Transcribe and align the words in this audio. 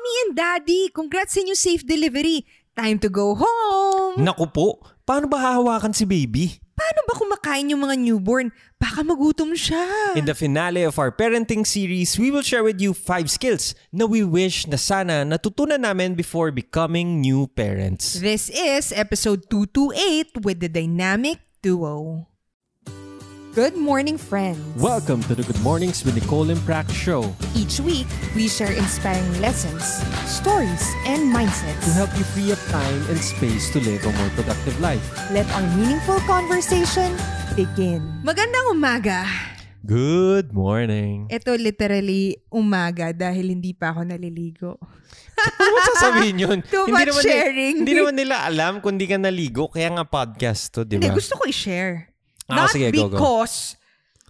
Mommy 0.00 0.16
and 0.24 0.32
Daddy, 0.32 0.88
congrats 0.96 1.36
sa 1.36 1.44
inyong 1.44 1.60
safe 1.60 1.84
delivery. 1.84 2.48
Time 2.72 2.96
to 3.04 3.12
go 3.12 3.36
home. 3.36 4.16
Naku 4.16 4.48
po, 4.48 4.80
paano 5.04 5.28
ba 5.28 5.36
hahawakan 5.36 5.92
si 5.92 6.08
baby? 6.08 6.56
Paano 6.72 7.04
ba 7.04 7.12
kumakain 7.20 7.68
yung 7.68 7.84
mga 7.84 8.00
newborn? 8.00 8.48
Baka 8.80 9.04
magutom 9.04 9.52
siya. 9.52 10.16
In 10.16 10.24
the 10.24 10.32
finale 10.32 10.88
of 10.88 10.96
our 10.96 11.12
parenting 11.12 11.68
series, 11.68 12.16
we 12.16 12.32
will 12.32 12.40
share 12.40 12.64
with 12.64 12.80
you 12.80 12.96
five 12.96 13.28
skills 13.28 13.76
na 13.92 14.08
we 14.08 14.24
wish 14.24 14.64
na 14.64 14.80
sana 14.80 15.20
natutunan 15.28 15.84
namin 15.84 16.16
before 16.16 16.48
becoming 16.48 17.20
new 17.20 17.44
parents. 17.52 18.16
This 18.24 18.48
is 18.48 18.96
episode 18.96 19.52
228 19.52 20.40
with 20.40 20.64
the 20.64 20.72
dynamic 20.72 21.44
duo. 21.60 22.29
Good 23.50 23.74
morning, 23.74 24.14
friends. 24.14 24.62
Welcome 24.78 25.26
to 25.26 25.34
the 25.34 25.42
Good 25.42 25.58
Mornings 25.60 26.06
with 26.06 26.14
Nicole 26.14 26.50
and 26.54 26.60
Prac 26.62 26.86
show 26.90 27.34
Each 27.52 27.82
week, 27.82 28.06
we 28.34 28.46
share 28.46 28.70
inspiring 28.70 29.26
lessons, 29.42 29.82
stories, 30.24 30.84
and 31.06 31.34
mindsets. 31.34 31.82
to 31.82 31.90
help 31.90 32.10
you 32.14 32.22
free 32.30 32.54
up 32.54 32.62
time 32.70 33.00
and 33.10 33.18
space 33.18 33.70
to 33.74 33.82
live 33.82 34.06
a 34.06 34.12
more 34.14 34.30
productive 34.38 34.78
life. 34.78 35.02
Let 35.34 35.50
our 35.50 35.66
meaningful 35.74 36.22
conversation 36.30 37.10
begin. 37.58 38.02
Magandang 38.22 38.70
umaga. 38.70 39.26
Good 39.82 40.54
morning. 40.54 41.26
Ito 41.26 41.58
literally 41.58 42.38
umaga 42.54 43.10
dahil 43.10 43.50
hindi 43.50 43.74
pa 43.74 43.90
ako 43.90 44.14
naliligo. 44.14 44.78
Ano 45.40 45.70
ba 45.72 45.80
sasabihin 45.96 46.36
yun? 46.38 46.58
Too 46.70 46.86
hindi 46.86 46.92
much 46.92 47.08
naman 47.10 47.22
sharing. 47.24 47.74
hindi 47.82 47.92
naman 47.96 48.14
nila 48.14 48.44
alam 48.46 48.78
kung 48.78 48.94
di 48.94 49.08
ka 49.08 49.16
naligo, 49.18 49.66
kaya 49.72 49.88
nga 49.90 50.04
podcast 50.04 50.70
to, 50.70 50.84
di 50.84 51.00
Hindi, 51.00 51.08
ba? 51.10 51.16
gusto 51.16 51.34
ko 51.34 51.48
i-share. 51.48 52.09
Ah, 52.50 52.66
Not 52.66 52.70
sige, 52.70 52.90
go, 52.90 53.06
go. 53.06 53.14
because 53.14 53.78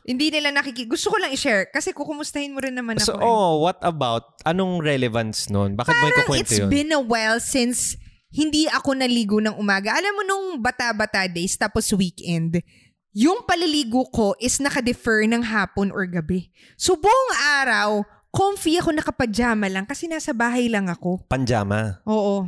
hindi 0.01 0.29
nila 0.29 0.51
nakiki... 0.51 0.85
Gusto 0.85 1.09
ko 1.09 1.17
lang 1.17 1.31
i-share 1.31 1.69
kasi 1.69 1.93
kukumustahin 1.93 2.53
mo 2.53 2.61
rin 2.61 2.73
naman 2.73 2.97
So, 2.99 3.15
ako. 3.15 3.21
eh. 3.21 3.25
oh, 3.25 3.53
what 3.61 3.79
about, 3.81 4.41
anong 4.43 4.81
relevance 4.81 5.49
nun? 5.49 5.75
Bakit 5.75 5.91
mo 5.91 6.01
Parang 6.01 6.15
ikukwento 6.17 6.43
it's 6.43 6.59
yun? 6.59 6.69
been 6.69 6.91
a 6.91 6.99
while 6.99 7.39
since 7.39 7.95
hindi 8.29 8.65
ako 8.67 8.95
naligo 8.95 9.39
ng 9.39 9.55
umaga. 9.55 9.91
Alam 9.93 10.13
mo 10.13 10.23
nung 10.23 10.47
bata-bata 10.59 11.27
days 11.27 11.55
tapos 11.55 11.91
weekend, 11.93 12.63
yung 13.11 13.43
paliligo 13.43 14.07
ko 14.09 14.39
is 14.39 14.59
naka-defer 14.59 15.27
ng 15.27 15.43
hapon 15.43 15.91
or 15.91 16.07
gabi. 16.07 16.49
So 16.75 16.95
buong 16.95 17.33
araw, 17.59 18.03
comfy 18.31 18.79
ako 18.79 18.95
nakapajama 18.95 19.67
lang 19.67 19.83
kasi 19.83 20.07
nasa 20.07 20.31
bahay 20.31 20.71
lang 20.71 20.87
ako. 20.87 21.27
Panjama. 21.27 21.99
Oo. 22.07 22.47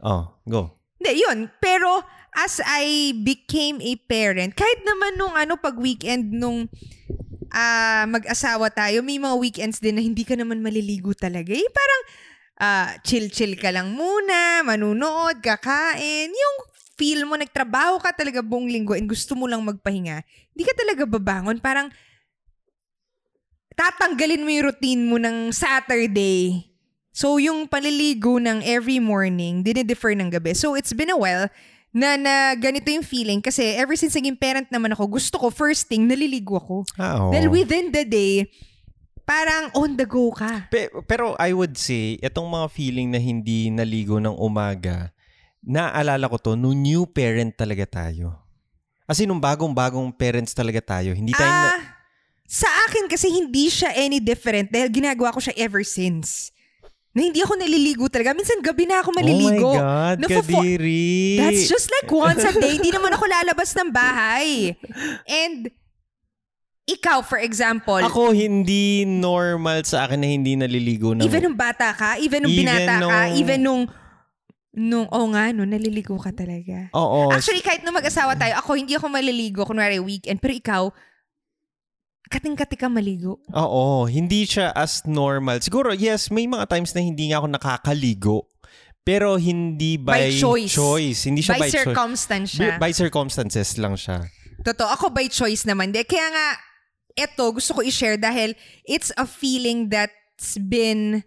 Oh, 0.00 0.22
go. 0.42 0.74
Hindi, 0.98 1.22
yun. 1.22 1.48
Pero 1.56 2.02
as 2.34 2.62
I 2.62 3.14
became 3.26 3.82
a 3.82 3.98
parent, 4.06 4.54
kahit 4.54 4.80
naman 4.86 5.18
nung 5.18 5.34
ano, 5.34 5.58
pag 5.58 5.74
weekend 5.76 6.30
nung 6.30 6.70
ah, 7.50 8.06
mag-asawa 8.06 8.70
tayo, 8.70 9.02
may 9.02 9.18
mga 9.18 9.36
weekends 9.38 9.78
din 9.82 9.98
na 9.98 10.02
hindi 10.02 10.22
ka 10.22 10.38
naman 10.38 10.62
maliligo 10.62 11.12
talaga. 11.14 11.50
Eh, 11.50 11.70
parang 11.70 12.02
ah, 12.60 12.90
chill-chill 13.02 13.58
ka 13.58 13.74
lang 13.74 13.92
muna, 13.94 14.62
manunood, 14.62 15.42
kakain. 15.42 16.30
Yung 16.30 16.56
feel 16.94 17.26
mo, 17.26 17.34
nagtrabaho 17.34 17.98
ka 17.98 18.14
talaga 18.14 18.44
buong 18.44 18.70
linggo 18.70 18.94
and 18.94 19.10
gusto 19.10 19.34
mo 19.34 19.50
lang 19.50 19.64
magpahinga. 19.64 20.22
Hindi 20.54 20.64
ka 20.64 20.74
talaga 20.76 21.02
babangon. 21.08 21.58
Parang 21.58 21.90
tatanggalin 23.74 24.44
mo 24.44 24.50
yung 24.52 24.66
routine 24.68 25.02
mo 25.08 25.16
ng 25.16 25.50
Saturday. 25.56 26.68
So, 27.10 27.42
yung 27.42 27.66
paliligo 27.66 28.38
ng 28.38 28.62
every 28.62 29.02
morning, 29.02 29.66
dinidefer 29.66 30.14
ng 30.14 30.30
gabi. 30.30 30.54
So, 30.54 30.78
it's 30.78 30.94
been 30.94 31.10
a 31.10 31.18
while 31.18 31.50
na, 31.90 32.14
na 32.14 32.34
ganito 32.54 32.86
yung 32.86 33.02
feeling 33.02 33.38
kasi 33.38 33.74
ever 33.74 33.94
since 33.94 34.14
naging 34.14 34.34
parent 34.34 34.70
naman 34.70 34.90
ako, 34.90 35.10
gusto 35.10 35.36
ko 35.36 35.50
first 35.50 35.86
thing, 35.86 36.06
naliligo 36.06 36.54
ako. 36.54 36.86
Ah, 36.94 37.18
oo. 37.20 37.34
Dahil 37.34 37.50
within 37.50 37.90
the 37.90 38.02
day, 38.02 38.46
parang 39.22 39.70
on 39.74 39.94
the 39.94 40.06
go 40.06 40.30
ka. 40.30 40.66
Pe- 40.68 40.90
pero 41.04 41.34
I 41.36 41.50
would 41.50 41.74
say, 41.74 42.18
itong 42.18 42.46
mga 42.46 42.66
feeling 42.70 43.10
na 43.10 43.18
hindi 43.18 43.68
naligo 43.68 44.18
ng 44.18 44.34
umaga, 44.34 45.10
naalala 45.60 46.26
ko 46.26 46.36
to, 46.38 46.52
nung 46.54 46.78
new 46.78 47.04
parent 47.04 47.52
talaga 47.52 47.84
tayo. 48.02 48.38
Kasi 49.04 49.26
nung 49.26 49.42
bagong-bagong 49.42 50.14
parents 50.14 50.54
talaga 50.54 50.78
tayo, 50.78 51.10
hindi 51.10 51.34
tayo... 51.34 51.50
na- 51.50 51.74
Ah, 51.74 51.82
sa 52.46 52.66
akin 52.86 53.06
kasi 53.06 53.30
hindi 53.30 53.70
siya 53.70 53.94
any 53.94 54.18
different 54.18 54.70
dahil 54.70 54.90
ginagawa 54.90 55.30
ko 55.30 55.38
siya 55.38 55.54
ever 55.54 55.82
since. 55.82 56.50
Na 57.10 57.26
hindi 57.26 57.42
ako 57.42 57.58
naliligo 57.58 58.06
talaga. 58.06 58.38
Minsan 58.38 58.62
gabi 58.62 58.86
na 58.86 59.02
ako 59.02 59.10
maliligo. 59.10 59.74
Oh 59.74 59.78
my 59.78 59.82
God, 59.82 60.16
Nafo- 60.22 60.46
Kadiri! 60.46 61.42
That's 61.42 61.66
just 61.66 61.90
like 61.90 62.06
once 62.26 62.46
a 62.46 62.54
day. 62.54 62.78
Hindi 62.78 62.94
naman 62.94 63.10
ako 63.10 63.26
lalabas 63.26 63.74
ng 63.74 63.90
bahay. 63.90 64.78
And 65.26 65.74
ikaw, 66.86 67.22
for 67.22 67.38
example, 67.38 67.98
Ako, 68.02 68.30
hindi 68.34 69.06
normal 69.06 69.82
sa 69.86 70.06
akin 70.06 70.18
na 70.22 70.28
hindi 70.30 70.54
naliligo 70.58 71.14
ng... 71.14 71.22
even 71.22 71.42
nung 71.46 71.58
bata 71.58 71.94
ka, 71.94 72.18
even 72.18 72.46
nung 72.46 72.54
Even 72.54 72.66
binata 72.66 72.94
ka, 72.98 73.02
nung- 73.02 73.34
even 73.38 73.58
nung 73.62 73.82
nung 74.70 75.06
oh 75.10 75.26
nga 75.34 75.50
no, 75.50 75.66
naliligo 75.66 76.14
ka 76.14 76.30
talaga. 76.30 76.94
Oo. 76.94 77.34
Actually, 77.34 77.58
kahit 77.62 77.82
nung 77.82 77.94
mag-asawa 77.94 78.38
tayo, 78.38 78.54
ako 78.54 78.78
hindi 78.78 78.94
ako 78.94 79.10
maliligo 79.10 79.66
kunwari 79.66 79.98
weekend, 79.98 80.38
pero 80.38 80.54
ikaw 80.54 80.82
kating-kati 82.30 82.78
ka 82.78 82.86
maligo. 82.86 83.42
Oo, 83.50 84.06
hindi 84.06 84.46
siya 84.46 84.70
as 84.70 85.02
normal. 85.02 85.58
Siguro, 85.58 85.90
yes, 85.90 86.30
may 86.30 86.46
mga 86.46 86.70
times 86.70 86.94
na 86.94 87.02
hindi 87.02 87.34
nga 87.34 87.42
ako 87.42 87.46
nakakaligo. 87.50 88.36
Pero 89.02 89.34
hindi 89.34 89.98
by, 89.98 90.30
By 90.30 90.38
choice. 90.38 91.26
Hindi 91.26 91.42
siya 91.42 91.58
by, 91.58 91.60
by, 91.60 91.68
choice. 91.68 91.76
circumstance 91.82 92.50
By, 92.54 92.62
siya. 92.62 92.74
by 92.78 92.92
circumstances 92.94 93.68
lang 93.80 93.98
siya. 93.98 94.22
Totoo. 94.62 94.86
Ako 94.86 95.10
by 95.10 95.26
choice 95.26 95.66
naman. 95.66 95.90
De. 95.90 96.06
Kaya 96.06 96.30
nga, 96.30 96.46
eto, 97.18 97.50
gusto 97.50 97.74
ko 97.74 97.80
i-share 97.82 98.20
dahil 98.20 98.54
it's 98.86 99.10
a 99.18 99.26
feeling 99.26 99.90
that's 99.90 100.54
been 100.60 101.24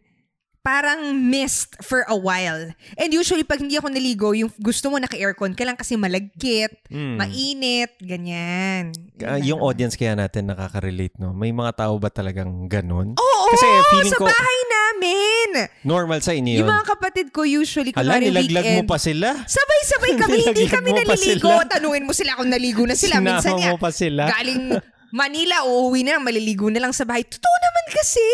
parang 0.64 1.00
missed 1.12 1.76
for 1.80 2.08
a 2.08 2.16
while. 2.16 2.72
And 2.96 3.10
usually, 3.12 3.44
pag 3.44 3.60
hindi 3.60 3.76
ako 3.76 3.92
naligo, 3.92 4.32
yung 4.32 4.48
gusto 4.58 4.88
mo 4.88 4.96
naka-aircon 4.96 5.52
ka 5.52 5.62
lang 5.62 5.76
kasi 5.76 5.94
malagkit, 5.94 6.88
Mm. 6.88 7.20
mainit, 7.20 7.92
ganyan. 8.00 8.96
Ah, 9.20 9.36
yung 9.38 9.60
audience 9.60 9.94
kaya 9.94 10.16
natin 10.16 10.48
nakaka-relate, 10.48 11.20
no? 11.20 11.32
May 11.32 11.52
mga 11.52 11.76
tao 11.78 12.00
ba 12.00 12.08
talagang 12.08 12.48
ganun? 12.66 13.14
Oo, 13.14 13.46
Kasi 13.52 13.68
feeling 13.92 14.10
sa 14.10 14.18
ko- 14.18 14.26
bahay 14.26 14.60
namin. 14.66 15.48
Normal 15.84 16.24
sa 16.24 16.32
inyo 16.32 16.56
Yung 16.56 16.64
yun. 16.64 16.72
mga 16.72 16.86
kapatid 16.90 17.28
ko 17.30 17.44
usually, 17.44 17.92
Hala, 17.92 18.16
kunwari 18.16 18.32
nilaglag 18.32 18.64
mo 18.66 18.72
weekend, 18.80 18.88
pa 18.88 18.98
sila. 18.98 19.28
Sabay-sabay 19.44 20.12
kami, 20.16 20.38
hindi 20.48 20.66
kami 20.66 20.90
mo 20.90 20.98
pa 20.98 21.04
naliligo. 21.12 21.52
sila. 21.52 21.68
Tanungin 21.70 22.04
mo 22.04 22.14
sila 22.14 22.32
kung 22.34 22.48
naligo 22.48 22.88
na 22.88 22.96
sila. 22.96 23.20
Minsan 23.20 23.52
Sinama 23.52 23.60
nga, 23.60 23.70
mo 23.70 23.78
pa 23.78 23.92
sila. 23.92 24.24
galing 24.32 24.80
Manila, 25.14 25.62
uuwi 25.62 26.02
na 26.02 26.18
lang, 26.18 26.24
maliligo 26.24 26.72
na 26.72 26.80
lang 26.80 26.90
sa 26.90 27.04
bahay. 27.04 27.22
Totoo 27.22 27.56
naman 27.60 27.86
kasi. 27.94 28.26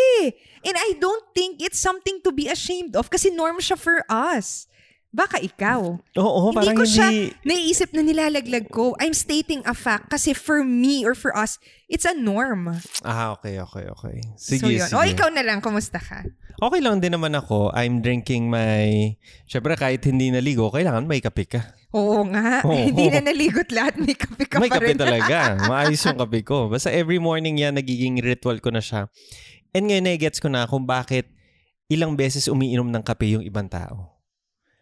And 0.66 0.75
I 0.75 0.97
don't 1.00 1.25
think 1.31 1.64
it's 1.64 1.80
something 1.80 2.20
to 2.24 2.31
be 2.31 2.47
ashamed 2.47 2.96
of 2.96 3.09
kasi 3.09 3.31
norm 3.31 3.59
siya 3.59 3.80
for 3.80 4.03
us. 4.08 4.70
Baka 5.09 5.42
ikaw. 5.42 5.97
Oo, 5.97 6.42
hindi 6.53 6.70
parang 6.70 6.78
ko 6.78 6.86
siya 6.86 7.09
hindi... 7.09 7.34
naiisip 7.42 7.90
na 7.97 8.06
nilalaglag 8.06 8.69
ko. 8.69 8.94
I'm 9.02 9.18
stating 9.18 9.66
a 9.66 9.74
fact 9.74 10.14
kasi 10.14 10.38
for 10.38 10.62
me 10.62 11.02
or 11.02 11.18
for 11.18 11.34
us, 11.34 11.58
it's 11.90 12.06
a 12.06 12.14
norm. 12.14 12.69
Ah, 13.02 13.34
okay, 13.34 13.58
okay, 13.58 13.90
okay. 13.90 14.16
Sige, 14.38 14.62
so 14.62 14.69
yun. 14.69 14.86
sige. 14.86 14.94
O 14.94 15.02
ikaw 15.02 15.34
na 15.34 15.42
lang, 15.42 15.66
kumusta 15.66 15.98
ka? 15.98 16.22
Okay 16.62 16.80
lang 16.84 17.02
din 17.02 17.18
naman 17.18 17.34
ako. 17.34 17.74
I'm 17.74 18.06
drinking 18.06 18.53
my... 18.53 19.18
Siyempre, 19.50 19.74
kahit 19.80 20.06
hindi 20.06 20.30
naligo, 20.30 20.69
kailangan 20.69 21.09
may 21.09 21.25
kape 21.25 21.50
ka. 21.50 21.62
Oo 21.90 22.22
nga. 22.30 22.62
Oo. 22.69 22.78
Hindi 22.78 23.09
na 23.09 23.25
naligot 23.25 23.74
lahat. 23.74 23.98
May 23.98 24.14
kape 24.14 24.46
ka 24.46 24.62
may 24.62 24.69
pa 24.69 24.78
kape 24.78 24.94
rin. 24.94 25.00
talaga. 25.00 25.56
Maayos 25.72 26.06
yung 26.06 26.22
kape 26.22 26.46
ko. 26.46 26.69
Basta 26.69 26.94
every 26.94 27.18
morning 27.18 27.58
yan, 27.58 27.74
nagiging 27.74 28.22
ritual 28.22 28.62
ko 28.62 28.69
na 28.69 28.84
siya. 28.84 29.09
And 29.75 29.85
ngayon, 29.85 30.06
na-gets 30.06 30.41
ko 30.41 30.50
na 30.50 30.66
kung 30.66 30.85
bakit 30.85 31.30
ilang 31.90 32.13
beses 32.18 32.50
umiinom 32.50 32.90
ng 32.90 33.03
kape 33.06 33.38
yung 33.38 33.46
ibang 33.46 33.69
tao. 33.69 34.19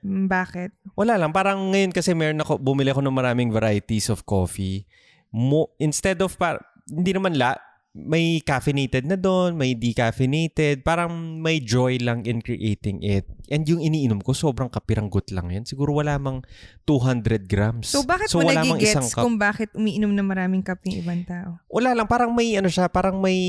Mm, 0.03 0.31
Bakit? 0.31 0.72
Wala 0.96 1.20
lang. 1.20 1.31
Parang 1.36 1.72
ngayon 1.74 1.92
kasi 1.92 2.16
meron 2.16 2.40
ako, 2.44 2.59
bumili 2.62 2.92
ako 2.92 3.03
ng 3.03 3.16
maraming 3.16 3.50
varieties 3.52 4.08
of 4.08 4.24
coffee. 4.24 4.88
Mo, 5.31 5.72
instead 5.81 6.20
of, 6.24 6.36
par, 6.40 6.64
hindi 6.88 7.12
naman 7.12 7.36
la, 7.36 7.59
may 7.97 8.38
caffeinated 8.46 9.09
na 9.09 9.18
doon, 9.18 9.58
may 9.58 9.74
decaffeinated. 9.74 10.85
Parang 10.85 11.41
may 11.41 11.58
joy 11.58 11.97
lang 11.97 12.22
in 12.30 12.46
creating 12.46 13.02
it. 13.02 13.25
And 13.50 13.66
yung 13.66 13.81
iniinom 13.81 14.22
ko, 14.22 14.38
sobrang 14.38 14.69
kapiranggot 14.69 15.33
lang 15.33 15.50
yan. 15.50 15.66
Siguro 15.66 15.98
wala 15.98 16.22
mang 16.22 16.45
200 16.86 17.50
grams. 17.50 17.89
So 17.89 18.06
bakit 18.06 18.30
mo 18.38 18.45
mang 18.45 18.77
isang 18.77 18.77
nagigets 18.77 19.18
cup. 19.18 19.25
kung 19.25 19.42
bakit 19.42 19.74
umiinom 19.74 20.13
ng 20.13 20.27
maraming 20.30 20.62
kape 20.62 20.94
yung 20.94 21.01
ibang 21.01 21.25
tao? 21.25 21.57
Wala 21.74 21.98
lang, 21.98 22.06
parang 22.06 22.30
may 22.38 22.54
ano 22.54 22.69
siya, 22.69 22.86
parang 22.86 23.18
may 23.18 23.39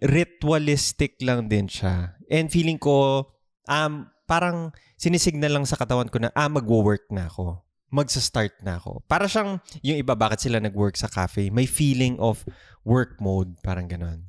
ritualistic 0.00 1.20
lang 1.20 1.52
din 1.52 1.68
siya. 1.68 2.16
And 2.32 2.48
feeling 2.48 2.80
ko, 2.80 3.28
um, 3.68 4.08
parang 4.24 4.72
sinisignal 4.96 5.52
lang 5.52 5.66
sa 5.68 5.76
katawan 5.76 6.08
ko 6.08 6.16
na, 6.16 6.32
ah, 6.32 6.48
magwo-work 6.48 7.12
na 7.12 7.28
ako. 7.28 7.60
Magsa-start 7.92 8.64
na 8.64 8.80
ako. 8.80 9.04
Para 9.04 9.28
siyang, 9.28 9.60
yung 9.84 10.00
iba, 10.00 10.16
bakit 10.16 10.48
sila 10.48 10.56
nag-work 10.64 10.96
sa 10.96 11.12
cafe? 11.12 11.52
May 11.52 11.68
feeling 11.68 12.16
of 12.16 12.40
work 12.82 13.18
mode, 13.18 13.56
parang 13.62 13.86
ganon. 13.86 14.26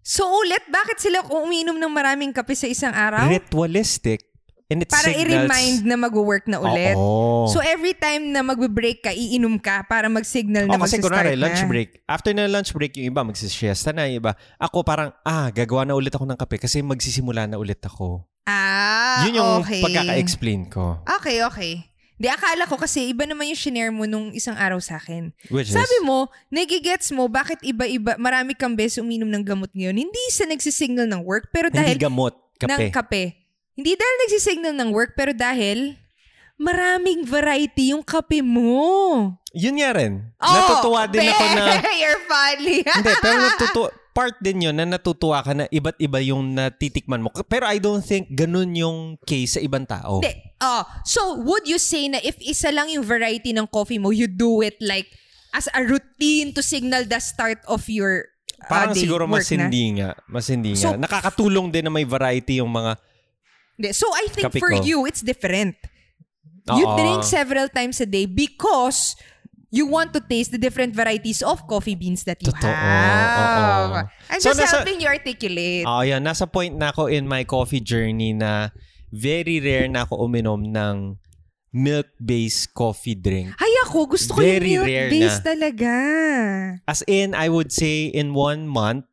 So 0.00 0.24
ulit, 0.26 0.64
bakit 0.72 0.98
sila 0.98 1.22
umiinom 1.28 1.76
ng 1.76 1.92
maraming 1.92 2.32
kape 2.32 2.56
sa 2.56 2.66
isang 2.66 2.90
araw? 2.96 3.28
Ritualistic. 3.28 4.26
And 4.70 4.86
it 4.86 4.88
para 4.88 5.10
signals... 5.10 5.50
i-remind 5.50 5.82
na 5.82 5.98
mag-work 5.98 6.46
na 6.46 6.62
ulit. 6.62 6.94
Oo. 6.94 7.50
So 7.50 7.58
every 7.58 7.90
time 7.90 8.30
na 8.30 8.46
magbe-break 8.46 9.02
ka, 9.02 9.10
iinom 9.10 9.58
ka 9.58 9.82
para 9.90 10.06
mag-signal 10.06 10.70
na 10.70 10.78
Oh, 10.78 10.82
kasi 10.86 11.02
mag-start 11.02 11.10
kunwari, 11.10 11.34
na. 11.34 11.42
lunch 11.42 11.62
break. 11.66 11.90
After 12.06 12.30
na 12.30 12.46
lunch 12.46 12.70
break, 12.70 12.94
yung 12.94 13.10
iba 13.10 13.26
magsisiesta 13.26 13.90
na, 13.90 14.06
yung 14.06 14.22
iba. 14.22 14.38
Ako 14.62 14.86
parang, 14.86 15.10
ah, 15.26 15.50
gagawa 15.50 15.82
na 15.82 15.98
ulit 15.98 16.14
ako 16.14 16.22
ng 16.22 16.38
kape 16.38 16.62
kasi 16.62 16.86
magsisimula 16.86 17.50
na 17.50 17.58
ulit 17.58 17.82
ako. 17.82 18.30
Ah, 18.46 19.26
Yun 19.26 19.42
yung 19.42 19.50
okay. 19.66 19.82
pagkaka-explain 19.82 20.70
ko. 20.70 21.02
Okay, 21.18 21.42
okay. 21.42 21.89
Di, 22.20 22.28
akala 22.28 22.68
ko 22.68 22.76
kasi 22.76 23.08
iba 23.08 23.24
naman 23.24 23.48
yung 23.48 23.56
shinare 23.56 23.88
mo 23.88 24.04
nung 24.04 24.28
isang 24.36 24.52
araw 24.52 24.76
sa 24.76 25.00
akin. 25.00 25.32
Which 25.48 25.72
Sabi 25.72 25.96
is, 25.98 26.04
mo, 26.04 26.28
nagigets 26.52 27.08
mo 27.16 27.32
bakit 27.32 27.64
iba-iba, 27.64 28.20
marami 28.20 28.52
kang 28.52 28.76
beses 28.76 29.00
uminom 29.00 29.32
ng 29.32 29.40
gamot 29.40 29.72
ngayon. 29.72 29.96
Hindi 29.96 30.20
sa 30.28 30.44
nagsisignal 30.44 31.08
ng 31.08 31.24
work, 31.24 31.48
pero 31.48 31.72
dahil 31.72 31.96
hindi 31.96 32.04
gamot, 32.04 32.36
ng 32.60 32.68
kape. 32.68 32.92
kape. 32.92 33.24
Hindi 33.72 33.96
dahil 33.96 34.14
nagsisignal 34.28 34.74
ng 34.76 34.90
work, 34.92 35.16
pero 35.16 35.32
dahil 35.32 35.96
maraming 36.60 37.24
variety 37.24 37.96
yung 37.96 38.04
kape 38.04 38.44
mo. 38.44 39.32
Yun 39.56 39.80
nga 39.80 39.96
rin. 39.96 40.20
Oh, 40.36 40.52
Natutuwa 40.52 41.08
din 41.08 41.24
ako 41.24 41.44
na... 41.56 41.64
You're 42.04 42.22
funny. 42.28 42.84
hindi, 42.84 43.12
pero 43.24 43.36
natutuwa, 43.48 43.88
part 44.10 44.36
din 44.42 44.66
yun 44.68 44.74
na 44.76 44.86
natutuwa 44.86 45.40
ka 45.42 45.54
na 45.54 45.64
iba't 45.70 45.96
iba 45.98 46.18
yung 46.20 46.54
natitikman 46.54 47.22
mo. 47.22 47.30
Pero 47.46 47.66
I 47.66 47.78
don't 47.78 48.02
think 48.02 48.30
ganun 48.30 48.74
yung 48.74 49.16
case 49.22 49.56
sa 49.56 49.60
ibang 49.62 49.86
tao. 49.86 50.20
Hindi. 50.20 50.34
Oh, 50.60 50.82
so 51.06 51.40
would 51.40 51.64
you 51.64 51.78
say 51.80 52.10
na 52.10 52.18
if 52.20 52.36
isa 52.42 52.68
lang 52.74 52.90
yung 52.90 53.06
variety 53.06 53.54
ng 53.54 53.66
coffee 53.70 53.98
mo, 53.98 54.10
you 54.10 54.28
do 54.28 54.60
it 54.60 54.76
like 54.82 55.08
as 55.54 55.66
a 55.72 55.82
routine 55.82 56.54
to 56.54 56.62
signal 56.62 57.02
the 57.06 57.18
start 57.18 57.58
of 57.66 57.86
your 57.88 58.28
uh, 58.62 58.68
Parang 58.70 58.94
day, 58.94 59.02
siguro 59.06 59.24
mas 59.26 59.48
hindi 59.50 59.98
nga. 59.98 60.14
Mas 60.28 60.46
hindi 60.50 60.76
So- 60.76 60.94
nga. 60.94 61.06
Nakakatulong 61.08 61.70
din 61.70 61.86
na 61.86 61.92
may 61.92 62.04
variety 62.04 62.60
yung 62.60 62.70
mga... 62.70 62.98
Hindi. 63.78 63.88
So 63.96 64.06
I 64.12 64.28
think 64.28 64.52
for 64.60 64.70
ko. 64.70 64.84
you, 64.84 65.08
it's 65.08 65.24
different. 65.24 65.74
You 66.70 66.86
Oo. 66.86 66.94
drink 66.94 67.24
several 67.24 67.66
times 67.72 67.98
a 68.04 68.06
day 68.06 68.28
because 68.28 69.16
you 69.70 69.86
want 69.86 70.10
to 70.12 70.20
taste 70.20 70.50
the 70.50 70.58
different 70.58 70.92
varieties 70.92 71.40
of 71.40 71.62
coffee 71.66 71.94
beans 71.94 72.26
that 72.26 72.42
you 72.42 72.50
Totoo. 72.50 72.66
have. 72.66 73.90
Oo. 73.90 74.02
I'm 74.28 74.40
So, 74.42 74.50
just 74.50 74.58
nasa- 74.60 74.82
helping 74.82 74.98
you 74.98 75.06
articulate. 75.06 75.86
Oo, 75.86 76.02
yan. 76.02 76.22
Nasa 76.22 76.44
point 76.44 76.74
na 76.74 76.90
ako 76.90 77.06
in 77.06 77.26
my 77.26 77.42
coffee 77.42 77.80
journey 77.80 78.34
na 78.34 78.74
very 79.08 79.62
rare 79.62 79.86
na 79.86 80.02
ako 80.02 80.26
uminom 80.26 80.70
ng 80.70 81.18
milk-based 81.70 82.74
coffee 82.74 83.14
drink. 83.14 83.54
Ay 83.56 83.70
ako, 83.86 84.10
gusto 84.10 84.34
ko 84.34 84.42
Very 84.42 84.74
yung 84.74 84.86
milk-based 84.86 85.46
talaga. 85.46 85.92
As 86.82 87.06
in, 87.06 87.30
I 87.32 87.46
would 87.46 87.70
say 87.70 88.10
in 88.10 88.34
one 88.34 88.66
month, 88.66 89.06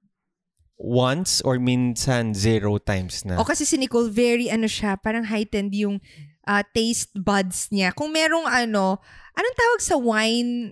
once 0.78 1.42
or 1.42 1.58
minsan 1.58 2.34
zero 2.34 2.78
times 2.78 3.26
na. 3.26 3.38
O 3.38 3.46
kasi 3.46 3.66
si 3.66 3.78
Nicole, 3.78 4.10
very 4.10 4.50
ano 4.50 4.66
siya, 4.66 4.98
parang 4.98 5.26
heightened 5.26 5.74
yung 5.74 6.02
ah, 6.48 6.64
taste 6.64 7.12
buds 7.12 7.68
niya. 7.76 7.92
Kung 7.92 8.16
merong 8.16 8.48
ano, 8.48 9.04
anong 9.36 9.58
tawag 9.60 9.82
sa 9.84 9.96
wine? 10.00 10.72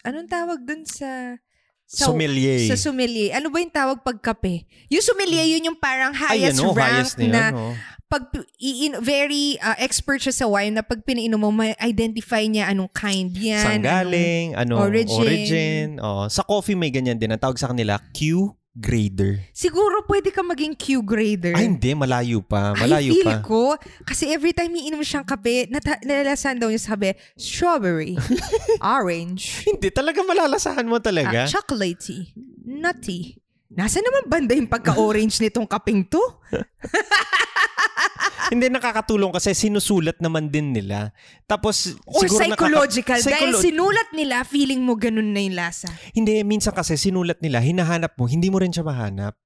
Anong 0.00 0.28
tawag 0.32 0.64
dun 0.64 0.88
sa... 0.88 1.36
sa 1.84 2.08
Sommelier. 2.08 2.64
Sa 2.72 2.80
sommelier. 2.80 3.36
Ano 3.36 3.52
ba 3.52 3.60
yung 3.60 3.74
tawag 3.74 4.00
pag 4.00 4.16
kape? 4.16 4.64
Yung 4.88 5.04
sommelier, 5.04 5.44
yun 5.44 5.68
yung 5.68 5.76
parang 5.76 6.16
Ay, 6.16 6.48
highest 6.48 6.64
ano, 6.64 6.72
rank 6.72 6.88
highest 6.88 7.14
na 7.18 7.22
yun, 7.22 7.32
na 7.34 7.44
oh. 7.52 7.74
pag 8.08 8.22
iin, 8.56 8.94
very 9.04 9.60
ah, 9.60 9.76
expert 9.76 10.24
siya 10.24 10.32
sa 10.32 10.46
wine 10.48 10.72
na 10.72 10.86
pag 10.86 11.04
pinainom 11.04 11.36
mo, 11.36 11.52
ma-identify 11.52 12.46
niya 12.48 12.72
anong 12.72 12.88
kind 12.96 13.36
yan. 13.36 13.60
Saan 13.60 13.84
galing, 13.84 14.56
ano, 14.56 14.80
origin. 14.80 15.20
origin. 15.20 15.86
Oh, 16.00 16.24
sa 16.32 16.46
coffee 16.46 16.78
may 16.78 16.88
ganyan 16.88 17.20
din. 17.20 17.28
Ang 17.28 17.42
tawag 17.42 17.60
sa 17.60 17.68
kanila, 17.68 18.00
Q 18.16 18.54
grader. 18.70 19.42
siguro 19.50 20.06
pwede 20.06 20.30
ka 20.30 20.40
maging 20.40 20.72
Q 20.74 21.02
grader. 21.02 21.58
Ay, 21.58 21.66
hindi. 21.66 21.90
Malayo 21.92 22.38
pa. 22.38 22.72
Malayo 22.72 23.10
I 23.10 23.16
feel 23.18 23.26
pa. 23.26 23.42
ko, 23.42 23.62
kasi 24.02 24.30
every 24.30 24.54
time 24.54 24.70
iinom 24.72 25.02
siyang 25.02 25.26
kape, 25.26 25.66
nata- 25.66 25.98
nalalasan 26.02 26.56
daw 26.56 26.70
niya 26.70 26.78
sa 26.80 26.94
kape, 26.94 27.18
strawberry, 27.34 28.14
orange, 28.96 29.66
Hindi. 29.66 29.90
Talaga 29.90 30.22
malalasahan 30.22 30.86
mo 30.86 31.02
talaga. 31.02 31.44
chocolatey, 31.46 32.30
nutty. 32.62 33.36
Nasa 33.70 34.02
naman 34.02 34.26
banda 34.26 34.50
yung 34.52 34.66
pagka-orange 34.66 35.38
nitong 35.38 35.66
kapeng 35.66 36.02
to? 36.02 36.18
Hindi 38.50 38.66
nakakatulong 38.66 39.30
kasi 39.30 39.54
sinusulat 39.54 40.18
naman 40.18 40.50
din 40.50 40.74
nila. 40.74 41.14
Tapos 41.46 41.94
Or 42.02 42.26
siguro 42.26 42.42
psychological. 42.42 43.18
nakaka- 43.22 43.30
dahil 43.30 43.54
Psycholo- 43.54 43.62
sinulat 43.62 44.08
nila, 44.10 44.36
feeling 44.42 44.82
mo 44.82 44.98
ganun 44.98 45.30
na 45.30 45.38
yung 45.38 45.54
lasa. 45.54 45.86
Hindi, 46.10 46.42
minsan 46.42 46.74
kasi 46.74 46.98
sinulat 46.98 47.38
nila, 47.38 47.62
hinahanap 47.62 48.18
mo, 48.18 48.26
hindi 48.26 48.50
mo 48.50 48.58
rin 48.58 48.74
siya 48.74 48.82
mahanap. 48.82 49.38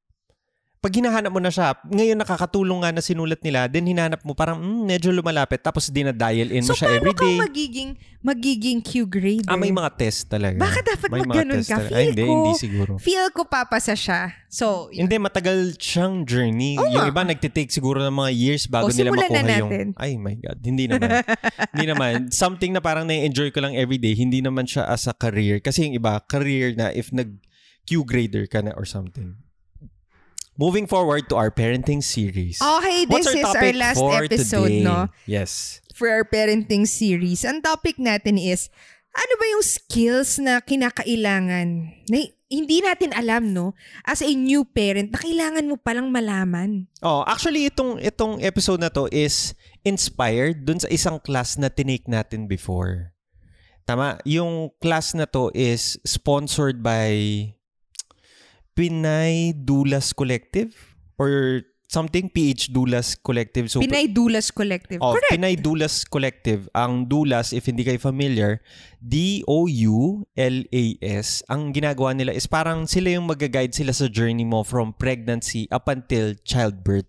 Pag 0.85 1.01
hinahanap 1.01 1.33
mo 1.33 1.41
na 1.41 1.49
siya, 1.49 1.73
ngayon 1.89 2.21
nakakatulong 2.21 2.85
nga 2.85 2.93
na 2.93 3.01
sinulat 3.01 3.41
nila, 3.41 3.65
then 3.73 3.89
hinahanap 3.89 4.21
mo 4.21 4.37
parang 4.37 4.61
mm, 4.61 4.85
medyo 4.85 5.09
lumalapit, 5.17 5.65
tapos 5.65 5.89
dinadial 5.89 6.53
in 6.53 6.61
So, 6.61 6.77
mo 6.77 6.85
siya 6.85 7.01
paano 7.01 7.17
ka 7.17 7.25
magiging, 7.25 7.97
magiging 8.21 8.85
Q 8.85 9.09
grader? 9.09 9.49
Ah, 9.49 9.57
may 9.57 9.73
mga 9.73 9.89
test 9.97 10.29
talaga. 10.29 10.61
Baka 10.61 10.85
dapat 10.85 11.09
May 11.09 11.25
test 11.25 11.73
ka. 11.73 11.81
talaga. 11.81 11.89
Feel 11.89 11.97
Ay, 11.97 12.05
hindi, 12.13 12.21
ko, 12.21 12.33
hindi 12.37 12.53
siguro. 12.61 12.93
feel 13.01 13.27
ko 13.33 13.49
papasa 13.49 13.97
siya. 13.97 14.37
So, 14.53 14.93
Hindi, 14.93 15.17
matagal 15.17 15.81
siyang 15.81 16.29
journey. 16.29 16.77
Oo 16.77 16.85
yung 16.85 17.09
iba 17.09 17.25
nagtitake 17.25 17.73
siguro 17.73 18.05
ng 18.05 18.13
mga 18.13 18.31
years 18.37 18.69
bago 18.69 18.93
nila 18.93 19.09
simulan 19.09 19.25
na 19.25 19.41
makuha 19.41 19.41
natin. 19.41 19.87
yung... 19.89 19.97
Ay 19.97 20.13
my 20.21 20.37
God, 20.37 20.59
hindi 20.61 20.85
naman. 20.85 21.09
hindi 21.73 21.87
naman. 21.89 22.13
Something 22.29 22.77
na 22.77 22.85
parang 22.85 23.09
na-enjoy 23.09 23.57
ko 23.57 23.65
lang 23.65 23.73
everyday, 23.73 24.13
hindi 24.13 24.45
naman 24.45 24.69
siya 24.69 24.85
as 24.85 25.09
a 25.09 25.17
career. 25.17 25.65
Kasi 25.65 25.89
yung 25.89 25.97
iba, 25.97 26.21
career 26.29 26.77
na 26.77 26.93
if 26.93 27.09
nag 27.09 27.41
Q 27.89 28.05
grader 28.05 28.45
ka 28.45 28.61
na 28.61 28.77
or 28.77 28.85
something. 28.85 29.44
Moving 30.55 30.87
forward 30.87 31.27
to 31.31 31.35
our 31.35 31.51
parenting 31.51 31.99
series. 31.99 32.63
okay, 32.63 33.05
this 33.11 33.27
our 33.27 33.35
is 33.35 33.45
our 33.45 33.73
last 33.75 33.99
episode, 33.99 34.71
today? 34.71 34.87
no? 34.87 35.11
Yes. 35.27 35.83
For 35.95 36.07
our 36.11 36.23
parenting 36.23 36.87
series. 36.87 37.43
Ang 37.43 37.59
topic 37.63 37.99
natin 37.99 38.39
is, 38.39 38.71
ano 39.15 39.33
ba 39.35 39.47
yung 39.51 39.65
skills 39.67 40.39
na 40.39 40.63
kinakailangan 40.63 41.69
na 42.07 42.19
hindi 42.51 42.79
natin 42.83 43.11
alam, 43.15 43.51
no? 43.51 43.75
As 44.07 44.23
a 44.23 44.31
new 44.31 44.63
parent, 44.63 45.11
na 45.11 45.19
kailangan 45.19 45.67
mo 45.67 45.75
palang 45.75 46.15
malaman. 46.15 46.87
Oh, 47.03 47.27
actually 47.27 47.67
itong 47.67 47.99
itong 47.99 48.39
episode 48.39 48.79
na 48.79 48.91
to 48.95 49.11
is 49.11 49.59
inspired 49.83 50.63
dun 50.63 50.79
sa 50.79 50.91
isang 50.91 51.19
class 51.19 51.59
na 51.59 51.67
tinake 51.67 52.07
natin 52.07 52.47
before. 52.47 53.11
Tama, 53.85 54.23
yung 54.25 54.71
class 54.79 55.13
na 55.13 55.27
to 55.27 55.51
is 55.53 55.99
sponsored 56.07 56.81
by 56.81 57.11
Pinay 58.75 59.55
Dulas 59.55 60.11
Collective 60.11 60.75
or 61.19 61.63
something 61.95 62.27
PH 62.29 62.75
Dulas 62.75 63.15
Collective. 63.15 63.71
So 63.71 63.79
Pinay 63.79 64.11
Dulas 64.11 64.51
Collective. 64.51 64.99
Oh, 64.99 65.15
Correct. 65.15 65.31
Pinay 65.31 65.55
Dulas 65.55 66.03
Collective. 66.03 66.67
Ang 66.75 67.07
Dulas, 67.07 67.55
if 67.55 67.71
hindi 67.71 67.87
kayo 67.87 68.03
familiar, 68.03 68.59
D-O-U-L-A-S. 68.99 69.47
Ang 71.47 71.71
ginagawa 71.71 72.11
nila 72.19 72.35
is 72.35 72.51
parang 72.51 72.91
sila 72.91 73.15
yung 73.15 73.31
mag-guide 73.31 73.71
sila 73.71 73.95
sa 73.95 74.11
journey 74.11 74.43
mo 74.43 74.67
from 74.67 74.91
pregnancy 74.99 75.71
up 75.71 75.87
until 75.87 76.35
childbirth. 76.43 77.07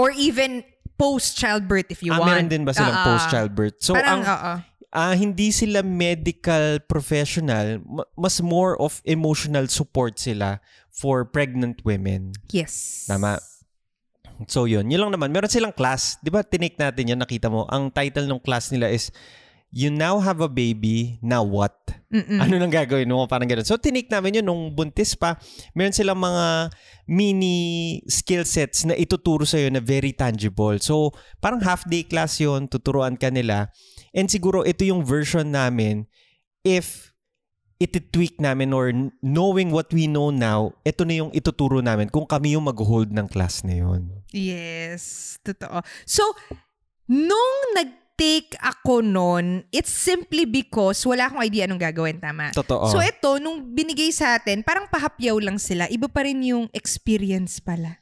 Or 0.00 0.10
even 0.16 0.64
post-childbirth 0.96 1.92
if 1.92 2.02
you 2.02 2.16
ah, 2.16 2.18
want. 2.24 2.30
meron 2.32 2.48
din 2.48 2.64
ba 2.64 2.72
silang 2.72 2.96
ah. 2.96 3.04
post-childbirth? 3.04 3.76
So, 3.84 3.92
Parang, 3.94 4.24
ang, 4.24 4.30
oo. 4.30 4.52
ah, 4.94 5.14
hindi 5.14 5.52
sila 5.52 5.84
medical 5.84 6.80
professional. 6.86 7.82
ma- 7.84 8.08
Mas 8.16 8.40
more 8.40 8.78
of 8.80 9.04
emotional 9.04 9.68
support 9.68 10.16
sila 10.16 10.64
for 10.94 11.26
pregnant 11.26 11.82
women. 11.82 12.30
Yes. 12.54 13.04
Tama. 13.10 13.42
So 14.46 14.70
yun, 14.70 14.86
yun 14.90 15.02
lang 15.02 15.12
naman. 15.14 15.34
Meron 15.34 15.50
silang 15.50 15.74
class. 15.74 16.18
Di 16.22 16.30
ba 16.30 16.46
tinake 16.46 16.78
natin 16.78 17.10
yan, 17.10 17.20
nakita 17.20 17.50
mo. 17.50 17.66
Ang 17.66 17.90
title 17.90 18.30
ng 18.30 18.42
class 18.42 18.70
nila 18.70 18.90
is, 18.90 19.10
You 19.74 19.90
now 19.90 20.22
have 20.22 20.38
a 20.38 20.46
baby, 20.46 21.18
now 21.18 21.42
what? 21.42 21.74
Mm-mm. 22.06 22.38
Ano 22.38 22.62
nang 22.62 22.70
gagawin 22.70 23.10
mo? 23.10 23.26
Parang 23.26 23.50
ganun. 23.50 23.66
So 23.66 23.74
tinake 23.74 24.06
namin 24.06 24.38
yun 24.38 24.46
nung 24.46 24.70
buntis 24.70 25.18
pa. 25.18 25.34
Meron 25.74 25.90
silang 25.90 26.22
mga 26.22 26.70
mini 27.10 27.98
skill 28.06 28.46
sets 28.46 28.86
na 28.86 28.94
ituturo 28.94 29.42
sa'yo 29.42 29.74
na 29.74 29.82
very 29.82 30.14
tangible. 30.14 30.78
So 30.78 31.10
parang 31.42 31.58
half 31.66 31.82
day 31.90 32.06
class 32.06 32.38
yun, 32.38 32.70
tuturuan 32.70 33.18
ka 33.18 33.34
nila. 33.34 33.74
And 34.14 34.30
siguro 34.30 34.62
ito 34.62 34.86
yung 34.86 35.02
version 35.02 35.50
namin 35.50 36.06
if 36.62 37.10
iti-tweak 37.76 38.38
namin 38.38 38.70
or 38.70 38.94
knowing 39.20 39.74
what 39.74 39.90
we 39.90 40.06
know 40.06 40.30
now, 40.30 40.72
ito 40.86 41.02
na 41.02 41.20
yung 41.20 41.30
ituturo 41.34 41.82
namin 41.82 42.06
kung 42.08 42.24
kami 42.24 42.54
yung 42.54 42.64
mag-hold 42.64 43.10
ng 43.10 43.26
class 43.26 43.66
na 43.66 43.82
yun. 43.82 44.08
Yes, 44.30 45.36
totoo. 45.42 45.82
So, 46.06 46.22
nung 47.04 47.56
nag-take 47.74 48.54
ako 48.62 49.02
nun, 49.02 49.66
it's 49.74 49.90
simply 49.90 50.46
because 50.46 51.02
wala 51.02 51.26
akong 51.26 51.42
idea 51.42 51.66
anong 51.66 51.82
gagawin, 51.82 52.22
tama? 52.22 52.54
Totoo. 52.54 52.88
So, 52.88 53.02
ito, 53.02 53.42
nung 53.42 53.74
binigay 53.74 54.14
sa 54.14 54.38
atin, 54.38 54.62
parang 54.62 54.86
pahapyaw 54.86 55.36
lang 55.42 55.58
sila. 55.58 55.90
Iba 55.90 56.06
pa 56.06 56.24
rin 56.24 56.40
yung 56.46 56.70
experience 56.70 57.58
pala. 57.58 57.98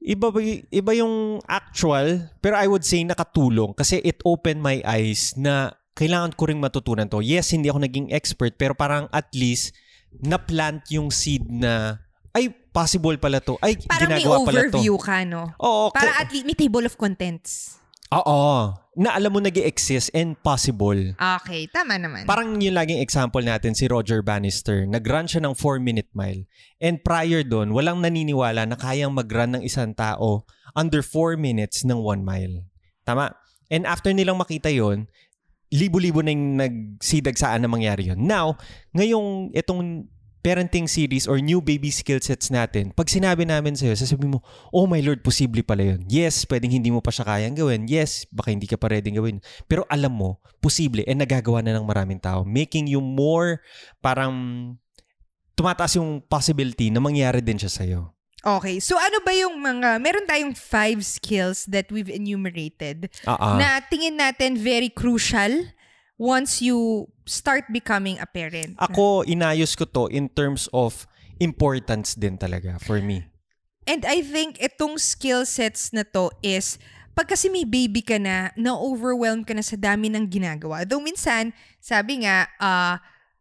iba, 0.00 0.32
ba- 0.32 0.64
iba 0.72 0.92
yung 0.96 1.44
actual, 1.44 2.32
pero 2.40 2.56
I 2.56 2.64
would 2.64 2.88
say 2.88 3.04
nakatulong 3.04 3.76
kasi 3.76 4.00
it 4.00 4.24
opened 4.24 4.64
my 4.64 4.80
eyes 4.80 5.36
na 5.36 5.76
kailangan 6.00 6.32
ko 6.32 6.48
ring 6.48 6.56
matutunan 6.56 7.04
to. 7.06 7.20
Yes, 7.20 7.52
hindi 7.52 7.68
ako 7.68 7.84
naging 7.84 8.08
expert, 8.08 8.56
pero 8.56 8.72
parang 8.72 9.04
at 9.12 9.28
least 9.36 9.76
na-plant 10.16 10.88
yung 10.88 11.12
seed 11.12 11.44
na 11.46 12.00
ay, 12.30 12.48
possible 12.70 13.18
pala 13.18 13.42
to. 13.42 13.58
Ay, 13.58 13.74
Parang 13.76 14.06
may 14.06 14.22
ginagawa 14.22 14.36
pala 14.46 14.60
to. 14.62 14.78
overview 14.78 14.94
ka, 14.96 15.26
no? 15.26 15.50
Oo. 15.58 15.90
Parang 15.90 16.14
ka- 16.14 16.22
at 16.22 16.30
least 16.30 16.46
may 16.46 16.54
table 16.54 16.86
of 16.86 16.94
contents. 16.94 17.76
Oo. 18.10 18.74
na 19.00 19.14
alam 19.14 19.30
mo 19.30 19.38
nag 19.38 19.54
exist 19.54 20.10
and 20.12 20.34
possible. 20.42 20.98
Okay, 21.14 21.70
tama 21.70 21.94
naman. 21.96 22.26
Parang 22.26 22.58
yung 22.58 22.74
laging 22.74 22.98
example 23.00 23.40
natin, 23.40 23.72
si 23.72 23.86
Roger 23.86 24.20
Bannister. 24.20 24.82
Nag-run 24.84 25.30
siya 25.30 25.40
ng 25.40 25.54
4-minute 25.54 26.10
mile. 26.12 26.44
And 26.82 26.98
prior 27.00 27.46
doon, 27.46 27.70
walang 27.70 28.02
naniniwala 28.02 28.66
na 28.66 28.76
kayang 28.76 29.14
mag-run 29.14 29.56
ng 29.56 29.62
isang 29.62 29.94
tao 29.94 30.42
under 30.74 31.00
4 31.00 31.38
minutes 31.38 31.86
ng 31.86 31.96
1 31.96 32.20
mile. 32.20 32.66
Tama? 33.06 33.30
And 33.70 33.86
after 33.86 34.10
nilang 34.10 34.42
makita 34.42 34.68
yon 34.68 35.06
libo-libo 35.70 36.18
na 36.20 36.34
yung 36.34 36.58
nagsidag 36.58 37.38
saan 37.38 37.62
na 37.62 37.70
mangyari 37.70 38.10
yon. 38.10 38.18
Now, 38.18 38.58
ngayong 38.90 39.54
itong 39.54 40.10
parenting 40.40 40.88
series 40.88 41.28
or 41.28 41.36
new 41.38 41.60
baby 41.60 41.92
skill 41.92 42.18
sets 42.18 42.48
natin, 42.48 42.90
pag 42.96 43.06
sinabi 43.12 43.44
namin 43.44 43.76
sa'yo, 43.76 43.92
sasabihin 43.92 44.36
mo, 44.36 44.40
oh 44.72 44.88
my 44.88 44.98
Lord, 45.04 45.20
posible 45.20 45.60
pala 45.60 45.94
yun. 45.94 46.00
Yes, 46.08 46.48
pwedeng 46.48 46.72
hindi 46.72 46.88
mo 46.88 47.04
pa 47.04 47.12
siya 47.12 47.28
kayang 47.28 47.56
gawin. 47.56 47.86
Yes, 47.86 48.24
baka 48.32 48.50
hindi 48.50 48.64
ka 48.64 48.80
pa 48.80 48.88
ready 48.88 49.12
gawin. 49.12 49.44
Pero 49.68 49.84
alam 49.86 50.16
mo, 50.16 50.40
posible 50.58 51.04
and 51.04 51.20
nagagawa 51.20 51.60
na 51.60 51.76
ng 51.76 51.86
maraming 51.86 52.18
tao. 52.18 52.42
Making 52.42 52.88
you 52.88 53.04
more, 53.04 53.60
parang 54.00 54.32
tumataas 55.54 56.00
yung 56.00 56.24
possibility 56.24 56.88
na 56.88 57.04
mangyari 57.04 57.44
din 57.44 57.60
siya 57.60 57.70
sa'yo. 57.70 58.19
Okay. 58.40 58.80
So 58.80 58.96
ano 58.96 59.20
ba 59.20 59.32
yung 59.36 59.60
mga, 59.60 60.00
meron 60.00 60.24
tayong 60.24 60.56
five 60.56 61.04
skills 61.04 61.68
that 61.68 61.92
we've 61.92 62.08
enumerated 62.08 63.12
Uh-uh. 63.28 63.60
na 63.60 63.84
tingin 63.84 64.16
natin 64.16 64.56
very 64.56 64.88
crucial 64.88 65.68
once 66.16 66.60
you 66.64 67.08
start 67.28 67.68
becoming 67.68 68.16
a 68.20 68.28
parent. 68.28 68.76
Ako, 68.80 69.24
inayos 69.28 69.76
ko 69.76 69.84
to 69.84 70.08
in 70.08 70.28
terms 70.32 70.68
of 70.72 71.04
importance 71.40 72.16
din 72.16 72.36
talaga 72.36 72.80
for 72.80 73.00
me. 73.00 73.24
And 73.88 74.04
I 74.04 74.20
think 74.20 74.60
itong 74.60 75.00
skill 75.00 75.44
sets 75.48 75.92
na 75.92 76.04
to 76.12 76.32
is 76.44 76.76
pag 77.16 77.28
kasi 77.28 77.48
may 77.48 77.64
baby 77.64 78.00
ka 78.04 78.20
na, 78.20 78.52
na-overwhelm 78.56 79.44
ka 79.44 79.52
na 79.52 79.64
sa 79.64 79.76
dami 79.76 80.08
ng 80.12 80.28
ginagawa. 80.30 80.86
Though 80.86 81.02
minsan, 81.02 81.52
sabi 81.80 82.24
nga, 82.24 82.48
ah, 82.60 83.00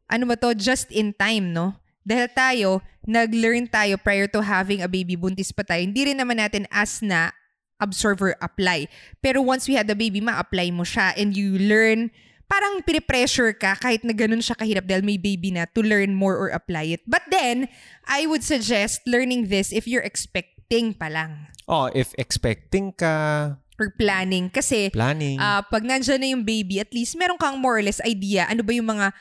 ano 0.09 0.25
ba 0.25 0.35
to, 0.39 0.55
just 0.57 0.89
in 0.89 1.13
time, 1.13 1.53
no? 1.53 1.77
Dahil 2.09 2.27
tayo, 2.33 2.69
nag-learn 3.05 3.69
tayo 3.69 4.01
prior 4.01 4.25
to 4.25 4.41
having 4.41 4.81
a 4.81 4.89
baby, 4.89 5.13
buntis 5.13 5.53
pa 5.53 5.61
tayo. 5.61 5.85
Hindi 5.85 6.09
rin 6.09 6.17
naman 6.17 6.41
natin 6.41 6.65
as 6.73 7.05
na 7.05 7.29
observer 7.77 8.33
apply. 8.41 8.89
Pero 9.21 9.45
once 9.45 9.69
we 9.69 9.77
had 9.77 9.85
the 9.85 9.93
baby, 9.93 10.17
ma-apply 10.17 10.73
mo 10.73 10.81
siya 10.81 11.13
and 11.13 11.37
you 11.37 11.53
learn 11.61 12.09
parang 12.49 12.81
pinipressure 12.81 13.53
ka 13.53 13.77
kahit 13.77 14.01
na 14.01 14.09
ganun 14.09 14.41
siya 14.41 14.57
kahirap 14.57 14.89
dahil 14.89 15.05
may 15.05 15.21
baby 15.21 15.53
na 15.53 15.69
to 15.69 15.85
learn 15.85 16.17
more 16.17 16.33
or 16.33 16.49
apply 16.49 16.97
it. 16.97 17.01
But 17.05 17.29
then, 17.29 17.69
I 18.09 18.25
would 18.25 18.41
suggest 18.41 19.05
learning 19.05 19.53
this 19.53 19.69
if 19.69 19.85
you're 19.85 20.03
expecting 20.03 20.97
pa 20.97 21.13
lang 21.13 21.45
Oh, 21.69 21.85
if 21.93 22.17
expecting 22.17 22.97
ka, 22.97 23.53
or 23.77 23.93
planning. 23.93 24.49
Kasi 24.49 24.89
planning. 24.89 25.37
ah, 25.37 25.61
pag 25.61 25.85
nandyan 25.85 26.17
na 26.17 26.27
yung 26.33 26.41
baby, 26.41 26.81
at 26.81 26.89
least 26.89 27.13
meron 27.13 27.37
kang 27.37 27.61
more 27.61 27.77
or 27.77 27.85
less 27.85 28.01
idea 28.01 28.49
ano 28.49 28.65
ba 28.65 28.73
yung 28.73 28.89
mga 28.89 29.13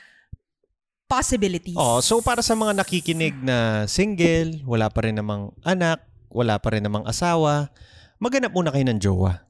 possibilities. 1.09 1.73
Oh, 1.73 1.97
so 2.05 2.21
para 2.21 2.45
sa 2.45 2.53
mga 2.53 2.77
nakikinig 2.77 3.33
na 3.41 3.89
single, 3.89 4.61
wala 4.69 4.93
pa 4.93 5.09
rin 5.09 5.17
namang 5.17 5.49
anak, 5.65 6.05
wala 6.29 6.61
pa 6.61 6.77
rin 6.77 6.85
namang 6.85 7.09
asawa, 7.09 7.73
maghanap 8.21 8.53
muna 8.53 8.69
kayo 8.69 8.85
ng 8.85 9.01
jowa. 9.01 9.49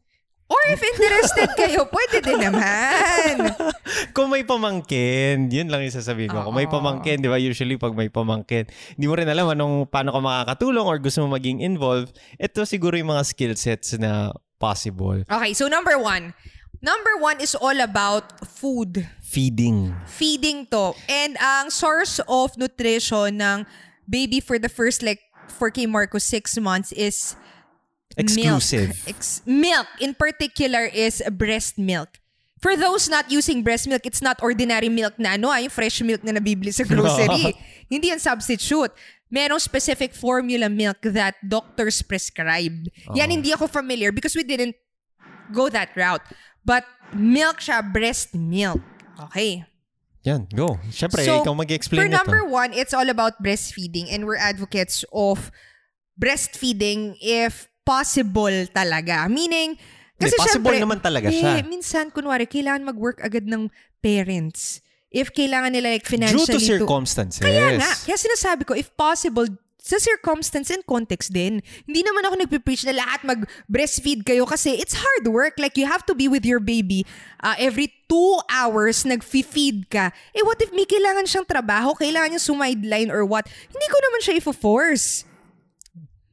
Or 0.49 0.61
if 0.73 0.81
interested 0.81 1.53
kayo, 1.53 1.85
pwede 1.93 2.25
din 2.25 2.41
naman. 2.41 3.53
Kung 4.17 4.33
may 4.33 4.41
pamangkin, 4.41 5.45
yun 5.45 5.69
lang 5.69 5.85
yung 5.85 5.93
sasabihin 5.93 6.33
ko. 6.33 6.41
Kung 6.41 6.57
may 6.57 6.65
Oo. 6.65 6.73
pamangkin, 6.73 7.21
di 7.21 7.29
ba, 7.29 7.37
usually 7.37 7.77
pag 7.77 7.93
may 7.93 8.09
pamangkin, 8.09 8.65
hindi 8.97 9.05
mo 9.05 9.13
rin 9.13 9.29
alam 9.29 9.45
anong, 9.53 9.85
paano 9.93 10.09
ka 10.09 10.17
makakatulong 10.17 10.89
or 10.89 10.97
gusto 10.97 11.21
mo 11.21 11.37
maging 11.37 11.61
involved, 11.61 12.17
ito 12.41 12.65
siguro 12.65 12.97
yung 12.97 13.13
mga 13.13 13.29
skill 13.29 13.53
sets 13.53 13.93
na 14.01 14.33
possible. 14.57 15.21
Okay, 15.29 15.53
so 15.53 15.69
number 15.69 16.01
one. 16.01 16.33
Number 16.81 17.21
one 17.21 17.43
is 17.43 17.53
all 17.53 17.77
about 17.77 18.41
food. 18.49 19.05
Feeding. 19.29 19.93
feeding 20.09 20.65
to. 20.73 20.97
And 21.05 21.37
ang 21.37 21.69
source 21.69 22.17
of 22.25 22.57
nutrition 22.57 23.37
ng 23.37 23.69
baby 24.09 24.41
for 24.41 24.57
the 24.57 24.69
first 24.69 25.05
like 25.05 25.21
for 25.53 25.69
kay 25.69 25.85
Marcos 25.85 26.25
six 26.25 26.57
months 26.57 26.89
is 26.97 27.37
Exclusive. 28.17 28.89
Milk. 28.89 29.07
Ex- 29.07 29.41
milk 29.45 29.87
in 30.01 30.17
particular 30.17 30.89
is 30.89 31.21
breast 31.37 31.77
milk. 31.77 32.09
For 32.59 32.75
those 32.75 33.07
not 33.07 33.31
using 33.31 33.63
breast 33.63 33.87
milk, 33.87 34.03
it's 34.03 34.19
not 34.19 34.41
ordinary 34.43 34.89
milk 34.89 35.15
na 35.15 35.39
ano, 35.39 35.47
ah, 35.47 35.63
yung 35.63 35.71
fresh 35.71 36.01
milk 36.03 36.25
na 36.25 36.35
nabibili 36.35 36.75
sa 36.75 36.83
grocery. 36.83 37.55
Hindi 37.91 38.11
yan 38.11 38.19
substitute. 38.19 38.91
Merong 39.31 39.61
specific 39.61 40.11
formula 40.11 40.67
milk 40.67 40.99
that 41.05 41.37
doctors 41.45 42.01
prescribed. 42.01 42.89
Yan 43.13 43.29
hindi 43.29 43.53
ako 43.53 43.69
familiar 43.69 44.09
because 44.09 44.33
we 44.33 44.41
didn't 44.41 44.73
go 45.53 45.69
that 45.69 45.93
route. 45.93 46.25
But 46.65 46.81
milk 47.13 47.61
siya, 47.61 47.85
breast 47.85 48.33
milk. 48.33 48.81
Okay. 49.27 49.65
Yan, 50.27 50.47
go. 50.51 50.75
Siyempre, 50.91 51.23
So, 51.23 51.43
ikaw 51.43 51.55
mag-explain 51.55 51.99
For 52.03 52.11
number 52.11 52.43
one, 52.43 52.75
it's 52.75 52.91
all 52.91 53.07
about 53.07 53.39
breastfeeding 53.39 54.11
and 54.11 54.27
we're 54.27 54.39
advocates 54.39 55.07
of 55.15 55.51
breastfeeding 56.19 57.15
if 57.23 57.71
possible 57.87 58.51
talaga. 58.75 59.31
Meaning, 59.31 59.79
kasi 60.19 60.35
Hindi, 60.35 60.43
possible 60.43 60.75
syempre, 60.75 60.83
naman 60.83 60.99
talaga 60.99 61.27
siya. 61.31 61.63
Eh, 61.63 61.63
minsan, 61.63 62.11
kunwari, 62.11 62.43
kailangan 62.51 62.83
mag-work 62.83 63.23
agad 63.23 63.47
ng 63.47 63.71
parents. 64.03 64.83
If 65.09 65.31
kailangan 65.31 65.71
nila 65.71 65.95
like 65.95 66.05
Due 66.05 66.19
financially 66.19 66.59
to 66.59 66.83
circumstances. 66.83 67.41
Kaya 67.41 67.79
nga. 67.79 67.91
Kaya 68.05 68.17
sinasabi 68.19 68.67
ko, 68.67 68.75
if 68.75 68.91
possible, 68.93 69.47
sa 69.89 69.97
circumstance 69.97 70.69
and 70.69 70.85
context 70.85 71.33
din. 71.33 71.65
Hindi 71.89 72.05
naman 72.05 72.21
ako 72.29 72.35
nagpe-preach 72.45 72.85
na 72.85 72.93
lahat 72.93 73.25
mag-breastfeed 73.25 74.21
kayo 74.21 74.45
kasi 74.45 74.77
it's 74.77 74.93
hard 74.93 75.25
work. 75.25 75.57
Like, 75.57 75.73
you 75.81 75.89
have 75.89 76.05
to 76.05 76.13
be 76.13 76.29
with 76.29 76.45
your 76.45 76.61
baby 76.61 77.09
uh, 77.41 77.57
every 77.57 77.89
two 78.05 78.37
hours 78.53 79.01
nag-feed 79.01 79.89
ka. 79.89 80.13
Eh, 80.37 80.45
what 80.45 80.61
if 80.61 80.69
may 80.69 80.85
kailangan 80.85 81.25
siyang 81.25 81.49
trabaho? 81.49 81.97
Kailangan 81.97 82.37
niya 82.37 82.41
sumideline 82.45 83.09
or 83.09 83.25
what? 83.25 83.49
Hindi 83.49 83.87
ko 83.89 83.97
naman 83.97 84.19
siya 84.21 84.37
ifo-force. 84.37 85.25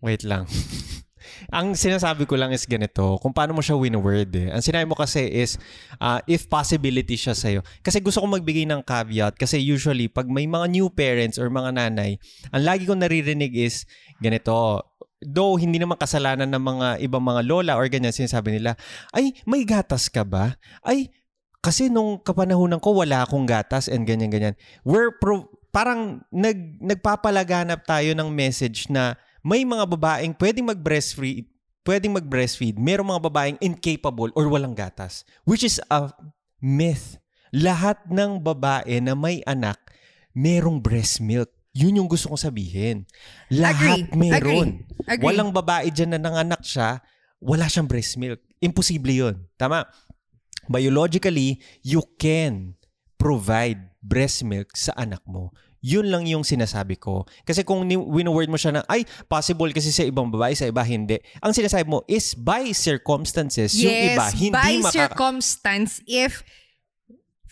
Wait 0.04 0.20
lang. 0.20 0.44
Ang 1.54 1.78
sinasabi 1.78 2.26
ko 2.26 2.34
lang 2.34 2.50
is 2.50 2.66
ganito, 2.66 3.18
kung 3.22 3.30
paano 3.30 3.54
mo 3.54 3.62
siya 3.62 3.78
win-word 3.78 4.30
eh. 4.34 4.48
Ang 4.50 4.62
sinabi 4.62 4.86
mo 4.86 4.98
kasi 4.98 5.26
is, 5.26 5.60
uh, 6.02 6.18
if 6.26 6.50
possibility 6.50 7.14
siya 7.14 7.34
sa'yo. 7.34 7.60
Kasi 7.82 8.02
gusto 8.02 8.22
ko 8.22 8.26
magbigay 8.26 8.66
ng 8.66 8.82
caveat 8.82 9.38
kasi 9.38 9.62
usually, 9.62 10.10
pag 10.10 10.26
may 10.26 10.46
mga 10.50 10.66
new 10.70 10.90
parents 10.90 11.38
or 11.38 11.46
mga 11.46 11.74
nanay, 11.78 12.18
ang 12.50 12.62
lagi 12.66 12.86
kong 12.86 13.02
naririnig 13.02 13.54
is, 13.54 13.86
ganito, 14.18 14.82
though 15.22 15.56
hindi 15.56 15.80
naman 15.80 15.96
kasalanan 15.96 16.50
ng 16.50 16.62
mga 16.62 16.88
ibang 17.06 17.24
mga 17.24 17.42
lola 17.46 17.72
or 17.78 17.88
ganyan, 17.88 18.12
sinasabi 18.12 18.58
nila, 18.58 18.74
ay, 19.14 19.32
may 19.48 19.62
gatas 19.64 20.10
ka 20.12 20.26
ba? 20.26 20.58
Ay, 20.84 21.10
kasi 21.64 21.90
nung 21.90 22.22
kapanahunan 22.22 22.78
ko, 22.78 22.94
wala 23.02 23.26
akong 23.26 23.42
gatas 23.42 23.90
and 23.90 24.06
ganyan-ganyan. 24.06 24.54
We're 24.86 25.18
pro- 25.18 25.50
parang 25.74 26.22
nag, 26.30 26.78
nagpapalaganap 26.78 27.82
tayo 27.82 28.14
ng 28.14 28.30
message 28.30 28.86
na 28.86 29.18
may 29.46 29.62
mga 29.62 29.86
babaeng 29.86 30.34
pwedeng 30.42 30.66
mag-breastfeed, 30.74 31.46
pwedeng 31.86 32.18
mag-breastfeed, 32.18 32.82
merong 32.82 33.14
mga 33.14 33.22
babaeng 33.30 33.58
incapable 33.62 34.34
or 34.34 34.50
walang 34.50 34.74
gatas, 34.74 35.22
which 35.46 35.62
is 35.62 35.78
a 35.86 36.10
myth. 36.58 37.22
Lahat 37.54 38.02
ng 38.10 38.42
babae 38.42 38.98
na 38.98 39.14
may 39.14 39.46
anak, 39.46 39.78
merong 40.34 40.82
breast 40.82 41.22
milk. 41.22 41.46
Yun 41.70 42.02
yung 42.02 42.10
gusto 42.10 42.26
kong 42.26 42.42
sabihin. 42.42 43.06
Lahat 43.54 44.02
Agree. 44.02 44.18
meron. 44.18 44.82
Agree. 44.82 45.14
Agree. 45.14 45.24
Walang 45.30 45.54
babae 45.54 45.94
dyan 45.94 46.18
na 46.18 46.20
nanganak 46.20 46.66
siya, 46.66 46.98
wala 47.38 47.70
siyang 47.70 47.86
breast 47.86 48.18
milk. 48.18 48.42
Imposible 48.58 49.14
yun. 49.14 49.46
Tama? 49.54 49.86
Biologically, 50.66 51.62
you 51.86 52.02
can 52.18 52.74
provide 53.14 53.94
breast 54.02 54.42
milk 54.42 54.74
sa 54.74 54.90
anak 54.98 55.22
mo. 55.22 55.54
Yun 55.86 56.10
lang 56.10 56.26
yung 56.26 56.42
sinasabi 56.42 56.98
ko. 56.98 57.22
Kasi 57.46 57.62
kung 57.62 57.86
wino-word 57.86 58.50
mo 58.50 58.58
siya 58.58 58.74
na, 58.74 58.82
ay, 58.90 59.06
possible 59.30 59.70
kasi 59.70 59.94
sa 59.94 60.02
ibang 60.02 60.26
babae, 60.26 60.50
sa 60.58 60.66
iba 60.66 60.82
hindi. 60.82 61.22
Ang 61.38 61.54
sinasabi 61.54 61.86
mo 61.86 62.02
is 62.10 62.34
by 62.34 62.74
circumstances. 62.74 63.70
yung 63.78 63.94
iba, 63.94 64.26
hindi 64.34 64.50
by 64.50 64.82
maka- 64.82 65.06
circumstance, 65.06 66.02
if 66.10 66.42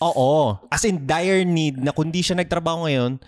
Oo. 0.02 0.58
As 0.74 0.82
in 0.82 1.06
dire 1.06 1.46
need 1.46 1.78
na 1.78 1.94
kung 1.94 2.10
di 2.10 2.18
siya 2.18 2.34
nagtrabaho 2.34 2.90
ngayon, 2.90 3.22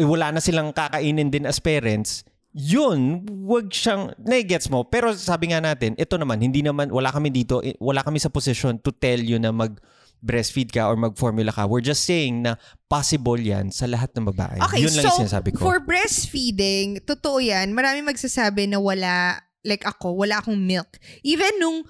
eh, 0.00 0.06
wala 0.08 0.32
na 0.32 0.40
silang 0.40 0.72
kakainin 0.72 1.28
din 1.28 1.44
as 1.44 1.60
parents, 1.60 2.24
yun, 2.56 3.28
wag 3.44 3.68
siyang, 3.68 4.16
na-gets 4.16 4.72
mo. 4.72 4.88
Pero 4.88 5.12
sabi 5.12 5.52
nga 5.52 5.60
natin, 5.60 5.92
ito 6.00 6.16
naman, 6.16 6.40
hindi 6.40 6.64
naman, 6.64 6.88
wala 6.88 7.12
kami 7.12 7.28
dito, 7.28 7.60
eh, 7.60 7.76
wala 7.76 8.00
kami 8.00 8.16
sa 8.16 8.32
position 8.32 8.80
to 8.80 8.88
tell 8.88 9.20
you 9.20 9.36
na 9.36 9.52
mag 9.52 9.76
breastfeed 10.18 10.74
ka 10.74 10.90
or 10.90 10.96
mag-formula 10.98 11.54
ka. 11.54 11.66
We're 11.66 11.84
just 11.84 12.02
saying 12.04 12.42
na 12.42 12.58
possible 12.90 13.38
yan 13.38 13.70
sa 13.70 13.86
lahat 13.86 14.14
ng 14.14 14.26
babae. 14.34 14.58
Okay, 14.70 14.82
yun 14.82 14.94
lang 14.94 15.04
so 15.06 15.08
yung 15.14 15.20
sinasabi 15.26 15.54
ko. 15.54 15.62
for 15.62 15.78
breastfeeding, 15.82 17.02
totoo 17.06 17.38
yan. 17.38 17.70
Marami 17.74 18.02
magsasabi 18.02 18.66
na 18.66 18.82
wala, 18.82 19.38
like 19.62 19.86
ako, 19.86 20.18
wala 20.18 20.42
akong 20.42 20.58
milk. 20.58 20.98
Even 21.22 21.54
nung 21.62 21.86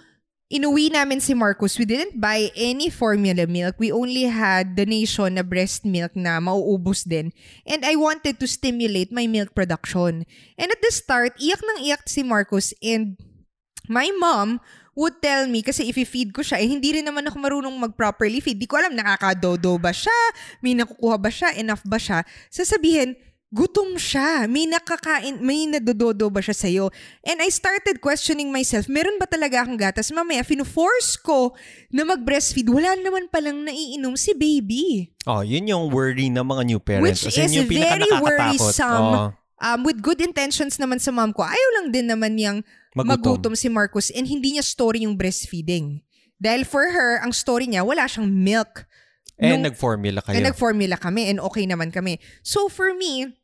inuwi 0.48 0.88
namin 0.88 1.20
si 1.20 1.36
Marcus, 1.36 1.76
we 1.76 1.84
didn't 1.84 2.16
buy 2.16 2.48
any 2.56 2.88
formula 2.88 3.44
milk. 3.44 3.76
We 3.76 3.92
only 3.92 4.28
had 4.28 4.76
donation 4.76 5.36
na 5.36 5.44
breast 5.44 5.84
milk 5.84 6.16
na 6.16 6.40
mauubos 6.40 7.04
din. 7.04 7.32
And 7.68 7.84
I 7.84 7.96
wanted 7.96 8.40
to 8.40 8.46
stimulate 8.48 9.12
my 9.12 9.28
milk 9.28 9.52
production. 9.52 10.24
And 10.56 10.68
at 10.72 10.80
the 10.80 10.92
start, 10.92 11.36
iyak 11.36 11.60
nang 11.60 11.84
iyak 11.84 12.08
si 12.08 12.24
Marcus 12.24 12.72
and 12.80 13.20
my 13.88 14.08
mom 14.20 14.60
would 14.98 15.22
tell 15.22 15.46
me, 15.46 15.62
kasi 15.62 15.86
if 15.86 15.94
i-feed 15.94 16.34
ko 16.34 16.42
siya, 16.42 16.58
eh 16.58 16.66
hindi 16.66 16.98
rin 16.98 17.06
naman 17.06 17.22
ako 17.30 17.38
marunong 17.38 17.70
mag-properly 17.78 18.42
feed. 18.42 18.58
Di 18.58 18.66
ko 18.66 18.82
alam, 18.82 18.98
nakakadodo 18.98 19.78
ba 19.78 19.94
siya? 19.94 20.18
May 20.58 20.74
nakukuha 20.74 21.14
ba 21.14 21.30
siya? 21.30 21.54
Enough 21.54 21.86
ba 21.86 22.02
siya? 22.02 22.26
Sasabihin, 22.50 23.14
gutom 23.54 23.94
siya. 23.94 24.50
May 24.50 24.66
nakakain, 24.66 25.38
may 25.38 25.70
nadododo 25.70 26.26
ba 26.34 26.42
siya 26.42 26.58
sa'yo? 26.58 26.84
And 27.22 27.38
I 27.38 27.46
started 27.46 28.02
questioning 28.02 28.50
myself, 28.50 28.90
meron 28.90 29.22
ba 29.22 29.30
talaga 29.30 29.62
akong 29.62 29.78
gatas? 29.78 30.10
Mamaya, 30.10 30.42
fino-force 30.42 31.14
ko 31.22 31.54
na 31.94 32.02
mag-breastfeed. 32.02 32.66
Wala 32.66 32.98
naman 32.98 33.30
palang 33.30 33.70
naiinom 33.70 34.18
si 34.18 34.34
baby. 34.34 35.14
Oh, 35.30 35.46
yun 35.46 35.70
yung 35.70 35.94
worry 35.94 36.26
ng 36.26 36.42
mga 36.42 36.62
new 36.66 36.80
parents. 36.82 37.22
Which 37.22 37.38
As 37.38 37.38
is 37.38 37.54
yung 37.54 37.70
very 37.70 38.10
worrisome. 38.18 39.14
Oh, 39.14 39.30
Um, 39.58 39.82
with 39.82 39.98
good 39.98 40.22
intentions 40.22 40.78
naman 40.78 41.02
sa 41.02 41.10
mom 41.10 41.34
ko, 41.34 41.42
ayaw 41.42 41.68
lang 41.82 41.90
din 41.90 42.06
naman 42.06 42.38
niyang 42.38 42.62
magutom. 42.96 43.52
magutom 43.52 43.54
si 43.56 43.68
Marcus 43.68 44.08
and 44.12 44.28
hindi 44.28 44.56
niya 44.56 44.64
story 44.64 45.04
yung 45.04 45.16
breastfeeding. 45.16 46.00
Dahil 46.38 46.62
for 46.62 46.94
her, 46.94 47.18
ang 47.18 47.34
story 47.34 47.66
niya, 47.66 47.82
wala 47.82 48.06
siyang 48.06 48.30
milk. 48.30 48.86
And 49.38 49.58
Nung- 49.62 49.74
nag-formula 49.74 50.22
kayo. 50.22 50.38
And 50.38 50.46
nag-formula 50.46 50.96
kami 50.98 51.30
and 51.30 51.38
okay 51.42 51.66
naman 51.66 51.90
kami. 51.90 52.22
So 52.46 52.70
for 52.70 52.94
me, 52.94 53.38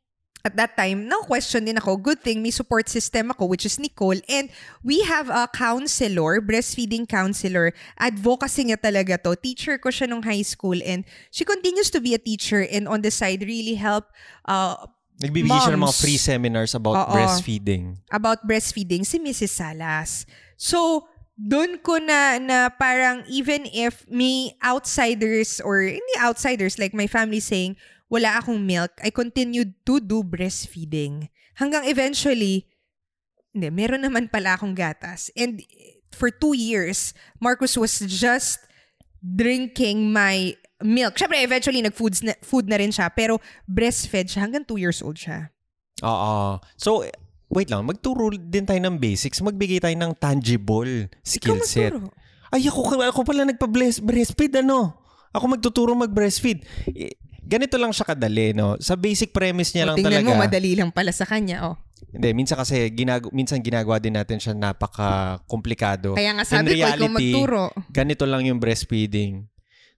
at 0.44 0.60
that 0.60 0.76
time, 0.76 1.08
na-question 1.08 1.64
din 1.64 1.80
ako. 1.80 1.96
Good 1.96 2.20
thing, 2.20 2.44
may 2.44 2.52
support 2.52 2.84
system 2.92 3.32
ako, 3.32 3.48
which 3.48 3.64
is 3.64 3.80
Nicole. 3.80 4.20
And 4.28 4.52
we 4.84 5.00
have 5.08 5.32
a 5.32 5.48
counselor, 5.48 6.44
breastfeeding 6.44 7.08
counselor. 7.08 7.72
Advocacy 7.96 8.68
niya 8.68 8.76
talaga 8.76 9.16
to. 9.24 9.40
Teacher 9.40 9.80
ko 9.80 9.88
siya 9.88 10.04
nung 10.12 10.20
high 10.20 10.44
school 10.44 10.76
and 10.84 11.08
she 11.32 11.48
continues 11.48 11.88
to 11.88 11.98
be 11.98 12.12
a 12.12 12.20
teacher 12.20 12.60
and 12.60 12.84
on 12.84 13.00
the 13.00 13.08
side 13.08 13.40
really 13.40 13.80
help 13.80 14.12
uh, 14.44 14.84
Nagbibigay 15.22 15.58
siya 15.62 15.74
ng 15.74 15.82
mga 15.82 15.94
moms. 15.94 16.02
free 16.02 16.18
seminars 16.18 16.72
about 16.74 16.98
Oo. 17.06 17.14
breastfeeding. 17.14 17.98
about 18.10 18.42
breastfeeding 18.42 19.06
si 19.06 19.22
Mrs. 19.22 19.54
Salas. 19.54 20.26
So, 20.58 21.06
doon 21.34 21.82
ko 21.82 21.98
na, 21.98 22.38
na 22.38 22.70
parang 22.70 23.26
even 23.30 23.66
if 23.70 24.06
may 24.10 24.54
outsiders 24.62 25.58
or 25.62 25.82
hindi 25.82 26.14
outsiders 26.18 26.78
like 26.78 26.94
my 26.94 27.06
family 27.06 27.42
saying, 27.42 27.78
wala 28.10 28.38
akong 28.38 28.62
milk, 28.62 28.94
I 29.02 29.10
continued 29.10 29.74
to 29.86 29.98
do 29.98 30.22
breastfeeding. 30.22 31.30
Hanggang 31.58 31.86
eventually, 31.86 32.66
hindi, 33.54 33.70
meron 33.70 34.02
naman 34.02 34.30
pala 34.30 34.58
akong 34.58 34.74
gatas. 34.74 35.30
And 35.38 35.62
for 36.10 36.30
two 36.30 36.54
years, 36.54 37.14
Marcus 37.38 37.78
was 37.78 37.98
just 38.02 38.58
drinking 39.22 40.10
my 40.14 40.54
milk. 40.84 41.16
Siyempre, 41.16 41.40
eventually, 41.40 41.80
nag-foods 41.80 42.20
na, 42.20 42.36
food 42.44 42.68
na 42.68 42.76
rin 42.76 42.92
siya. 42.92 43.08
Pero 43.08 43.40
breastfed 43.64 44.28
siya 44.28 44.44
hanggang 44.44 44.62
two 44.68 44.76
years 44.76 45.00
old 45.00 45.16
siya. 45.16 45.48
Oo. 46.04 46.60
So, 46.76 47.08
wait 47.48 47.72
lang. 47.72 47.88
Magturo 47.88 48.28
din 48.30 48.68
tayo 48.68 48.78
ng 48.84 49.00
basics. 49.00 49.40
Magbigay 49.40 49.80
tayo 49.80 49.96
ng 49.96 50.12
tangible 50.20 51.08
skill 51.24 51.64
set. 51.64 51.96
Ay, 52.52 52.68
ako, 52.68 53.00
ako 53.00 53.20
pala 53.24 53.48
nagpa-breastfeed, 53.48 54.60
ano? 54.60 55.00
Ako 55.34 55.50
magtuturo 55.50 55.96
mag-breastfeed. 55.96 56.62
Eh, 56.92 57.16
Ganito 57.44 57.76
lang 57.76 57.92
siya 57.92 58.08
kadali, 58.08 58.56
no? 58.56 58.80
Sa 58.80 58.96
basic 58.96 59.28
premise 59.28 59.76
niya 59.76 59.84
O, 59.84 59.88
lang 59.92 59.96
tingnan 60.00 60.24
talaga. 60.24 60.32
mo, 60.32 60.40
madali 60.40 60.72
lang 60.72 60.88
pala 60.88 61.12
sa 61.12 61.28
kanya. 61.28 61.68
Oh. 61.68 61.76
Hindi, 62.08 62.32
minsan 62.32 62.56
kasi 62.56 62.88
ginag 62.88 63.28
minsan 63.36 63.60
ginagawa 63.60 64.00
din 64.00 64.16
natin 64.16 64.40
siya 64.40 64.56
napaka-komplikado. 64.56 66.16
Kaya 66.16 66.32
nga 66.32 66.44
In 66.44 66.48
sabi 66.48 66.80
ko, 66.80 66.88
ikaw 66.88 66.96
reality, 66.96 67.12
magturo. 67.12 67.64
Ganito 67.92 68.24
lang 68.24 68.48
yung 68.48 68.56
breastfeeding. 68.56 69.44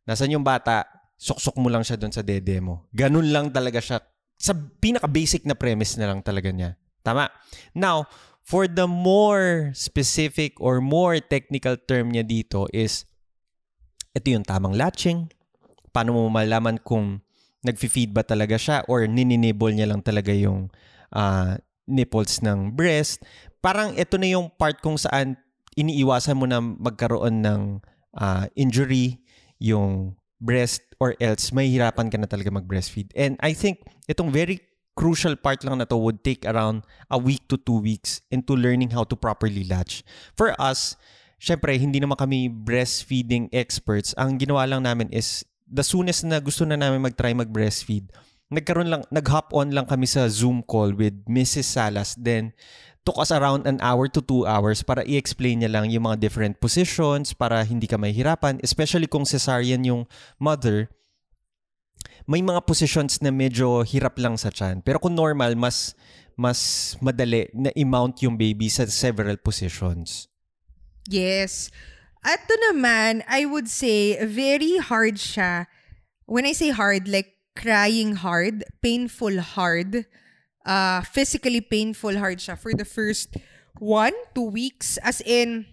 Nasaan 0.07 0.39
yung 0.39 0.47
bata, 0.47 0.87
suksok 1.19 1.59
mo 1.59 1.67
lang 1.67 1.83
siya 1.83 1.99
doon 1.99 2.15
sa 2.15 2.23
dede 2.23 2.63
mo. 2.63 2.87
Ganun 2.95 3.29
lang 3.35 3.51
talaga 3.51 3.83
siya. 3.83 3.99
Sa 4.39 4.55
pinaka-basic 4.55 5.43
na 5.43 5.59
premise 5.59 5.99
na 5.99 6.15
lang 6.15 6.23
talaga 6.23 6.55
niya. 6.55 6.79
Tama? 7.03 7.27
Now, 7.75 8.07
for 8.47 8.71
the 8.71 8.87
more 8.87 9.75
specific 9.75 10.63
or 10.63 10.79
more 10.79 11.19
technical 11.19 11.75
term 11.75 12.15
niya 12.15 12.23
dito 12.23 12.71
is, 12.71 13.03
ito 14.15 14.31
yung 14.31 14.47
tamang 14.47 14.79
latching. 14.79 15.27
Paano 15.91 16.15
mo 16.15 16.31
malaman 16.31 16.79
kung 16.79 17.27
nag-feed 17.67 18.15
ba 18.15 18.23
talaga 18.23 18.55
siya 18.55 18.87
or 18.87 19.11
nininibble 19.11 19.75
niya 19.75 19.91
lang 19.91 20.07
talaga 20.07 20.31
yung 20.31 20.71
ah, 21.11 21.59
nipples 21.91 22.47
ng 22.47 22.79
breast. 22.79 23.27
Parang 23.59 23.99
ito 23.99 24.15
na 24.15 24.31
yung 24.31 24.55
part 24.55 24.79
kung 24.79 24.95
saan 24.95 25.35
iniiwasan 25.75 26.39
mo 26.39 26.47
na 26.47 26.63
magkaroon 26.63 27.43
ng 27.43 27.61
ah, 28.15 28.47
injury 28.55 29.25
yung 29.59 30.17
breast 30.37 30.85
or 31.00 31.17
else 31.21 31.49
mahihirapan 31.52 32.13
ka 32.13 32.17
na 32.21 32.28
talaga 32.28 32.52
mag-breastfeed. 32.52 33.13
And 33.17 33.41
I 33.41 33.57
think 33.57 33.85
itong 34.09 34.33
very 34.33 34.61
crucial 34.97 35.37
part 35.37 35.61
lang 35.65 35.78
na 35.78 35.89
to 35.89 35.97
would 35.97 36.25
take 36.25 36.49
around 36.49 36.85
a 37.13 37.21
week 37.21 37.45
to 37.52 37.61
two 37.61 37.80
weeks 37.85 38.25
into 38.33 38.57
learning 38.57 38.97
how 38.97 39.04
to 39.04 39.17
properly 39.17 39.65
latch. 39.69 40.00
For 40.37 40.57
us, 40.57 40.97
syempre, 41.37 41.76
hindi 41.76 42.00
naman 42.00 42.17
kami 42.17 42.49
breastfeeding 42.49 43.52
experts. 43.52 44.17
Ang 44.17 44.41
ginawa 44.41 44.65
lang 44.65 44.89
namin 44.89 45.13
is 45.13 45.45
the 45.69 45.85
soonest 45.85 46.25
na 46.25 46.41
gusto 46.41 46.65
na 46.65 46.80
namin 46.80 47.04
mag-try 47.04 47.37
mag-breastfeed, 47.37 48.09
nagkaroon 48.49 48.89
lang, 48.89 49.02
nag-hop 49.13 49.52
on 49.52 49.75
lang 49.75 49.85
kami 49.85 50.07
sa 50.09 50.30
Zoom 50.30 50.63
call 50.65 50.95
with 50.95 51.15
Mrs. 51.26 51.67
Salas. 51.67 52.15
Then, 52.17 52.57
took 53.06 53.23
us 53.23 53.30
around 53.30 53.71
an 53.71 53.78
hour 53.78 54.10
to 54.10 54.19
two 54.19 54.42
hours 54.42 54.82
para 54.82 55.06
i-explain 55.06 55.62
niya 55.62 55.71
lang 55.71 55.86
yung 55.95 56.10
mga 56.10 56.19
different 56.19 56.58
positions 56.58 57.30
para 57.30 57.62
hindi 57.62 57.86
ka 57.86 57.95
mahihirapan. 57.95 58.58
Especially 58.66 59.06
kung 59.06 59.23
cesarean 59.23 59.86
yung 59.86 60.10
mother, 60.42 60.90
may 62.26 62.42
mga 62.42 62.66
positions 62.66 63.23
na 63.23 63.30
medyo 63.30 63.86
hirap 63.86 64.19
lang 64.19 64.34
sa 64.34 64.50
chan. 64.50 64.82
Pero 64.82 64.99
kung 64.99 65.14
normal, 65.14 65.54
mas 65.54 65.95
mas 66.36 66.92
madali 67.00 67.49
na 67.56 67.73
i-mount 67.73 68.21
yung 68.21 68.36
baby 68.36 68.69
sa 68.69 68.84
several 68.90 69.38
positions. 69.40 70.28
Yes. 71.08 71.73
Ito 72.26 72.52
naman, 72.69 73.23
I 73.30 73.47
would 73.47 73.71
say, 73.71 74.19
very 74.26 74.82
hard 74.82 75.16
siya. 75.16 75.71
When 76.26 76.45
I 76.45 76.52
say 76.52 76.75
hard, 76.75 77.06
like 77.06 77.38
crying 77.54 78.19
hard, 78.21 78.66
painful 78.82 79.40
hard, 79.40 80.04
uh, 80.67 81.00
physically 81.07 81.63
painful 81.63 82.19
hard 82.19 82.43
siya 82.43 82.59
for 82.59 82.75
the 82.75 82.85
first 82.85 83.39
one, 83.79 84.13
two 84.35 84.50
weeks. 84.50 84.99
As 85.00 85.23
in, 85.23 85.65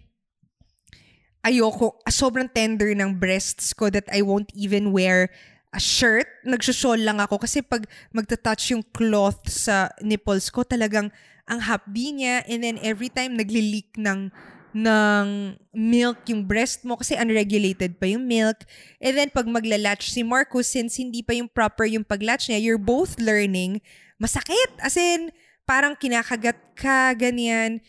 ayoko, 1.42 1.98
ah, 2.06 2.14
sobrang 2.14 2.48
tender 2.48 2.94
ng 2.94 3.18
breasts 3.18 3.74
ko 3.74 3.90
that 3.90 4.08
I 4.14 4.22
won't 4.22 4.54
even 4.54 4.94
wear 4.94 5.34
a 5.74 5.82
shirt. 5.82 6.30
Nagsusol 6.46 7.02
lang 7.02 7.18
ako 7.18 7.42
kasi 7.42 7.66
pag 7.66 7.90
magta-touch 8.14 8.78
yung 8.78 8.86
cloth 8.94 9.50
sa 9.50 9.90
nipples 10.06 10.54
ko, 10.54 10.62
talagang 10.62 11.10
ang 11.44 11.60
hapdi 11.60 12.16
niya 12.16 12.46
and 12.48 12.64
then 12.64 12.80
every 12.80 13.12
time 13.12 13.36
nagli-leak 13.36 13.92
ng 14.00 14.32
ng 14.74 15.54
milk 15.70 16.26
yung 16.34 16.50
breast 16.50 16.82
mo 16.82 16.98
kasi 16.98 17.14
unregulated 17.14 18.02
pa 18.02 18.10
yung 18.10 18.26
milk. 18.26 18.66
And 18.98 19.14
then 19.14 19.30
pag 19.30 19.46
maglalatch 19.46 20.10
si 20.10 20.26
Marcus, 20.26 20.66
since 20.66 20.98
hindi 20.98 21.22
pa 21.22 21.38
yung 21.38 21.50
proper 21.50 21.86
yung 21.86 22.02
paglatch 22.02 22.50
niya, 22.50 22.58
you're 22.58 22.82
both 22.82 23.22
learning, 23.22 23.86
masakit. 24.24 24.72
As 24.80 24.96
in, 24.96 25.28
parang 25.64 25.94
kinakagat 25.94 26.56
ka, 26.74 27.12
ganyan. 27.14 27.84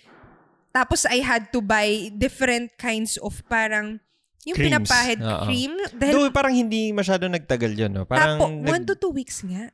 Tapos 0.68 1.07
I 1.07 1.23
had 1.23 1.55
to 1.55 1.62
buy 1.62 2.11
different 2.11 2.75
kinds 2.75 3.14
of 3.16 3.38
parang 3.47 4.03
yung 4.42 4.59
Creams. 4.59 4.75
pinapahid 4.75 5.18
Oo. 5.23 5.47
cream. 5.47 5.73
Dahil 5.94 6.12
Though 6.12 6.35
parang 6.35 6.53
hindi 6.53 6.90
masyado 6.90 7.31
nagtagal 7.31 7.73
yun, 7.73 7.94
no? 7.94 8.05
Parang 8.05 8.37
tapo, 8.37 8.51
nag- 8.51 8.66
one 8.68 8.85
to 8.85 8.94
two 8.94 9.14
weeks 9.14 9.40
nga. 9.40 9.70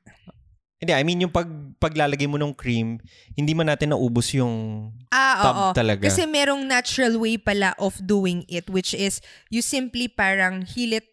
Hindi, 0.80 0.92
I 0.96 1.04
mean 1.04 1.20
yung 1.20 1.32
pag 1.32 1.44
paglalagay 1.76 2.24
mo 2.24 2.40
ng 2.40 2.56
cream, 2.56 2.96
hindi 3.34 3.52
man 3.52 3.68
natin 3.68 3.92
naubos 3.92 4.32
yung 4.32 4.88
Ah, 5.10 5.36
tub 5.36 5.56
oo. 5.58 5.70
talaga. 5.74 6.06
Kasi 6.06 6.24
merong 6.24 6.64
natural 6.64 7.18
way 7.18 7.36
pala 7.36 7.74
of 7.76 7.98
doing 7.98 8.46
it, 8.46 8.64
which 8.70 8.94
is 8.94 9.18
you 9.48 9.60
simply 9.60 10.06
parang 10.06 10.64
heal 10.64 10.94
it 10.94 11.09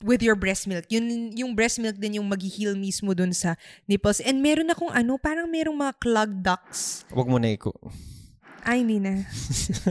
with 0.00 0.24
your 0.24 0.36
breast 0.36 0.64
milk. 0.64 0.88
Yun, 0.88 1.32
yung 1.36 1.52
breast 1.52 1.76
milk 1.78 1.96
din 2.00 2.20
yung 2.20 2.28
mag-heal 2.28 2.76
mismo 2.76 3.12
dun 3.12 3.32
sa 3.36 3.56
nipples. 3.84 4.20
And 4.24 4.40
meron 4.40 4.72
akong 4.72 4.92
ano, 4.92 5.20
parang 5.20 5.48
merong 5.48 5.76
mga 5.76 5.94
clogged 6.00 6.40
ducts. 6.40 7.04
wag 7.12 7.28
mo 7.28 7.36
na 7.36 7.52
iko. 7.52 7.72
Ay, 8.60 8.84
hindi 8.84 9.00
na. 9.00 9.24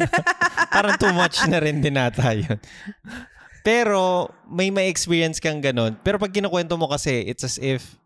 Parang 0.75 0.93
too 1.01 1.09
much 1.09 1.41
na 1.49 1.57
rin 1.57 1.81
din 1.81 1.97
nata 1.97 2.37
yun. 2.37 2.61
Pero 3.65 4.29
may 4.45 4.69
may 4.69 4.87
experience 4.93 5.41
kang 5.41 5.57
ganun. 5.57 5.97
Pero 6.05 6.21
pag 6.21 6.29
kinukwento 6.29 6.77
mo 6.77 6.85
kasi, 6.85 7.25
it's 7.25 7.41
as 7.41 7.57
if 7.57 7.98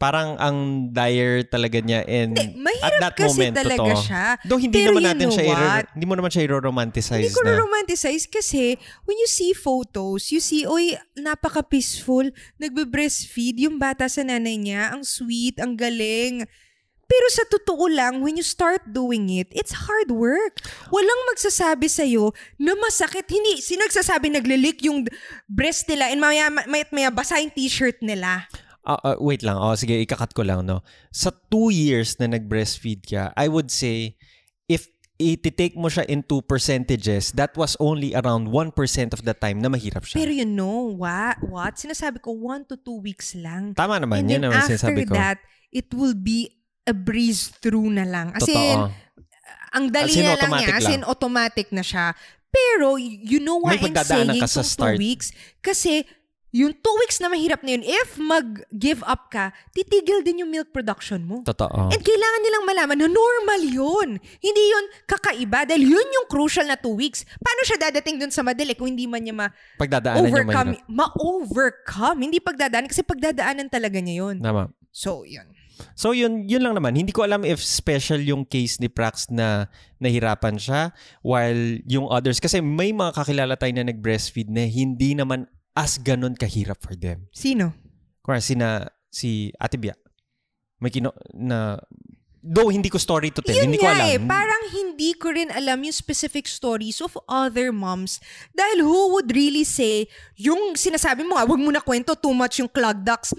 parang 0.00 0.40
ang 0.40 0.56
dire 0.88 1.44
talaga 1.44 1.76
niya 1.76 2.00
and 2.08 2.32
Hindi, 2.32 2.56
at 2.80 2.96
that 3.04 3.12
kasi 3.12 3.36
moment, 3.36 3.52
talaga 3.52 3.84
totoo. 3.84 4.00
siya. 4.00 4.24
Though 4.48 4.56
hindi 4.56 4.80
Pero 4.80 4.96
naman 4.96 5.04
natin 5.04 5.28
siya 5.28 5.44
i- 5.44 5.52
what? 5.52 5.84
hindi 5.92 6.06
mo 6.08 6.14
naman 6.16 6.30
siya 6.32 6.42
i-romanticize 6.48 7.20
Hindi 7.20 7.36
ko 7.36 7.42
na. 7.44 7.60
romanticize 7.60 8.24
kasi 8.24 8.80
when 9.04 9.20
you 9.20 9.28
see 9.28 9.52
photos, 9.52 10.32
you 10.32 10.40
see, 10.40 10.64
oy, 10.64 10.96
napaka-peaceful, 11.14 12.32
nagbe-breastfeed 12.56 13.60
yung 13.60 13.76
bata 13.76 14.08
sa 14.08 14.24
nanay 14.24 14.56
niya, 14.56 14.96
ang 14.96 15.04
sweet, 15.04 15.60
ang 15.60 15.76
galing. 15.76 16.48
Pero 17.04 17.26
sa 17.28 17.42
totoo 17.44 17.90
lang, 17.90 18.22
when 18.22 18.38
you 18.38 18.46
start 18.46 18.86
doing 18.86 19.26
it, 19.28 19.50
it's 19.50 19.74
hard 19.84 20.08
work. 20.08 20.62
Walang 20.88 21.20
magsasabi 21.28 21.90
sa'yo 21.90 22.30
na 22.56 22.72
masakit. 22.78 23.26
Hindi, 23.26 23.58
sino 23.58 23.82
nagsasabi 23.82 24.30
naglilik 24.30 24.78
yung 24.86 25.04
breast 25.44 25.90
nila 25.90 26.08
and 26.08 26.22
maya, 26.22 26.46
maya, 26.48 26.86
maya 26.88 27.10
basa 27.10 27.36
yung 27.36 27.50
t-shirt 27.50 27.98
nila. 28.00 28.46
Ah, 28.80 28.96
ah, 29.04 29.16
wait 29.20 29.44
lang. 29.44 29.60
Oh, 29.60 29.76
sige, 29.76 30.00
ikakat 30.00 30.32
ko 30.32 30.40
lang, 30.40 30.64
no? 30.64 30.80
Sa 31.12 31.28
two 31.52 31.68
years 31.68 32.16
na 32.16 32.32
nag-breastfeed 32.32 33.04
ka, 33.04 33.32
I 33.36 33.46
would 33.48 33.68
say, 33.68 34.16
if 34.72 34.88
i-take 35.20 35.76
mo 35.76 35.92
siya 35.92 36.08
into 36.08 36.40
percentages, 36.40 37.36
that 37.36 37.52
was 37.60 37.76
only 37.76 38.16
around 38.16 38.48
1% 38.48 38.72
of 39.12 39.20
the 39.20 39.36
time 39.36 39.60
na 39.60 39.68
mahirap 39.68 40.08
siya. 40.08 40.16
Pero 40.16 40.32
you 40.32 40.48
know 40.48 40.96
what? 40.96 41.36
What? 41.44 41.76
Sinasabi 41.76 42.24
ko, 42.24 42.32
one 42.32 42.64
to 42.72 42.80
two 42.80 43.04
weeks 43.04 43.36
lang. 43.36 43.76
Tama 43.76 44.00
naman, 44.00 44.24
And 44.24 44.28
then 44.32 44.40
naman 44.48 44.64
after 44.64 44.80
sinasabi 44.80 45.04
ko. 45.04 45.12
that, 45.12 45.36
it 45.68 45.92
will 45.92 46.16
be 46.16 46.48
a 46.88 46.96
breeze 46.96 47.52
through 47.60 47.92
na 47.92 48.08
lang. 48.08 48.32
As 48.32 48.48
in, 48.48 48.56
Totoo. 48.56 48.88
ang 49.76 49.84
dali 49.92 50.12
in, 50.16 50.24
na 50.24 50.40
lang 50.40 50.52
niya. 50.56 50.68
As 50.72 50.88
in, 50.88 51.04
automatic 51.04 51.68
na 51.68 51.84
siya. 51.84 52.16
Pero, 52.50 52.96
you 52.98 53.38
know 53.38 53.62
why 53.62 53.78
I'm 53.78 53.94
saying 53.94 54.42
start. 54.48 54.96
two 54.96 54.98
weeks? 54.98 55.30
Kasi, 55.62 56.02
yung 56.50 56.74
two 56.74 56.96
weeks 56.98 57.22
na 57.22 57.30
mahirap 57.30 57.62
na 57.62 57.78
yun, 57.78 57.84
if 57.86 58.18
mag-give 58.18 59.02
up 59.06 59.30
ka, 59.30 59.54
titigil 59.70 60.22
din 60.26 60.42
yung 60.42 60.50
milk 60.50 60.74
production 60.74 61.22
mo. 61.22 61.46
Totoo. 61.46 61.94
And 61.94 62.02
kailangan 62.02 62.40
nilang 62.42 62.64
malaman 62.66 62.98
na 62.98 63.08
normal 63.08 63.60
yun. 63.62 64.08
Hindi 64.42 64.62
yun 64.66 64.84
kakaiba 65.06 65.62
dahil 65.62 65.86
yun 65.86 66.08
yung 66.10 66.26
crucial 66.26 66.66
na 66.66 66.74
two 66.74 66.98
weeks. 66.98 67.22
Paano 67.38 67.62
siya 67.62 67.90
dadating 67.90 68.18
dun 68.18 68.34
sa 68.34 68.42
madali 68.42 68.74
kung 68.74 68.90
hindi 68.90 69.06
man 69.06 69.22
niya 69.22 69.54
Pagdadaanan 69.78 70.18
yung 70.18 70.26
ma-overcome? 70.26 70.68
mahirap. 70.74 70.90
Ma-overcome. 70.90 72.18
Hindi 72.18 72.38
pagdadaanan 72.42 72.88
kasi 72.90 73.02
pagdadaanan 73.06 73.68
talaga 73.70 74.02
niya 74.02 74.26
yun. 74.26 74.36
Tama. 74.42 74.74
So, 74.90 75.22
yun. 75.22 75.46
So 75.96 76.12
yun, 76.12 76.44
yun 76.44 76.60
lang 76.60 76.76
naman. 76.76 76.92
Hindi 76.92 77.08
ko 77.08 77.24
alam 77.24 77.40
if 77.40 77.64
special 77.64 78.20
yung 78.20 78.44
case 78.44 78.76
ni 78.84 78.92
Prax 78.92 79.32
na 79.32 79.72
nahirapan 79.96 80.60
siya 80.60 80.92
while 81.24 81.80
yung 81.88 82.04
others. 82.12 82.36
Kasi 82.36 82.60
may 82.60 82.92
mga 82.92 83.16
kakilala 83.16 83.56
tayo 83.56 83.72
na 83.72 83.88
nag-breastfeed 83.88 84.52
na 84.52 84.68
hindi 84.68 85.16
naman 85.16 85.48
as 85.74 85.98
ganun 85.98 86.34
kahirap 86.34 86.80
for 86.80 86.94
them. 86.94 87.26
Sino? 87.30 87.72
Kaya 88.20 88.40
sina, 88.40 88.68
si 89.08 89.50
Ate 89.56 89.78
Bia. 89.78 89.94
May 90.80 90.90
kino, 90.90 91.12
na, 91.32 91.76
though 92.40 92.72
hindi 92.72 92.88
ko 92.88 92.96
story 92.96 93.28
to 93.30 93.42
tell, 93.42 93.52
Yun 93.52 93.68
hindi 93.68 93.78
ko 93.78 93.86
alam. 93.86 94.06
eh, 94.06 94.16
parang 94.16 94.62
hindi 94.72 95.12
ko 95.12 95.28
rin 95.28 95.52
alam 95.52 95.84
yung 95.84 95.92
specific 95.92 96.48
stories 96.48 97.00
of 97.00 97.12
other 97.28 97.68
moms. 97.68 98.16
Dahil 98.52 98.80
who 98.80 99.12
would 99.12 99.28
really 99.30 99.64
say, 99.64 100.08
yung 100.36 100.72
sinasabi 100.72 101.20
mo 101.22 101.36
nga, 101.36 101.44
wag 101.44 101.60
mo 101.60 101.68
na 101.68 101.84
kwento 101.84 102.16
too 102.16 102.32
much 102.32 102.58
yung 102.60 102.68
clog 102.68 103.04
ducts. 103.04 103.36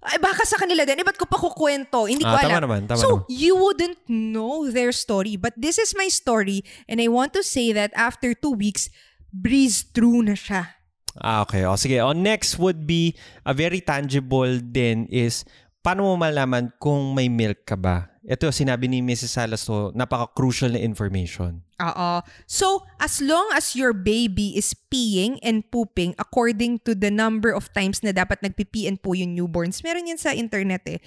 Ay, 0.00 0.16
baka 0.16 0.48
sa 0.48 0.56
kanila 0.56 0.82
din. 0.88 0.96
Eh, 0.98 1.04
ba't 1.04 1.14
ko 1.14 1.28
pa 1.28 1.36
kukwento? 1.36 2.08
Hindi 2.08 2.24
ko 2.24 2.32
Ah, 2.32 2.40
alam. 2.42 2.50
tama 2.56 2.60
naman, 2.64 2.80
tama 2.88 2.98
so, 2.98 3.08
naman. 3.22 3.24
you 3.28 3.52
wouldn't 3.54 4.00
know 4.08 4.64
their 4.66 4.90
story. 4.90 5.36
But 5.36 5.52
this 5.60 5.76
is 5.76 5.92
my 5.94 6.08
story. 6.08 6.64
And 6.88 6.98
I 6.98 7.06
want 7.06 7.36
to 7.36 7.44
say 7.44 7.70
that 7.76 7.92
after 7.92 8.32
two 8.32 8.56
weeks, 8.56 8.88
breeze 9.28 9.84
through 9.84 10.24
na 10.24 10.34
siya. 10.34 10.79
Ah, 11.18 11.42
okay. 11.42 11.66
O, 11.66 11.74
sige. 11.74 11.98
O, 11.98 12.14
next 12.14 12.60
would 12.60 12.86
be 12.86 13.18
a 13.42 13.50
very 13.50 13.82
tangible 13.82 14.62
din 14.62 15.10
is 15.10 15.42
paano 15.82 16.06
mo 16.06 16.14
malaman 16.14 16.70
kung 16.78 17.16
may 17.16 17.26
milk 17.26 17.66
ka 17.66 17.74
ba? 17.74 18.06
Ito, 18.20 18.52
sinabi 18.52 18.86
ni 18.86 19.00
Mrs. 19.00 19.32
Salas 19.32 19.64
to, 19.64 19.90
napaka-crucial 19.96 20.76
na 20.76 20.78
information. 20.78 21.64
Oo. 21.80 22.10
So, 22.44 22.84
as 23.00 23.18
long 23.24 23.48
as 23.56 23.72
your 23.72 23.96
baby 23.96 24.54
is 24.54 24.76
peeing 24.92 25.40
and 25.40 25.64
pooping 25.72 26.12
according 26.20 26.84
to 26.84 26.92
the 26.92 27.08
number 27.08 27.50
of 27.50 27.72
times 27.72 28.04
na 28.04 28.12
dapat 28.12 28.44
nagpipi 28.44 28.84
and 28.84 29.00
po 29.00 29.16
yung 29.16 29.32
newborns, 29.32 29.80
meron 29.80 30.06
yan 30.06 30.20
sa 30.20 30.36
internet 30.36 30.84
eh, 30.84 31.00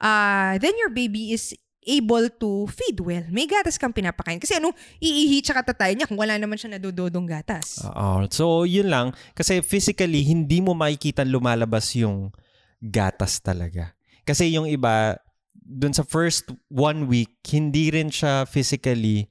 uh, 0.00 0.56
then 0.58 0.72
your 0.80 0.90
baby 0.90 1.36
is 1.36 1.52
able 1.84 2.28
to 2.40 2.66
feed 2.68 3.00
well. 3.00 3.24
May 3.28 3.48
gatas 3.48 3.76
kang 3.76 3.92
pinapakain. 3.92 4.40
Kasi 4.40 4.56
anong 4.58 4.74
iihi 5.00 5.44
tsaka 5.44 5.72
tatay 5.72 5.94
niya 5.94 6.08
kung 6.08 6.20
wala 6.20 6.36
naman 6.36 6.56
siya 6.56 6.76
nadudodong 6.76 7.28
gatas. 7.28 7.84
Oo. 7.84 8.24
So, 8.32 8.64
yun 8.64 8.88
lang. 8.88 9.12
Kasi 9.36 9.60
physically, 9.60 10.24
hindi 10.24 10.60
mo 10.64 10.72
makikita 10.72 11.22
lumalabas 11.22 11.92
yung 11.96 12.32
gatas 12.80 13.40
talaga. 13.40 13.92
Kasi 14.24 14.52
yung 14.52 14.68
iba, 14.68 15.20
dun 15.52 15.92
sa 15.92 16.04
first 16.04 16.48
one 16.72 17.08
week, 17.08 17.40
hindi 17.52 17.92
rin 17.92 18.08
siya 18.12 18.44
physically 18.44 19.28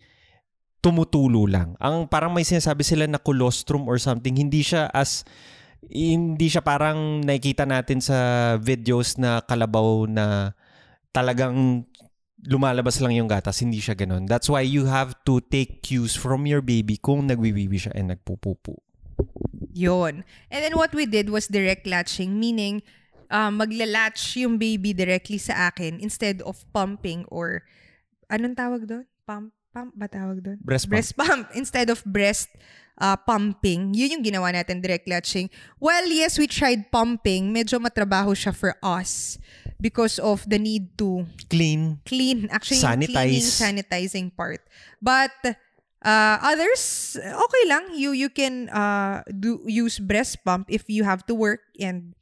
tumutulo 0.84 1.48
lang. 1.48 1.80
Ang 1.80 2.12
parang 2.12 2.36
may 2.36 2.44
sinasabi 2.44 2.84
sila 2.84 3.08
na 3.08 3.22
colostrum 3.22 3.88
or 3.88 3.96
something, 3.96 4.36
hindi 4.36 4.60
siya 4.60 4.92
as 4.92 5.24
hindi 5.88 6.48
siya 6.48 6.64
parang 6.64 7.24
nakikita 7.24 7.64
natin 7.68 8.00
sa 8.00 8.18
videos 8.60 9.20
na 9.20 9.44
kalabaw 9.44 10.08
na 10.08 10.56
talagang 11.16 11.86
lumalabas 12.48 13.00
lang 13.00 13.16
yung 13.16 13.30
gatas. 13.32 13.64
Hindi 13.64 13.80
siya 13.80 13.96
ganun. 13.96 14.28
That's 14.28 14.52
why 14.52 14.64
you 14.68 14.86
have 14.88 15.16
to 15.24 15.40
take 15.40 15.84
cues 15.84 16.16
from 16.16 16.44
your 16.48 16.60
baby 16.60 17.00
kung 17.00 17.28
nagwiwiwi 17.28 17.78
siya 17.80 17.94
and 17.96 18.12
nagpupupo. 18.12 18.84
Yun. 19.74 20.28
And 20.52 20.60
then 20.62 20.76
what 20.78 20.94
we 20.94 21.08
did 21.08 21.32
was 21.32 21.48
direct 21.48 21.88
latching, 21.88 22.38
meaning 22.38 22.84
uh, 23.32 23.50
maglalatch 23.50 24.38
yung 24.38 24.60
baby 24.60 24.94
directly 24.94 25.40
sa 25.40 25.72
akin 25.72 25.98
instead 25.98 26.44
of 26.46 26.62
pumping 26.76 27.26
or 27.32 27.64
anong 28.30 28.54
tawag 28.54 28.86
doon? 28.86 29.06
Pump? 29.26 29.56
Pump 29.74 29.90
ba 29.98 30.06
tawag 30.06 30.46
doon? 30.46 30.58
Breast 30.62 30.86
pump. 30.86 30.94
Breast 30.94 31.14
pump. 31.18 31.44
Instead 31.58 31.90
of 31.90 32.06
breast 32.06 32.54
uh, 33.02 33.18
pumping. 33.18 33.96
Yun 33.98 34.20
yung 34.20 34.24
ginawa 34.26 34.54
natin, 34.54 34.84
direct 34.84 35.10
latching. 35.10 35.50
Well, 35.82 36.06
yes, 36.06 36.38
we 36.38 36.46
tried 36.46 36.94
pumping. 36.94 37.50
Medyo 37.50 37.82
matrabaho 37.82 38.38
siya 38.38 38.54
for 38.54 38.78
us 38.86 39.42
because 39.84 40.16
of 40.18 40.48
the 40.48 40.56
need 40.56 40.96
to 40.98 41.28
Clean. 41.52 42.00
clean. 42.08 42.48
Actually, 42.48 42.80
Sanitize. 42.80 43.12
cleaning, 43.12 43.44
sanitizing 43.44 44.28
part. 44.32 44.64
But 45.04 45.36
uh, 46.00 46.38
others, 46.40 47.14
okay 47.20 47.64
lang. 47.68 47.92
You 47.94 48.16
you 48.16 48.32
can 48.32 48.72
uh, 48.72 49.28
do 49.28 49.60
use 49.68 50.00
breast 50.00 50.40
pump 50.48 50.72
if 50.72 50.88
you 50.88 51.04
have 51.04 51.28
to 51.28 51.36
work 51.36 51.60
and 51.76 52.16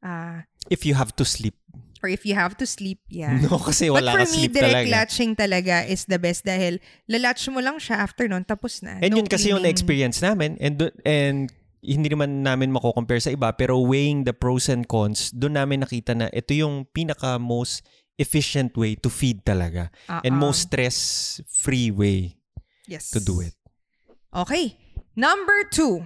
uh, 0.00 0.46
If 0.70 0.86
you 0.86 0.94
have 0.94 1.10
to 1.18 1.26
sleep. 1.26 1.58
or 1.98 2.06
if 2.06 2.22
you 2.22 2.38
have 2.38 2.54
to 2.54 2.62
sleep. 2.62 3.02
Yeah. 3.10 3.34
No, 3.42 3.58
kasi 3.58 3.90
But 3.90 4.06
wala 4.06 4.14
for 4.14 4.22
ka 4.22 4.26
me, 4.30 4.46
sleep 4.46 4.52
direct 4.54 4.86
talaga. 4.86 4.94
latching 4.94 5.32
talaga 5.34 5.76
is 5.82 6.06
the 6.06 6.14
best 6.14 6.46
dahil 6.46 6.78
lalatch 7.10 7.50
mo 7.50 7.58
lang 7.58 7.82
siya 7.82 7.98
after 8.06 8.30
nun, 8.30 8.46
tapos 8.46 8.86
na. 8.86 9.02
And 9.02 9.10
No 9.10 9.18
yun 9.18 9.26
kasi 9.26 9.50
yung 9.50 9.58
cleaning. 9.58 9.74
na-experience 9.74 10.22
namin 10.22 10.54
and 10.62 10.78
and 11.02 11.50
hindi 11.82 12.10
naman 12.10 12.42
namin 12.42 12.74
mako-compare 12.74 13.22
sa 13.22 13.30
iba 13.30 13.50
pero 13.54 13.78
weighing 13.78 14.26
the 14.26 14.34
pros 14.34 14.66
and 14.66 14.86
cons, 14.90 15.30
doon 15.34 15.58
namin 15.58 15.82
nakita 15.86 16.14
na 16.14 16.26
ito 16.30 16.54
yung 16.54 16.86
pinaka 16.90 17.38
most 17.38 17.86
efficient 18.18 18.74
way 18.74 18.98
to 18.98 19.06
feed 19.06 19.46
talaga 19.46 19.94
and 20.26 20.34
Uh-uh. 20.34 20.50
most 20.50 20.66
stress-free 20.66 21.94
way 21.94 22.34
yes. 22.90 23.14
to 23.14 23.22
do 23.22 23.38
it. 23.40 23.54
Okay. 24.34 24.74
Number 25.14 25.66
two. 25.70 26.02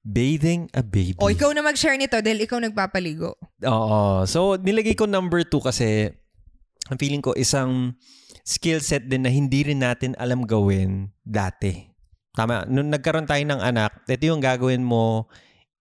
Bathing 0.00 0.72
a 0.72 0.80
baby. 0.80 1.20
O, 1.20 1.28
ikaw 1.28 1.52
na 1.52 1.60
mag-share 1.60 1.96
nito 2.00 2.16
dahil 2.24 2.40
ikaw 2.44 2.56
nagpapaligo. 2.56 3.36
Oo. 3.68 4.24
So, 4.24 4.56
nilagay 4.56 4.96
ko 4.96 5.04
number 5.04 5.44
two 5.44 5.60
kasi 5.60 6.08
ang 6.88 6.96
feeling 6.96 7.20
ko 7.20 7.36
isang 7.36 7.92
skill 8.40 8.80
set 8.80 9.04
din 9.12 9.28
na 9.28 9.30
hindi 9.32 9.60
rin 9.60 9.84
natin 9.84 10.16
alam 10.16 10.48
gawin 10.48 11.12
dati. 11.20 11.89
Tama. 12.34 12.62
Nung 12.70 12.94
nagkaroon 12.94 13.26
tayo 13.26 13.42
ng 13.42 13.58
anak, 13.58 14.06
ito 14.06 14.30
yung 14.30 14.38
gagawin 14.38 14.86
mo 14.86 15.26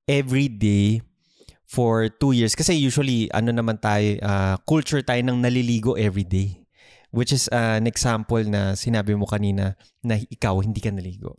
every 0.10 0.50
day 0.50 1.06
for 1.70 2.10
two 2.10 2.34
years. 2.34 2.58
Kasi 2.58 2.74
usually, 2.74 3.30
ano 3.30 3.54
naman 3.54 3.78
tayo, 3.78 4.18
ah, 4.26 4.58
culture 4.66 5.06
tayo 5.06 5.22
ng 5.22 5.38
naliligo 5.46 5.94
every 5.94 6.26
day. 6.26 6.66
Which 7.14 7.34
is 7.34 7.46
ah, 7.54 7.78
an 7.78 7.86
example 7.86 8.42
na 8.42 8.74
sinabi 8.74 9.14
mo 9.14 9.30
kanina 9.30 9.78
na 10.02 10.18
ikaw 10.18 10.58
hindi 10.66 10.82
ka 10.82 10.90
naligo. 10.90 11.38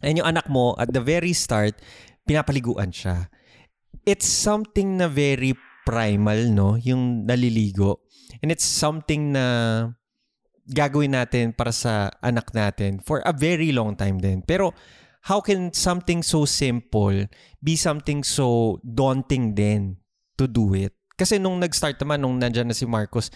And 0.00 0.16
yung 0.16 0.28
anak 0.32 0.48
mo, 0.48 0.72
at 0.80 0.96
the 0.96 1.04
very 1.04 1.36
start, 1.36 1.76
pinapaliguan 2.24 2.88
siya. 2.88 3.28
It's 4.08 4.24
something 4.24 4.96
na 4.96 5.12
very 5.12 5.52
primal, 5.84 6.48
no? 6.48 6.80
Yung 6.80 7.28
naliligo. 7.28 8.00
And 8.40 8.48
it's 8.48 8.64
something 8.64 9.36
na 9.36 9.44
gagawin 10.70 11.18
natin 11.18 11.50
para 11.50 11.74
sa 11.74 12.14
anak 12.22 12.54
natin 12.54 13.02
for 13.02 13.18
a 13.26 13.34
very 13.34 13.74
long 13.74 13.98
time 13.98 14.22
din. 14.22 14.40
Pero 14.46 14.70
how 15.26 15.42
can 15.42 15.74
something 15.74 16.22
so 16.22 16.46
simple 16.46 17.26
be 17.60 17.74
something 17.74 18.22
so 18.22 18.78
daunting 18.86 19.52
din 19.58 19.98
to 20.38 20.46
do 20.46 20.72
it? 20.72 20.94
Kasi 21.18 21.36
nung 21.36 21.60
nag-start 21.60 22.00
naman, 22.00 22.24
nung 22.24 22.40
nandyan 22.40 22.72
na 22.72 22.76
si 22.76 22.88
Marcos, 22.88 23.28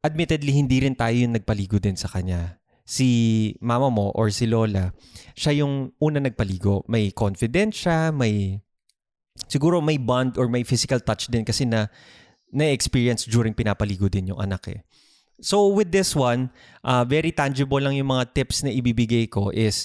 admittedly, 0.00 0.56
hindi 0.56 0.80
rin 0.80 0.96
tayo 0.96 1.12
yung 1.12 1.36
nagpaligo 1.36 1.76
din 1.76 1.98
sa 1.98 2.08
kanya. 2.08 2.56
Si 2.86 3.52
mama 3.60 3.92
mo 3.92 4.08
or 4.16 4.32
si 4.32 4.48
Lola, 4.48 4.94
siya 5.36 5.60
yung 5.60 5.92
una 6.00 6.22
nagpaligo. 6.22 6.86
May 6.88 7.12
confidence 7.12 7.84
siya, 7.84 8.08
may 8.14 8.62
siguro 9.50 9.84
may 9.84 10.00
bond 10.00 10.40
or 10.40 10.48
may 10.48 10.64
physical 10.64 10.96
touch 11.04 11.28
din 11.28 11.44
kasi 11.44 11.68
na 11.68 11.92
na-experience 12.56 13.28
during 13.28 13.52
pinapaligo 13.52 14.08
din 14.08 14.32
yung 14.32 14.40
anak 14.40 14.72
eh. 14.72 14.80
So 15.40 15.68
with 15.68 15.92
this 15.92 16.16
one, 16.16 16.48
uh, 16.80 17.04
very 17.04 17.32
tangible 17.32 17.80
lang 17.80 17.96
yung 17.96 18.08
mga 18.08 18.32
tips 18.32 18.64
na 18.64 18.72
ibibigay 18.72 19.28
ko 19.28 19.52
is 19.52 19.84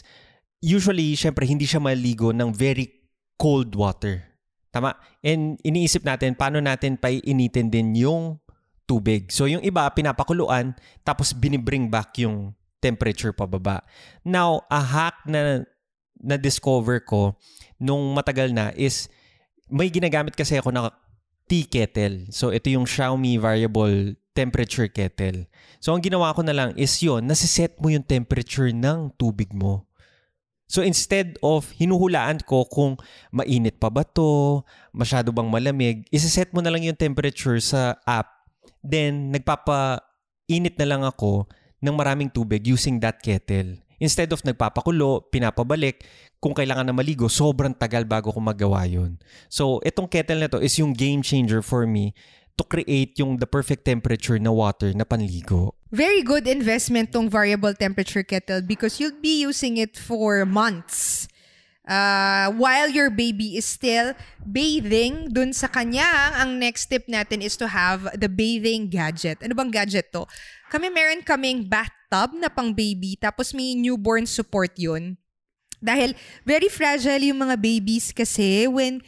usually, 0.63 1.17
syempre, 1.17 1.43
hindi 1.43 1.67
siya 1.67 1.83
maligo 1.83 2.31
ng 2.31 2.55
very 2.55 2.87
cold 3.35 3.75
water. 3.75 4.23
Tama? 4.71 4.95
And 5.19 5.59
iniisip 5.67 6.07
natin, 6.07 6.39
paano 6.39 6.63
natin 6.63 6.95
paiinitin 6.95 7.67
din 7.67 7.91
yung 7.99 8.39
tubig. 8.87 9.27
So 9.31 9.47
yung 9.47 9.63
iba, 9.63 9.87
pinapakuluan, 9.91 10.75
tapos 11.03 11.35
binibring 11.35 11.91
back 11.91 12.15
yung 12.23 12.55
temperature 12.79 13.35
pababa. 13.35 13.83
Now, 14.23 14.63
a 14.71 14.79
hack 14.79 15.27
na 15.27 15.67
na-discover 16.21 17.01
ko 17.03 17.35
nung 17.81 18.13
matagal 18.13 18.53
na 18.53 18.69
is 18.77 19.09
may 19.67 19.89
ginagamit 19.89 20.37
kasi 20.37 20.55
ako 20.55 20.69
na 20.69 20.93
tea 21.49 21.65
kettle. 21.65 22.29
So 22.29 22.53
ito 22.53 22.69
yung 22.69 22.85
Xiaomi 22.85 23.41
variable 23.41 24.15
temperature 24.31 24.87
kettle. 24.87 25.47
So, 25.83 25.95
ang 25.95 26.01
ginawa 26.01 26.35
ko 26.35 26.41
na 26.45 26.55
lang 26.55 26.75
is 26.79 26.95
yon 27.03 27.27
nasiset 27.27 27.79
mo 27.79 27.91
yung 27.91 28.05
temperature 28.05 28.71
ng 28.71 29.15
tubig 29.19 29.51
mo. 29.51 29.91
So 30.71 30.79
instead 30.79 31.35
of 31.43 31.67
hinuhulaan 31.75 32.47
ko 32.47 32.63
kung 32.63 32.95
mainit 33.35 33.75
pa 33.75 33.91
ba 33.91 34.07
to, 34.07 34.63
masyado 34.95 35.35
bang 35.35 35.51
malamig, 35.51 36.07
isiset 36.15 36.55
mo 36.55 36.63
na 36.63 36.71
lang 36.71 36.87
yung 36.87 36.95
temperature 36.95 37.59
sa 37.59 37.99
app. 38.07 38.47
Then 38.79 39.35
nagpapa-init 39.35 40.79
na 40.79 40.87
lang 40.87 41.03
ako 41.03 41.51
ng 41.83 41.91
maraming 41.91 42.31
tubig 42.31 42.63
using 42.63 43.03
that 43.03 43.19
kettle. 43.19 43.83
Instead 43.99 44.31
of 44.31 44.47
nagpapakulo, 44.47 45.27
pinapabalik, 45.27 46.07
kung 46.39 46.55
kailangan 46.55 46.87
na 46.87 46.95
maligo, 46.95 47.27
sobrang 47.27 47.75
tagal 47.75 48.07
bago 48.07 48.31
ko 48.31 48.39
magawa 48.39 48.87
yun. 48.87 49.19
So 49.51 49.83
itong 49.83 50.07
kettle 50.07 50.39
na 50.39 50.47
to 50.47 50.63
is 50.63 50.79
yung 50.79 50.95
game 50.95 51.19
changer 51.19 51.59
for 51.59 51.83
me 51.83 52.15
to 52.57 52.63
create 52.63 53.17
yung 53.19 53.37
the 53.37 53.47
perfect 53.47 53.85
temperature 53.85 54.39
na 54.39 54.51
water 54.51 54.91
na 54.93 55.03
panligo. 55.03 55.75
Very 55.91 56.23
good 56.23 56.47
investment 56.47 57.11
tong 57.11 57.27
variable 57.27 57.73
temperature 57.75 58.23
kettle 58.23 58.61
because 58.63 58.99
you'll 58.99 59.19
be 59.19 59.43
using 59.43 59.77
it 59.77 59.99
for 59.99 60.45
months. 60.45 61.27
Uh, 61.81 62.53
while 62.55 62.87
your 62.87 63.09
baby 63.09 63.57
is 63.57 63.65
still 63.65 64.13
bathing, 64.45 65.33
dun 65.33 65.51
sa 65.51 65.67
kanya, 65.67 66.37
ang 66.37 66.61
next 66.61 66.87
tip 66.87 67.03
natin 67.09 67.41
is 67.41 67.57
to 67.57 67.67
have 67.67 68.05
the 68.15 68.29
bathing 68.29 68.87
gadget. 68.87 69.41
Ano 69.41 69.57
bang 69.57 69.73
gadget 69.73 70.13
to? 70.13 70.23
Kami 70.71 70.87
meron 70.87 71.25
kaming 71.25 71.67
bathtub 71.67 72.31
na 72.37 72.47
pang 72.47 72.71
baby, 72.71 73.17
tapos 73.19 73.51
may 73.51 73.75
newborn 73.75 74.23
support 74.29 74.71
yun. 74.79 75.17
Dahil 75.81 76.13
very 76.45 76.69
fragile 76.69 77.33
yung 77.33 77.41
mga 77.41 77.57
babies 77.57 78.13
kasi 78.13 78.69
when 78.69 79.01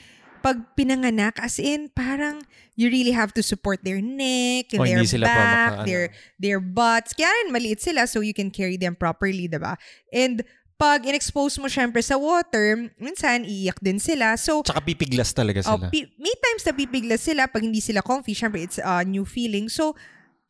pag 0.43 0.75
pinanganak, 0.75 1.39
as 1.39 1.55
in, 1.57 1.87
parang 1.95 2.43
you 2.75 2.91
really 2.91 3.15
have 3.15 3.31
to 3.31 3.39
support 3.39 3.79
their 3.81 4.03
neck, 4.03 4.75
O, 4.75 4.83
their 4.83 4.99
back, 5.23 5.23
maka- 5.23 5.73
ano. 5.79 5.85
their 5.87 6.03
their 6.35 6.59
butts. 6.59 7.15
Kaya 7.15 7.31
rin 7.31 7.55
maliit 7.55 7.79
sila 7.79 8.03
so 8.03 8.19
you 8.19 8.35
can 8.35 8.51
carry 8.51 8.75
them 8.75 8.93
properly, 8.93 9.47
diba? 9.47 9.79
And 10.11 10.43
pag 10.75 11.07
in-expose 11.07 11.55
mo 11.63 11.71
syempre 11.71 12.03
sa 12.03 12.19
water, 12.19 12.91
minsan 12.99 13.47
iiyak 13.47 13.79
din 13.79 14.03
sila. 14.03 14.35
So, 14.35 14.67
Tsaka 14.67 14.83
pipiglas 14.83 15.31
talaga 15.31 15.63
oh, 15.63 15.79
sila. 15.79 15.87
pi- 15.87 16.11
may 16.19 16.35
times 16.35 16.67
na 16.67 16.73
pipiglas 16.75 17.23
sila 17.23 17.47
pag 17.47 17.63
hindi 17.63 17.79
sila 17.79 18.03
comfy. 18.03 18.35
Syempre, 18.35 18.67
it's 18.67 18.83
a 18.83 19.07
new 19.07 19.23
feeling. 19.23 19.71
So, 19.71 19.95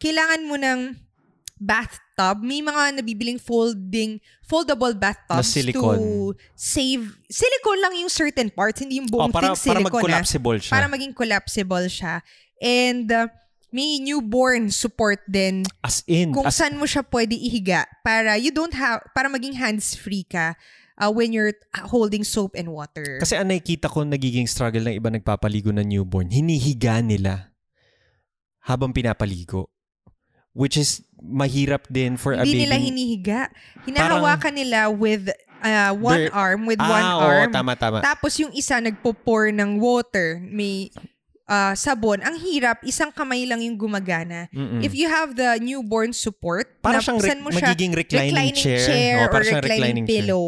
kailangan 0.01 0.41
mo 0.49 0.58
ng 0.58 0.97
bathtub. 1.63 2.43
May 2.43 2.60
mga 2.60 2.99
nabibiling 2.99 3.39
folding, 3.39 4.19
foldable 4.43 4.91
bathtubs 4.91 5.47
Na 5.47 5.56
silicone. 5.63 5.99
to 6.04 6.36
save. 6.54 7.08
Silicone 7.32 7.80
lang 7.80 7.93
yung 8.04 8.12
certain 8.12 8.52
parts, 8.52 8.84
hindi 8.84 8.99
yung 8.99 9.08
oh, 9.08 9.15
buong 9.15 9.32
para, 9.32 9.56
thing 9.56 9.71
para 9.71 9.80
silicone. 9.80 9.80
ah. 9.80 10.19
mag-collapsible 10.19 10.58
siya. 10.60 10.73
Para 10.76 10.88
maging 10.91 11.13
collapsible 11.15 11.88
siya. 11.88 12.15
And 12.60 13.08
uh, 13.08 13.32
may 13.73 13.97
newborn 14.04 14.69
support 14.69 15.26
din 15.26 15.65
as 15.82 16.06
in, 16.06 16.30
kung 16.30 16.45
as 16.45 16.54
saan 16.54 16.78
mo 16.78 16.86
siya 16.86 17.02
pwede 17.10 17.34
ihiga 17.34 17.89
para 18.06 18.38
you 18.38 18.54
don't 18.54 18.78
have 18.78 19.02
para 19.17 19.26
maging 19.26 19.58
hands-free 19.58 20.30
ka 20.30 20.54
uh, 21.02 21.10
when 21.10 21.34
you're 21.34 21.58
holding 21.89 22.21
soap 22.21 22.54
and 22.54 22.69
water. 22.69 23.17
Kasi 23.17 23.34
ang 23.34 23.49
nakikita 23.49 23.89
ko 23.89 24.06
nagiging 24.06 24.45
struggle 24.45 24.86
ng 24.86 25.02
iba 25.02 25.10
nagpapaligo 25.10 25.73
ng 25.73 25.89
newborn, 25.89 26.30
hinihiga 26.30 27.02
nila 27.02 27.49
habang 28.69 28.93
pinapaligo. 28.93 29.73
Which 30.54 30.78
is 30.78 31.02
mahirap 31.18 31.89
din 31.89 32.13
for 32.16 32.38
a 32.38 32.46
Hindi 32.46 32.54
baby. 32.54 32.62
nila 32.70 32.76
hinihiga. 32.78 33.39
Hinahawakan 33.89 34.54
nila 34.54 34.80
with 34.88 35.26
uh, 35.66 35.92
one 35.98 36.30
They're- 36.30 36.36
arm, 36.36 36.70
with 36.70 36.78
ah, 36.78 36.88
one 36.88 37.06
oo, 37.10 37.26
arm. 37.26 37.50
tama, 37.50 37.74
tama. 37.74 37.98
Tapos 38.06 38.38
yung 38.38 38.54
isa 38.54 38.78
nagpo-pour 38.78 39.50
ng 39.50 39.82
water, 39.82 40.38
may 40.46 40.94
uh, 41.50 41.74
sabon. 41.74 42.22
Ang 42.22 42.38
hirap, 42.38 42.86
isang 42.86 43.10
kamay 43.10 43.50
lang 43.50 43.66
yung 43.66 43.82
gumagana. 43.82 44.46
Mm-mm. 44.54 44.86
If 44.86 44.94
you 44.94 45.10
have 45.10 45.34
the 45.34 45.58
newborn 45.58 46.13
support, 46.13 46.70
para 46.86 47.00
na 47.00 47.02
siyang 47.02 47.18
re- 47.18 47.30
saan 47.34 47.42
mo 47.42 47.50
siya, 47.50 47.74
magiging 47.74 47.92
reclining, 47.98 48.30
reclining 48.38 48.54
chair. 48.54 48.84
chair, 48.86 49.13
Oo, 49.26 49.34
or 49.34 49.42
reclining, 49.42 49.66
reclining 49.66 50.06
chair. 50.06 50.13
pillow, 50.22 50.44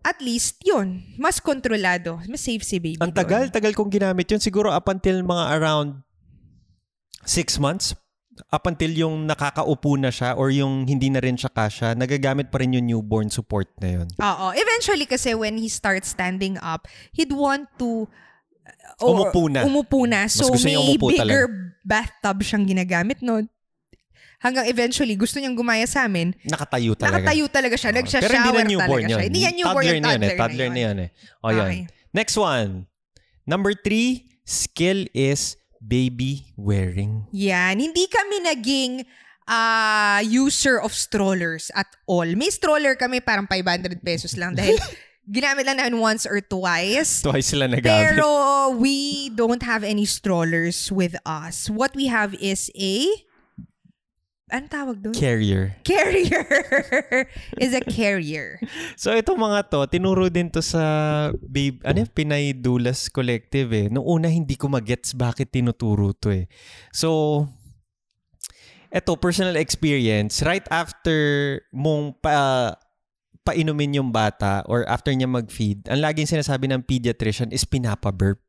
at 0.00 0.16
least 0.24 0.64
yun, 0.64 1.04
mas 1.20 1.36
kontrolado. 1.44 2.16
Mas 2.24 2.40
safe 2.40 2.64
si 2.64 2.80
baby 2.80 2.96
Ang 3.04 3.12
doon. 3.12 3.20
tagal, 3.20 3.42
tagal 3.52 3.76
kong 3.76 3.92
ginamit 3.92 4.24
yun. 4.24 4.40
Siguro 4.40 4.72
up 4.72 4.88
until 4.88 5.20
mga 5.20 5.44
around 5.60 6.00
six 7.28 7.60
months. 7.60 7.92
Up 8.48 8.64
until 8.66 8.92
yung 8.92 9.26
nakakaupo 9.26 9.98
na 9.98 10.08
siya 10.08 10.38
or 10.38 10.48
yung 10.48 10.86
hindi 10.86 11.10
na 11.10 11.20
rin 11.20 11.34
siya 11.34 11.50
kasha, 11.50 11.92
nagagamit 11.92 12.48
pa 12.48 12.62
rin 12.62 12.72
yung 12.72 12.86
newborn 12.86 13.28
support 13.28 13.68
na 13.82 14.00
yun. 14.02 14.08
Oo. 14.18 14.46
Eventually 14.54 15.04
kasi 15.04 15.34
when 15.34 15.58
he 15.58 15.68
starts 15.68 16.10
standing 16.14 16.56
up, 16.62 16.86
he'd 17.12 17.34
want 17.34 17.66
to 17.76 18.06
uh, 19.02 19.10
Umupo 19.10 19.50
na. 19.50 19.66
Umupo 19.66 20.00
na. 20.06 20.30
So 20.30 20.54
may 20.62 20.78
bigger 20.96 21.74
bathtub 21.84 22.40
siyang 22.40 22.64
ginagamit 22.64 23.20
no. 23.20 23.42
Hanggang 24.38 24.70
eventually 24.70 25.18
gusto 25.18 25.42
niyang 25.42 25.58
gumaya 25.58 25.82
sa 25.82 26.06
amin. 26.06 26.30
Nakatayo 26.46 26.94
talaga. 26.94 27.26
Nakatayo 27.26 27.44
talaga 27.50 27.74
siya. 27.74 27.90
Nagsha-shower 27.90 28.22
Pero 28.22 28.34
hindi 28.38 28.50
na 28.54 28.62
newborn 28.70 29.02
talaga 29.02 29.02
yun. 29.02 29.18
siya. 29.18 29.26
Hindi 29.26 29.40
yan 29.42 29.54
newborn 29.58 29.74
toddler 29.82 29.90
yung 29.98 29.98
na 29.98 30.08
yun 30.08 30.22
eh. 30.22 30.22
toddler, 30.22 30.38
Toddler 30.38 30.68
na 30.70 30.80
yun 30.80 30.96
eh. 31.02 31.10
O. 31.42 31.46
Okay. 31.50 31.78
Next 32.14 32.36
one. 32.38 32.70
Number 33.50 33.72
three, 33.74 34.30
skill 34.46 35.10
is 35.10 35.57
baby 35.82 36.52
wearing. 36.58 37.26
Yan. 37.32 37.78
Hindi 37.78 38.06
kami 38.10 38.36
naging 38.44 38.92
ah, 39.48 40.20
user 40.22 40.78
of 40.78 40.92
strollers 40.92 41.72
at 41.74 41.88
all. 42.06 42.26
May 42.36 42.50
stroller 42.50 42.94
kami 42.94 43.20
parang 43.24 43.48
500 43.48 44.02
pesos 44.04 44.36
lang 44.36 44.54
dahil 44.54 44.76
ginamit 45.28 45.68
lang 45.68 45.76
namin 45.76 46.00
once 46.00 46.24
or 46.24 46.40
twice. 46.40 47.20
Twice 47.20 47.52
sila 47.52 47.68
nagamit. 47.68 48.16
Pero 48.16 48.28
we 48.76 49.28
don't 49.36 49.62
have 49.62 49.84
any 49.84 50.08
strollers 50.08 50.88
with 50.92 51.16
us. 51.28 51.68
What 51.68 51.92
we 51.92 52.08
have 52.08 52.32
is 52.40 52.72
a 52.76 53.06
Anong 54.48 54.72
tawag 54.72 54.96
doon? 55.04 55.12
Carrier. 55.12 55.76
Carrier. 55.84 56.44
is 57.62 57.76
a 57.76 57.84
carrier. 57.84 58.56
So 58.98 59.12
itong 59.14 59.38
mga 59.38 59.68
to, 59.70 59.84
tinuro 59.86 60.26
din 60.32 60.48
to 60.50 60.64
sa 60.64 60.82
babe, 61.38 61.78
ano 61.84 62.02
yun, 62.02 62.10
Pinay 62.10 62.56
Dulas 62.56 63.12
Collective 63.12 63.70
eh. 63.70 63.86
Noong 63.92 64.04
una 64.08 64.28
hindi 64.32 64.56
ko 64.56 64.66
magets 64.72 65.12
bakit 65.12 65.52
tinuturo 65.52 66.16
to 66.16 66.32
eh. 66.32 66.44
So, 66.90 67.44
eto, 68.90 69.20
personal 69.20 69.54
experience, 69.60 70.40
right 70.42 70.64
after 70.72 71.60
mong 71.70 72.18
pa, 72.24 72.74
painumin 73.44 73.96
yung 73.96 74.10
bata 74.12 74.64
or 74.68 74.84
after 74.88 75.12
niya 75.12 75.28
mag-feed, 75.28 75.88
ang 75.88 76.04
laging 76.04 76.28
sinasabi 76.28 76.68
ng 76.68 76.84
pediatrician 76.84 77.48
is 77.48 77.64
pinapa-burp. 77.64 78.40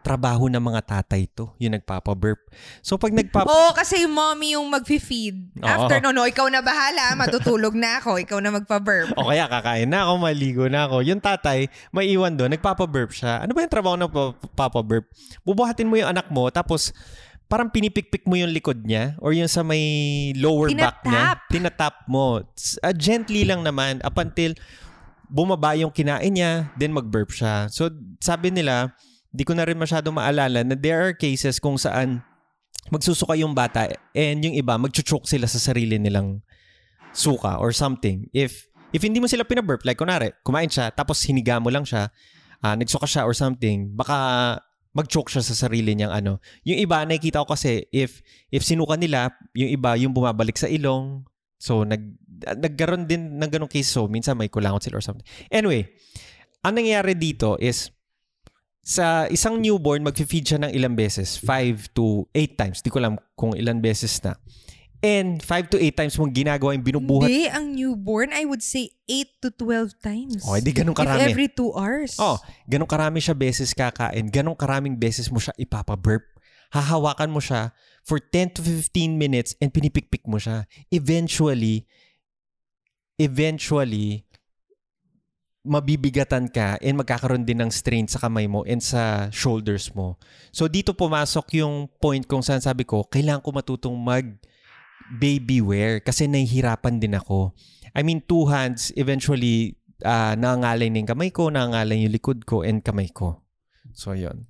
Trabaho 0.00 0.48
ng 0.48 0.62
mga 0.62 0.80
tatay 0.86 1.28
to, 1.28 1.52
yung 1.60 1.74
nagpapa-burp. 1.76 2.38
So 2.80 2.96
pag 2.96 3.12
nagpapa... 3.12 3.46
Oo, 3.46 3.70
kasi 3.76 4.06
yung 4.06 4.14
mommy 4.14 4.56
yung 4.56 4.66
mag-feed. 4.70 5.58
Oo. 5.58 5.68
After 5.68 6.00
no, 6.00 6.14
no, 6.14 6.24
ikaw 6.24 6.48
na 6.48 6.64
bahala. 6.64 7.12
Matutulog 7.18 7.76
na 7.76 8.00
ako. 8.00 8.16
Ikaw 8.22 8.38
na 8.40 8.50
magpa-burp. 8.54 9.12
O 9.18 9.28
kaya 9.28 9.50
kakain 9.50 9.90
na 9.90 10.08
ako, 10.08 10.12
maligo 10.22 10.64
na 10.70 10.88
ako. 10.88 11.04
Yung 11.04 11.20
tatay, 11.20 11.68
may 11.92 12.08
iwan 12.08 12.38
doon, 12.38 12.54
nagpapa-burp 12.54 13.12
siya. 13.12 13.44
Ano 13.44 13.52
ba 13.52 13.62
yung 13.66 13.74
trabaho 13.74 13.96
ng 13.98 14.10
pa- 14.10 14.36
papa-burp? 14.56 15.04
Bubuhatin 15.42 15.90
mo 15.90 15.98
yung 15.98 16.08
anak 16.14 16.30
mo, 16.32 16.48
tapos 16.48 16.94
parang 17.48 17.72
pinipikpik 17.72 18.28
mo 18.28 18.36
yung 18.36 18.52
likod 18.52 18.84
niya 18.84 19.16
or 19.24 19.32
yung 19.32 19.48
sa 19.48 19.64
may 19.64 19.80
lower 20.36 20.68
back 20.68 21.00
niya. 21.02 21.34
Tinatap. 21.34 21.38
Tinatap 21.48 21.94
mo. 22.04 22.44
Ah, 22.84 22.92
gently 22.92 23.48
lang 23.48 23.64
naman 23.64 24.04
up 24.04 24.20
until 24.20 24.52
bumaba 25.28 25.76
yung 25.76 25.92
kinain 25.92 26.32
niya, 26.32 26.72
then 26.76 26.92
mag-burp 26.92 27.32
siya. 27.32 27.68
So, 27.68 27.92
sabi 28.20 28.52
nila, 28.52 28.92
di 29.28 29.42
ko 29.44 29.52
na 29.52 29.68
rin 29.68 29.76
masyado 29.76 30.08
maalala 30.08 30.64
na 30.64 30.74
there 30.74 30.98
are 30.98 31.14
cases 31.14 31.60
kung 31.60 31.76
saan 31.76 32.24
magsusuka 32.88 33.36
yung 33.36 33.52
bata 33.52 33.92
and 34.16 34.40
yung 34.40 34.56
iba 34.56 34.80
magchuchok 34.80 35.28
sila 35.28 35.44
sa 35.44 35.60
sarili 35.60 36.00
nilang 36.00 36.40
suka 37.12 37.60
or 37.60 37.72
something. 37.72 38.28
If 38.32 38.68
if 38.92 39.04
hindi 39.04 39.20
mo 39.20 39.28
sila 39.28 39.44
pinaburp, 39.44 39.84
like 39.84 40.00
kunwari, 40.00 40.32
kumain 40.44 40.72
siya, 40.72 40.92
tapos 40.92 41.20
hiniga 41.28 41.60
mo 41.60 41.68
lang 41.68 41.84
siya, 41.84 42.08
ah, 42.64 42.74
nagsuka 42.76 43.04
siya 43.04 43.28
or 43.28 43.36
something, 43.36 43.92
baka 43.92 44.16
mag-choke 44.96 45.28
siya 45.28 45.44
sa 45.44 45.54
sarili 45.54 45.92
niyang 45.92 46.10
ano. 46.10 46.32
Yung 46.64 46.80
iba, 46.80 47.04
nakikita 47.04 47.44
ko 47.44 47.52
kasi, 47.52 47.86
if 47.92 48.24
if 48.48 48.64
sinuka 48.64 48.96
nila, 48.96 49.30
yung 49.52 49.70
iba, 49.70 49.94
yung 50.00 50.16
bumabalik 50.16 50.56
sa 50.56 50.66
ilong, 50.66 51.22
so 51.60 51.84
nag, 51.84 52.00
nagkaroon 52.58 53.04
din 53.04 53.36
ng 53.36 53.50
ganong 53.52 53.70
case, 53.70 53.92
so 53.92 54.08
minsan 54.08 54.34
may 54.34 54.48
kulangot 54.48 54.82
sila 54.82 54.98
or 54.98 55.04
something. 55.04 55.26
Anyway, 55.52 55.86
ang 56.64 56.80
nangyayari 56.80 57.14
dito 57.14 57.60
is, 57.60 57.92
sa 58.82 59.28
isang 59.28 59.60
newborn, 59.60 60.00
mag-feed 60.00 60.44
siya 60.48 60.58
ng 60.64 60.72
ilang 60.72 60.96
beses, 60.96 61.36
5 61.40 61.92
to 61.92 62.24
8 62.32 62.56
times. 62.56 62.78
Di 62.80 62.88
ko 62.88 63.02
alam 63.02 63.20
kung 63.36 63.52
ilang 63.52 63.84
beses 63.84 64.16
na. 64.24 64.36
And 64.98 65.38
5 65.38 65.70
to 65.72 65.78
8 65.78 65.94
times 65.94 66.18
mong 66.18 66.34
ginagawa 66.34 66.74
yung 66.74 66.82
binubuhat. 66.82 67.30
Hindi, 67.30 67.46
ang 67.46 67.70
newborn, 67.70 68.34
I 68.34 68.42
would 68.42 68.66
say 68.66 68.90
8 69.06 69.46
to 69.46 69.48
12 69.54 69.94
times. 70.02 70.42
Okay, 70.42 70.60
di 70.64 70.72
ganun 70.74 70.96
If 70.96 71.06
karami. 71.06 71.30
every 71.30 71.48
2 71.54 71.70
hours. 71.70 72.18
Oh, 72.18 72.34
ganong 72.66 72.90
karami 72.90 73.22
siya 73.22 73.38
beses 73.38 73.70
kakain, 73.70 74.26
ganong 74.26 74.58
karaming 74.58 74.98
beses 74.98 75.30
mo 75.30 75.38
siya 75.38 75.54
ipapa-burp. 75.54 76.26
Hahawakan 76.74 77.30
mo 77.30 77.38
siya 77.38 77.70
for 78.02 78.18
10 78.18 78.58
to 78.58 78.60
15 78.60 79.14
minutes 79.14 79.54
and 79.62 79.70
pinipikpik 79.70 80.26
mo 80.26 80.36
siya. 80.36 80.66
Eventually, 80.90 81.86
eventually, 83.22 84.27
mabibigatan 85.68 86.48
ka 86.48 86.80
and 86.80 86.96
magkakaroon 86.96 87.44
din 87.44 87.60
ng 87.60 87.70
strain 87.70 88.08
sa 88.08 88.18
kamay 88.18 88.48
mo 88.48 88.64
and 88.64 88.80
sa 88.80 89.28
shoulders 89.28 89.92
mo. 89.92 90.16
So 90.50 90.66
dito 90.66 90.96
pumasok 90.96 91.60
yung 91.60 91.92
point 92.00 92.24
kung 92.24 92.40
saan 92.40 92.64
sabi 92.64 92.88
ko, 92.88 93.04
kailangan 93.04 93.44
ko 93.44 93.50
matutong 93.52 93.96
mag 93.96 94.26
baby 95.08 95.60
wear 95.60 96.00
kasi 96.00 96.24
nahihirapan 96.28 97.00
din 97.00 97.16
ako. 97.16 97.52
I 97.96 98.04
mean, 98.04 98.20
two 98.20 98.44
hands, 98.48 98.92
eventually, 98.96 99.80
uh, 100.04 100.36
nangangalay 100.36 100.92
na 100.92 101.00
yung 101.00 101.10
kamay 101.10 101.30
ko, 101.32 101.48
nangangalay 101.48 102.04
yung 102.04 102.12
likod 102.12 102.44
ko 102.44 102.60
and 102.60 102.84
kamay 102.84 103.08
ko. 103.08 103.40
So, 103.96 104.12
yon 104.12 104.44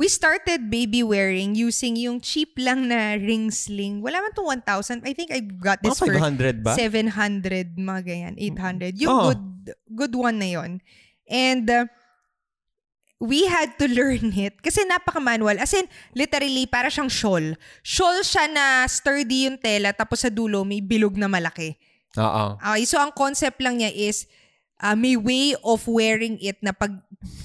We 0.00 0.08
started 0.08 0.72
baby 0.72 1.04
wearing 1.04 1.52
using 1.52 1.92
yung 2.00 2.24
cheap 2.24 2.56
lang 2.56 2.88
na 2.88 3.20
ring 3.20 3.52
sling. 3.52 4.00
Wala 4.00 4.24
man 4.24 4.32
itong 4.32 4.64
1,000. 4.64 5.04
I 5.04 5.12
think 5.12 5.28
I 5.28 5.44
got 5.44 5.84
this 5.84 6.00
Mga 6.00 6.00
for 6.00 6.14
500 6.16 6.64
ba? 6.64 6.72
700, 6.72 7.76
mga 7.76 8.00
ganyan, 8.08 8.34
800. 8.40 8.96
Yung 8.96 9.12
Oh. 9.12 9.28
good 9.28 9.44
good 9.92 10.14
one 10.16 10.40
na 10.40 10.56
yon. 10.56 10.80
And 11.28 11.68
uh, 11.68 11.84
we 13.20 13.44
had 13.44 13.76
to 13.76 13.92
learn 14.00 14.32
it 14.32 14.56
kasi 14.64 14.88
napaka-manual. 14.88 15.60
As 15.60 15.76
in, 15.76 15.84
literally, 16.16 16.64
para 16.64 16.88
siyang 16.88 17.12
shawl. 17.12 17.52
Shawl 17.84 18.24
siya 18.24 18.48
na 18.48 18.88
sturdy 18.88 19.52
yung 19.52 19.60
tela 19.60 19.92
tapos 19.92 20.24
sa 20.24 20.32
dulo 20.32 20.64
may 20.64 20.80
bilog 20.80 21.20
na 21.20 21.28
malaki. 21.28 21.76
Oo. 22.16 22.56
Okay, 22.56 22.88
so 22.88 22.96
ang 22.96 23.12
concept 23.12 23.60
lang 23.60 23.78
niya 23.78 23.92
is 23.92 24.24
uh, 24.80 24.96
may 24.96 25.14
way 25.16 25.54
of 25.60 25.84
wearing 25.86 26.40
it 26.40 26.56
na 26.64 26.72
pag 26.72 26.96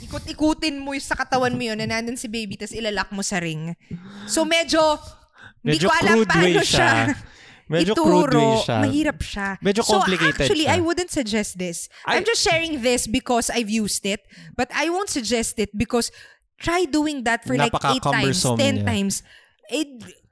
ikot-ikutin 0.02 0.80
mo 0.80 0.96
yung 0.96 1.04
sa 1.04 1.20
katawan 1.20 1.54
mo 1.54 1.64
yun 1.64 1.78
na 1.78 1.88
nandun 1.88 2.16
si 2.16 2.32
baby 2.32 2.56
tapos 2.56 2.74
ilalak 2.74 3.12
mo 3.12 3.22
sa 3.22 3.44
ring. 3.44 3.76
So 4.26 4.48
medyo, 4.48 4.80
hindi 5.62 5.84
ko 5.84 5.92
alam 5.92 6.24
paano 6.24 6.64
siya. 6.64 7.12
siya. 7.14 7.34
Medyo 7.66 7.98
ituro. 7.98 8.30
crude 8.30 8.38
way 8.38 8.54
siya. 8.62 8.78
Mahirap 8.78 9.20
siya. 9.26 9.48
Medyo 9.58 9.82
complicated 9.82 10.38
So 10.38 10.44
actually, 10.46 10.66
siya. 10.70 10.78
I 10.78 10.80
wouldn't 10.86 11.10
suggest 11.10 11.58
this. 11.58 11.90
I- 12.06 12.18
I'm 12.18 12.26
just 12.26 12.46
sharing 12.46 12.86
this 12.86 13.10
because 13.10 13.50
I've 13.50 13.74
used 13.74 14.06
it. 14.06 14.22
But 14.54 14.70
I 14.70 14.94
won't 14.94 15.10
suggest 15.10 15.58
it 15.58 15.74
because 15.74 16.14
try 16.62 16.86
doing 16.86 17.26
that 17.26 17.42
for 17.42 17.58
like 17.58 17.74
8 17.74 17.82
times, 18.06 18.46
10 18.46 18.54
Napaka-cumbersome 18.54 18.58
niya. 18.62 18.86
times. 18.86 19.16
Tap- 19.66 20.25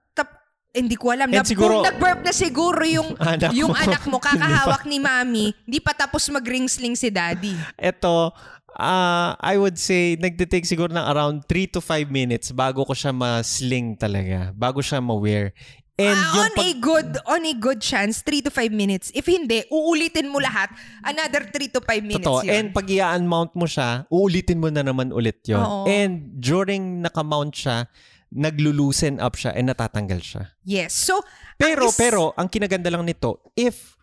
hindi 0.73 0.97
ko 0.97 1.13
alam. 1.13 1.29
And 1.29 1.39
Na, 1.39 1.45
siguro- 1.45 1.79
kung 1.79 1.87
nag-burp 1.87 2.19
na 2.25 2.33
siguro 2.33 2.81
yung 2.81 3.13
Anak 3.21 3.53
yung 3.53 3.69
mo. 3.69 3.77
anak 3.77 4.03
mo, 4.09 4.17
kakahawak 4.25 4.83
ni 4.83 4.97
mami, 4.97 5.53
di 5.63 5.77
pa 5.77 5.93
tapos 5.93 6.25
mag-ring 6.27 6.65
sling 6.65 6.97
si 6.97 7.13
daddy. 7.13 7.53
Ito, 7.77 8.33
ah, 8.73 9.37
I 9.37 9.55
would 9.55 9.77
say, 9.77 10.17
nagtitake 10.17 10.65
siguro 10.65 10.89
ng 10.89 11.05
around 11.05 11.45
3 11.45 11.69
to 11.69 11.79
5 11.79 12.09
minutes 12.09 12.49
bago 12.49 12.81
ko 12.81 12.91
siya 12.91 13.13
ma-sling 13.13 13.93
talaga. 13.95 14.49
Bago 14.51 14.81
siya 14.81 14.97
ma-wear. 14.97 15.53
And 15.93 16.17
yung 16.17 16.49
on 16.49 16.51
pag- 16.57 16.65
a 16.65 16.73
good 16.81 17.09
on 17.29 17.41
a 17.45 17.53
good 17.53 17.77
chance 17.77 18.25
3 18.25 18.41
to 18.41 18.49
5 18.49 18.73
minutes. 18.73 19.13
If 19.13 19.29
hindi, 19.29 19.61
uulitin 19.69 20.25
mo 20.25 20.41
lahat 20.41 20.73
another 21.05 21.45
3 21.45 21.69
to 21.69 21.85
5 21.85 22.01
minutes 22.01 22.25
Totoo. 22.25 22.41
yun. 22.41 22.49
And 22.49 22.65
pag 22.73 22.89
i-unmount 22.89 23.53
mo 23.53 23.69
siya, 23.69 24.09
uulitin 24.09 24.57
mo 24.57 24.73
na 24.73 24.81
naman 24.81 25.13
ulit 25.13 25.45
yon. 25.45 25.85
And 25.85 26.41
during 26.41 27.05
nakamount 27.05 27.53
siya, 27.53 27.85
naglulusen 28.33 29.21
up 29.21 29.37
siya 29.37 29.53
and 29.53 29.69
natatanggal 29.69 30.17
siya. 30.19 30.43
yes. 30.65 30.91
So, 30.91 31.21
Pero, 31.55 31.87
is- 31.87 31.97
pero, 31.97 32.33
ang 32.33 32.49
kinaganda 32.49 32.89
lang 32.89 33.05
nito, 33.05 33.39
if 33.53 33.93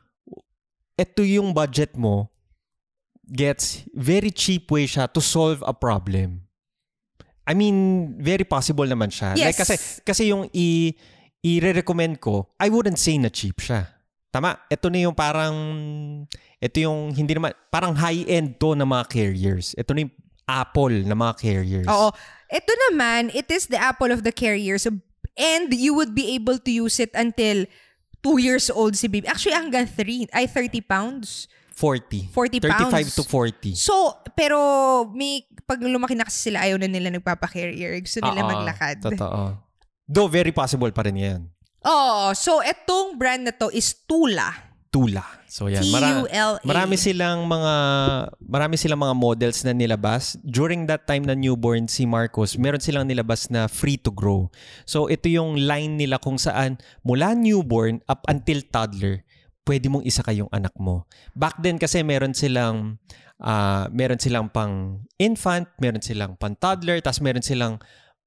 ito 0.94 1.26
yung 1.26 1.50
budget 1.50 1.98
mo, 1.98 2.30
gets 3.26 3.82
very 3.90 4.30
cheap 4.30 4.70
way 4.70 4.86
siya 4.86 5.10
to 5.10 5.18
solve 5.18 5.62
a 5.66 5.74
problem. 5.74 6.46
I 7.46 7.54
mean, 7.54 8.14
very 8.18 8.46
possible 8.46 8.86
naman 8.86 9.10
siya. 9.10 9.34
Yes. 9.34 9.54
Like 9.54 9.58
kasi 9.58 9.74
kasi 10.06 10.22
yung 10.30 10.46
i 10.54 10.94
i-recommend 11.40 12.20
ko, 12.20 12.52
I 12.60 12.68
wouldn't 12.68 13.00
say 13.00 13.18
na 13.18 13.32
cheap 13.32 13.58
siya. 13.58 13.88
Tama, 14.30 14.54
ito 14.70 14.86
na 14.86 14.98
yung 15.02 15.16
parang 15.16 15.56
ito 16.60 16.76
yung 16.78 17.10
hindi 17.10 17.34
naman 17.34 17.50
parang 17.72 17.96
high-end 17.96 18.60
to 18.60 18.78
na 18.78 18.86
mga 18.86 19.04
carriers. 19.10 19.74
Ito 19.74 19.90
na 19.90 20.06
yung 20.06 20.12
Apple 20.50 21.06
na 21.06 21.14
mga 21.14 21.34
carriers. 21.38 21.86
Oo. 21.86 22.10
Ito 22.50 22.72
naman, 22.90 23.30
it 23.30 23.46
is 23.46 23.70
the 23.70 23.78
apple 23.78 24.10
of 24.10 24.26
the 24.26 24.34
carriers 24.34 24.82
and 25.38 25.66
you 25.70 25.94
would 25.94 26.12
be 26.18 26.34
able 26.34 26.58
to 26.58 26.70
use 26.70 26.98
it 26.98 27.14
until 27.14 27.62
2 28.26 28.42
years 28.42 28.68
old 28.68 28.98
si 28.98 29.06
baby. 29.06 29.30
Actually, 29.30 29.54
hanggang 29.56 29.86
3, 29.86 30.28
ay 30.34 30.44
30 30.50 30.82
pounds. 30.82 31.46
40. 31.72 32.28
40 32.34 32.60
35 32.60 32.92
pounds. 32.92 33.14
to 33.16 33.22
40. 33.24 33.72
So, 33.72 34.20
pero 34.36 34.58
may, 35.14 35.48
pag 35.64 35.80
lumaki 35.80 36.12
na 36.12 36.28
kasi 36.28 36.52
sila, 36.52 36.66
ayaw 36.66 36.76
na 36.76 36.90
nila 36.90 37.08
nagpapa-carrier. 37.08 37.96
Gusto 38.04 38.20
nila 38.20 38.44
Oo, 38.44 38.50
maglakad. 38.50 39.00
Totoo. 39.00 39.56
Though 40.04 40.28
very 40.28 40.52
possible 40.52 40.90
pa 40.92 41.06
rin 41.08 41.16
yan. 41.16 41.40
Oo. 41.86 42.36
So, 42.36 42.60
etong 42.60 43.16
brand 43.16 43.48
na 43.48 43.54
to 43.56 43.72
is 43.72 43.96
Tula. 44.04 44.69
Tula. 44.90 45.22
So 45.46 45.70
yan. 45.70 45.86
Mara- 45.94 46.26
marami 46.66 46.98
silang 46.98 47.46
mga 47.46 47.74
marami 48.42 48.74
silang 48.74 48.98
mga 48.98 49.14
models 49.14 49.62
na 49.62 49.70
nilabas. 49.70 50.34
During 50.42 50.90
that 50.90 51.06
time 51.06 51.26
na 51.26 51.38
newborn 51.38 51.86
si 51.86 52.10
Marcos, 52.10 52.58
meron 52.58 52.82
silang 52.82 53.06
nilabas 53.06 53.50
na 53.54 53.70
free 53.70 53.98
to 53.98 54.10
grow. 54.10 54.50
So 54.86 55.06
ito 55.06 55.30
yung 55.30 55.62
line 55.62 55.94
nila 55.94 56.18
kung 56.18 56.38
saan 56.38 56.78
mula 57.06 57.38
newborn 57.38 58.02
up 58.10 58.26
until 58.26 58.66
toddler, 58.66 59.22
pwede 59.62 59.86
mong 59.86 60.02
isa 60.02 60.26
kayong 60.26 60.50
anak 60.50 60.74
mo. 60.74 61.06
Back 61.38 61.62
then 61.62 61.78
kasi 61.78 62.02
meron 62.02 62.34
silang 62.34 62.98
ah, 63.38 63.86
meron 63.94 64.18
silang 64.18 64.50
pang 64.50 65.06
infant, 65.22 65.70
meron 65.78 66.02
silang 66.02 66.34
pang 66.34 66.58
toddler, 66.58 66.98
tapos 66.98 67.22
meron 67.22 67.46
silang 67.46 67.78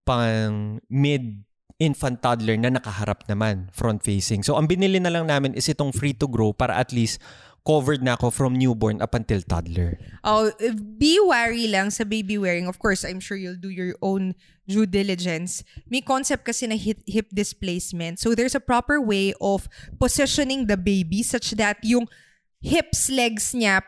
pang 0.04 0.80
mid 0.88 1.44
infant 1.84 2.24
toddler 2.24 2.56
na 2.56 2.72
nakaharap 2.72 3.28
naman, 3.28 3.68
front 3.76 4.00
facing. 4.00 4.40
So 4.42 4.56
ang 4.56 4.72
binili 4.72 5.04
na 5.04 5.12
lang 5.12 5.28
namin 5.28 5.52
is 5.60 5.68
itong 5.68 5.92
free 5.92 6.16
to 6.16 6.32
grow 6.32 6.56
para 6.56 6.80
at 6.80 6.96
least 6.96 7.20
covered 7.64 8.04
na 8.04 8.16
ako 8.20 8.32
from 8.32 8.56
newborn 8.56 9.00
up 9.00 9.16
until 9.16 9.40
toddler. 9.44 10.00
Oh, 10.24 10.52
be 11.00 11.20
wary 11.20 11.68
lang 11.68 11.92
sa 11.92 12.04
baby 12.04 12.36
wearing. 12.40 12.68
Of 12.68 12.80
course, 12.80 13.08
I'm 13.08 13.24
sure 13.24 13.40
you'll 13.40 13.60
do 13.60 13.72
your 13.72 13.96
own 14.04 14.36
due 14.68 14.88
diligence. 14.88 15.64
May 15.88 16.04
concept 16.04 16.44
kasi 16.44 16.68
na 16.68 16.76
hip, 16.76 17.00
hip 17.08 17.32
displacement. 17.32 18.20
So 18.20 18.36
there's 18.36 18.56
a 18.56 18.64
proper 18.64 19.00
way 19.00 19.32
of 19.40 19.68
positioning 20.00 20.68
the 20.68 20.76
baby 20.76 21.24
such 21.24 21.56
that 21.60 21.80
yung 21.84 22.08
hips, 22.60 23.12
legs 23.12 23.56
niya 23.56 23.84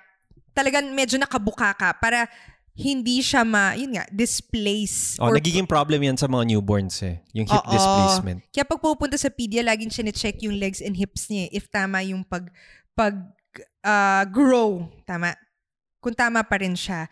talagang 0.55 0.95
medyo 0.95 1.19
nakabuka 1.19 1.75
ka 1.75 1.91
para 1.99 2.31
hindi 2.75 3.23
siya 3.23 3.47
ma, 3.47 3.71
yun 3.71 3.95
nga, 3.95 4.03
displace. 4.11 5.15
Oh, 5.15 5.31
or 5.31 5.39
nagiging 5.39 5.63
problem 5.63 6.03
yan 6.03 6.19
sa 6.19 6.27
mga 6.27 6.43
newborns 6.51 6.99
eh, 7.07 7.23
yung 7.31 7.47
hip 7.47 7.63
Oo. 7.63 7.71
displacement. 7.71 8.43
Kaya 8.51 8.67
pag 8.67 8.83
pupunta 8.83 9.15
sa 9.15 9.31
pedia, 9.31 9.63
laging 9.63 9.87
siya 9.87 10.11
check 10.11 10.43
yung 10.43 10.59
legs 10.59 10.83
and 10.83 10.99
hips 10.99 11.31
niya 11.31 11.47
eh, 11.47 11.55
if 11.55 11.71
tama 11.71 12.03
yung 12.03 12.27
pag 12.27 12.51
pag 12.91 13.15
ah, 13.79 14.27
grow. 14.27 14.91
Tama. 15.07 15.39
Kung 16.03 16.13
tama 16.13 16.43
pa 16.43 16.59
rin 16.59 16.75
siya. 16.75 17.07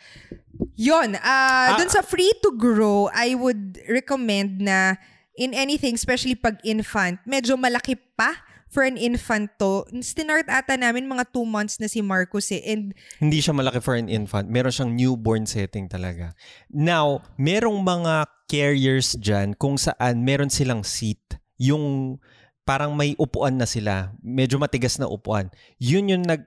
Yon, 0.76 1.16
ah 1.18 1.74
Ah. 1.74 1.80
dun 1.80 1.90
sa 1.90 2.04
free 2.04 2.30
to 2.44 2.54
grow, 2.54 3.08
I 3.16 3.34
would 3.34 3.80
recommend 3.88 4.62
na 4.62 5.00
in 5.34 5.56
anything, 5.56 5.96
especially 5.98 6.38
pag 6.38 6.62
infant, 6.62 7.18
medyo 7.26 7.58
malaki 7.58 7.98
pa 8.20 8.38
for 8.74 8.82
an 8.82 8.98
infant 8.98 9.54
to. 9.62 9.86
Stinart 10.02 10.50
ata 10.50 10.74
namin 10.74 11.06
mga 11.06 11.30
two 11.30 11.46
months 11.46 11.78
na 11.78 11.86
si 11.86 12.02
Marcus 12.02 12.50
eh. 12.50 12.66
And 12.66 12.98
Hindi 13.22 13.38
siya 13.38 13.54
malaki 13.54 13.78
for 13.78 13.94
an 13.94 14.10
infant. 14.10 14.50
Meron 14.50 14.74
siyang 14.74 14.92
newborn 14.98 15.46
setting 15.46 15.86
talaga. 15.86 16.34
Now, 16.74 17.22
merong 17.38 17.86
mga 17.86 18.26
carriers 18.50 19.14
dyan 19.14 19.54
kung 19.54 19.78
saan 19.78 20.26
meron 20.26 20.50
silang 20.50 20.82
seat. 20.82 21.22
Yung 21.62 22.18
parang 22.66 22.98
may 22.98 23.14
upuan 23.22 23.62
na 23.62 23.70
sila. 23.70 24.10
Medyo 24.26 24.58
matigas 24.58 24.98
na 24.98 25.06
upuan. 25.06 25.54
Yun 25.78 26.10
yung 26.10 26.24
nag 26.26 26.42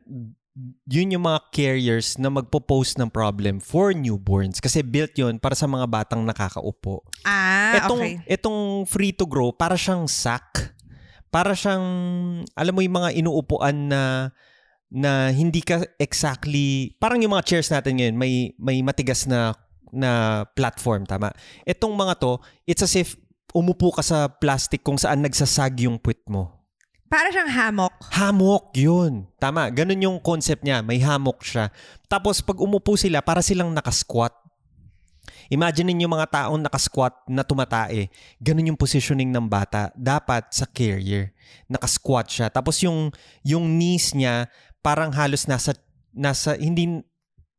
yun 0.89 1.13
yung 1.13 1.25
mga 1.29 1.53
carriers 1.53 2.17
na 2.17 2.33
magpo-pose 2.33 2.97
ng 2.97 3.13
problem 3.13 3.61
for 3.61 3.93
newborns 3.93 4.57
kasi 4.57 4.81
built 4.81 5.13
yun 5.13 5.37
para 5.37 5.53
sa 5.53 5.69
mga 5.69 5.85
batang 5.85 6.25
nakakaupo. 6.25 7.05
ah, 7.29 7.77
etong, 7.77 8.01
okay. 8.01 8.15
etong 8.25 8.89
free 8.89 9.13
to 9.13 9.29
grow, 9.29 9.53
para 9.53 9.77
siyang 9.77 10.09
sack. 10.09 10.73
Para 11.37 11.53
siyang, 11.53 11.85
alam 12.57 12.73
mo 12.73 12.81
yung 12.81 12.97
mga 12.97 13.13
inuupuan 13.13 13.93
na 13.93 14.33
na 14.89 15.29
hindi 15.29 15.61
ka 15.61 15.85
exactly, 16.01 16.97
parang 16.97 17.21
yung 17.21 17.37
mga 17.37 17.45
chairs 17.45 17.69
natin 17.69 18.01
ngayon, 18.01 18.17
may, 18.17 18.57
may 18.57 18.81
matigas 18.81 19.29
na 19.29 19.53
na 19.93 20.43
platform, 20.57 21.05
tama? 21.05 21.37
Etong 21.69 21.93
mga 21.93 22.17
to, 22.25 22.41
it's 22.65 22.81
as 22.81 22.97
if 22.97 23.21
umupo 23.53 23.93
ka 23.93 24.01
sa 24.01 24.33
plastic 24.33 24.81
kung 24.81 24.97
saan 24.97 25.21
nagsasag 25.21 25.85
yung 25.85 26.01
puwit 26.01 26.25
mo. 26.25 26.57
Para 27.13 27.29
siyang 27.29 27.53
hammock. 27.53 27.93
Hammock, 28.17 28.73
yun. 28.73 29.29
Tama, 29.37 29.69
ganun 29.69 30.01
yung 30.01 30.19
concept 30.25 30.65
niya. 30.65 30.81
May 30.81 31.05
hammock 31.05 31.45
siya. 31.45 31.69
Tapos 32.09 32.41
pag 32.41 32.57
umupo 32.57 32.97
sila, 32.97 33.21
para 33.21 33.45
silang 33.45 33.77
nakasquat. 33.77 34.33
Imagine 35.49 35.95
niyo 35.95 36.11
mga 36.11 36.29
taong 36.31 36.63
nakasquat 36.63 37.15
na 37.31 37.47
tumatae. 37.47 38.11
Ganun 38.43 38.75
yung 38.75 38.81
positioning 38.81 39.31
ng 39.31 39.47
bata. 39.47 39.95
Dapat 39.95 40.51
sa 40.51 40.67
carrier. 40.67 41.31
Nakasquat 41.71 42.27
siya. 42.27 42.47
Tapos 42.51 42.83
yung, 42.83 43.15
yung 43.47 43.67
knees 43.79 44.13
niya, 44.13 44.51
parang 44.83 45.15
halos 45.15 45.47
nasa, 45.47 45.75
nasa 46.11 46.59
hindi, 46.59 47.03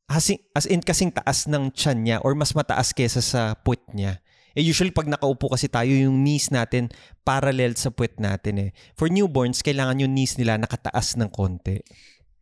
as 0.07 0.31
in, 0.31 0.39
as 0.55 0.65
in 0.67 0.79
kasing 0.83 1.11
taas 1.11 1.47
ng 1.47 1.71
chan 1.75 1.99
niya 1.99 2.23
or 2.23 2.35
mas 2.35 2.55
mataas 2.55 2.95
kesa 2.95 3.19
sa 3.19 3.55
puwet 3.59 3.83
niya. 3.91 4.19
Eh 4.57 4.65
usually 4.65 4.89
pag 4.89 5.05
nakaupo 5.05 5.53
kasi 5.53 5.69
tayo, 5.69 5.93
yung 5.93 6.25
knees 6.25 6.49
natin 6.49 6.89
parallel 7.21 7.77
sa 7.77 7.93
puwet 7.93 8.17
natin 8.17 8.57
eh. 8.57 8.69
For 8.97 9.05
newborns, 9.05 9.61
kailangan 9.61 10.01
yung 10.01 10.17
knees 10.17 10.33
nila 10.41 10.57
nakataas 10.57 11.13
ng 11.13 11.29
konti. 11.29 11.77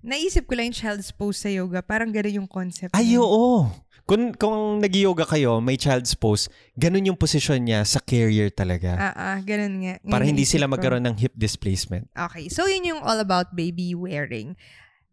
Naisip 0.06 0.46
ko 0.46 0.54
lang 0.56 0.72
yung 0.72 0.78
child's 0.78 1.10
pose 1.12 1.44
sa 1.44 1.50
yoga. 1.50 1.82
Parang 1.82 2.14
ganun 2.14 2.46
yung 2.46 2.50
concept. 2.50 2.94
Ay, 2.94 3.18
niya. 3.18 3.26
oo. 3.26 3.68
Kung, 4.06 4.38
kung 4.38 4.86
nag-yoga 4.86 5.26
kayo, 5.26 5.58
may 5.58 5.82
child's 5.82 6.14
pose, 6.14 6.46
ganun 6.78 7.10
yung 7.10 7.18
posisyon 7.18 7.66
niya 7.66 7.82
sa 7.82 7.98
carrier 7.98 8.54
talaga. 8.54 8.94
Ah, 8.94 9.16
ah, 9.18 9.38
ganun 9.42 9.82
nga. 9.82 9.98
Ngayon 9.98 10.14
para 10.14 10.22
hindi 10.22 10.46
sila 10.46 10.70
ko. 10.70 10.78
magkaroon 10.78 11.10
ng 11.10 11.18
hip 11.18 11.34
displacement. 11.34 12.06
Okay, 12.14 12.46
so 12.46 12.70
yun 12.70 12.86
yung 12.86 13.02
all 13.02 13.18
about 13.18 13.58
baby 13.58 13.98
wearing. 13.98 14.54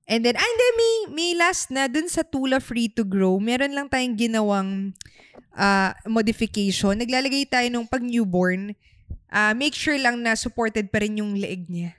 And 0.05 0.21
then, 0.21 0.37
and 0.37 0.55
then 0.61 0.75
may, 0.77 0.95
may 1.09 1.31
last 1.33 1.73
na 1.73 1.89
dun 1.89 2.05
sa 2.13 2.21
Tula 2.21 2.61
Free 2.61 2.93
to 2.93 3.01
Grow, 3.01 3.41
meron 3.41 3.73
lang 3.73 3.89
tayong 3.89 4.13
ginawang 4.13 4.93
ah, 5.57 5.97
modification. 6.05 6.93
Naglalagay 7.01 7.49
tayo 7.49 7.65
nung 7.73 7.89
pag 7.89 8.05
newborn, 8.05 8.77
ah, 9.33 9.57
make 9.57 9.73
sure 9.73 9.97
lang 9.97 10.21
na 10.21 10.37
supported 10.37 10.93
pa 10.93 11.01
rin 11.01 11.17
yung 11.17 11.33
leeg 11.33 11.65
niya. 11.65 11.97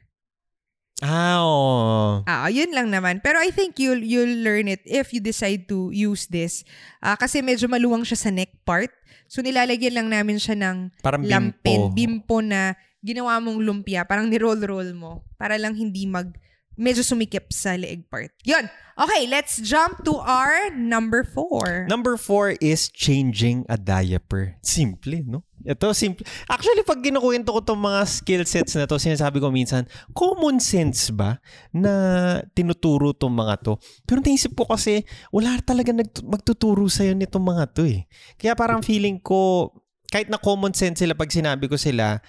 Ah, 1.04 1.43
oo. 1.43 2.24
Ah, 2.24 2.47
yun 2.47 2.72
lang 2.72 2.88
naman. 2.88 3.20
Pero 3.20 3.36
I 3.43 3.51
think 3.51 3.76
you'll 3.76 3.99
you'll 3.99 4.39
learn 4.39 4.72
it 4.72 4.80
if 4.88 5.12
you 5.12 5.20
decide 5.20 5.68
to 5.68 5.91
use 5.91 6.32
this. 6.32 6.64
Ah, 7.04 7.20
kasi 7.20 7.43
medyo 7.43 7.68
maluwang 7.68 8.08
siya 8.08 8.16
sa 8.16 8.32
neck 8.32 8.64
part. 8.64 8.88
So 9.28 9.43
nilalagyan 9.43 9.99
lang 9.99 10.08
namin 10.08 10.39
siya 10.39 10.56
ng 10.56 10.95
Parang 11.04 11.28
lampin, 11.28 11.91
bimpo. 11.91 11.91
bimpo 11.91 12.38
na 12.39 12.80
ginawa 13.04 13.36
mong 13.43 13.60
lumpia, 13.60 14.08
parang 14.08 14.32
ni-roll-roll 14.32 14.95
mo 14.95 15.28
para 15.36 15.60
lang 15.60 15.76
hindi 15.76 16.08
mag 16.08 16.32
medyo 16.80 17.04
sumikip 17.04 17.51
sa 17.51 17.76
leeg 17.76 18.08
part. 18.08 18.32
Yun. 18.47 18.66
Okay, 18.93 19.26
let's 19.28 19.58
jump 19.60 20.06
to 20.06 20.16
our 20.22 20.70
number 20.72 21.26
four. 21.28 21.86
Number 21.89 22.16
four 22.16 22.56
is 22.62 22.88
changing 22.89 23.66
a 23.68 23.76
diaper. 23.76 24.56
Simple, 24.64 25.20
no? 25.26 25.43
Ito, 25.64 25.95
simple. 25.95 26.28
Actually, 26.51 26.84
pag 26.84 26.99
ginukwento 26.99 27.55
ko 27.55 27.64
itong 27.64 27.80
mga 27.80 28.01
skill 28.03 28.43
sets 28.43 28.76
na 28.76 28.84
to, 28.84 28.99
sinasabi 28.99 29.39
ko 29.39 29.47
minsan, 29.47 29.88
common 30.11 30.59
sense 30.59 31.07
ba 31.16 31.39
na 31.72 31.91
tinuturo 32.51 33.16
itong 33.16 33.32
mga 33.32 33.55
to? 33.64 33.74
Pero 34.03 34.20
naisip 34.20 34.51
ko 34.59 34.68
kasi, 34.68 35.07
wala 35.32 35.55
talaga 35.64 35.95
nag- 35.95 36.24
magtuturo 36.28 36.91
sa'yo 36.91 37.16
nitong 37.16 37.45
mga 37.47 37.64
to 37.72 37.88
eh. 37.88 38.03
Kaya 38.36 38.59
parang 38.59 38.84
feeling 38.84 39.24
ko, 39.24 39.72
kahit 40.11 40.28
na 40.28 40.36
common 40.36 40.76
sense 40.76 40.99
sila 40.99 41.16
pag 41.16 41.32
sinabi 41.32 41.72
ko 41.72 41.80
sila, 41.80 42.20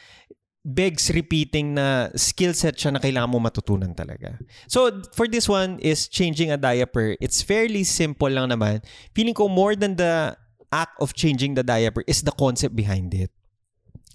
begs 0.64 1.12
repeating 1.12 1.76
na 1.76 2.09
skill 2.16 2.57
set 2.57 2.80
siya 2.80 2.97
na 2.97 3.03
kailangan 3.03 3.28
mo 3.28 3.37
matutunan 3.37 3.93
talaga. 3.93 4.41
So, 4.64 4.89
for 5.12 5.28
this 5.28 5.45
one 5.45 5.76
is 5.85 6.09
changing 6.09 6.49
a 6.55 6.57
diaper. 6.57 7.20
It's 7.20 7.45
fairly 7.45 7.85
simple 7.85 8.32
lang 8.32 8.49
naman. 8.49 8.80
Feeling 9.12 9.37
ko 9.37 9.53
more 9.53 9.76
than 9.76 10.01
the 10.01 10.32
act 10.75 10.99
of 10.99 11.14
changing 11.14 11.55
the 11.55 11.62
diaper 11.62 12.03
is 12.11 12.27
the 12.27 12.35
concept 12.35 12.75
behind 12.75 13.14
it. 13.14 13.31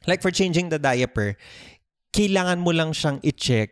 Like 0.04 0.20
for 0.20 0.36
changing 0.36 0.68
the 0.68 0.80
diaper, 0.80 1.40
kailangan 2.12 2.60
mo 2.60 2.76
lang 2.76 2.92
siyang 2.92 3.24
i-check 3.24 3.72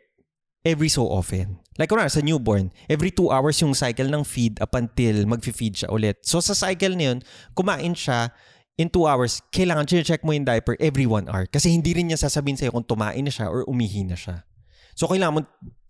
every 0.63 0.87
so 0.87 1.11
often. 1.11 1.59
Like 1.75 1.91
kunwari 1.91 2.07
sa 2.07 2.23
newborn, 2.23 2.71
every 2.87 3.11
two 3.11 3.27
hours 3.27 3.59
yung 3.59 3.75
cycle 3.75 4.07
ng 4.07 4.23
feed 4.23 4.63
up 4.63 4.71
until 4.73 5.27
mag-feed 5.27 5.83
siya 5.83 5.91
ulit. 5.91 6.23
So 6.23 6.39
sa 6.39 6.55
cycle 6.55 6.95
na 6.95 7.11
yun, 7.11 7.19
kumain 7.53 7.93
siya, 7.93 8.31
in 8.77 8.87
two 8.87 9.05
hours, 9.09 9.41
kailangan 9.51 9.89
check 9.89 10.23
mo 10.23 10.31
yung 10.31 10.45
diaper 10.45 10.77
every 10.79 11.05
one 11.05 11.27
hour. 11.27 11.45
Kasi 11.49 11.73
hindi 11.73 11.91
rin 11.91 12.09
niya 12.09 12.21
sasabihin 12.21 12.55
sa'yo 12.55 12.71
kung 12.71 12.85
tumain 12.85 13.21
na 13.21 13.33
siya 13.33 13.51
or 13.51 13.65
umihi 13.67 14.05
na 14.07 14.15
siya. 14.15 14.45
So 14.97 15.05
kailangan 15.05 15.33
mo 15.33 15.41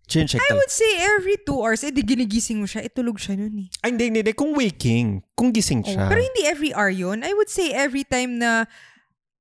check 0.07 0.39
I 0.39 0.55
would 0.55 0.71
say 0.71 0.87
every 1.03 1.35
two 1.43 1.59
hours, 1.59 1.83
eh 1.83 1.91
di 1.91 2.01
ginigising 2.01 2.63
mo 2.63 2.65
siya, 2.65 2.87
itulog 2.87 3.19
siya 3.19 3.35
nun 3.35 3.67
eh. 3.67 3.67
Ay, 3.83 3.91
hindi, 3.91 4.03
hindi, 4.07 4.19
hindi. 4.23 4.33
Kung 4.33 4.55
waking, 4.55 5.21
kung 5.35 5.51
gising 5.51 5.83
Oh, 5.83 5.91
siya. 5.91 6.07
pero 6.07 6.23
hindi 6.23 6.47
every 6.47 6.71
hour 6.71 6.87
yun. 6.89 7.21
I 7.27 7.35
would 7.35 7.51
say 7.51 7.75
every 7.75 8.07
time 8.07 8.39
na 8.39 8.65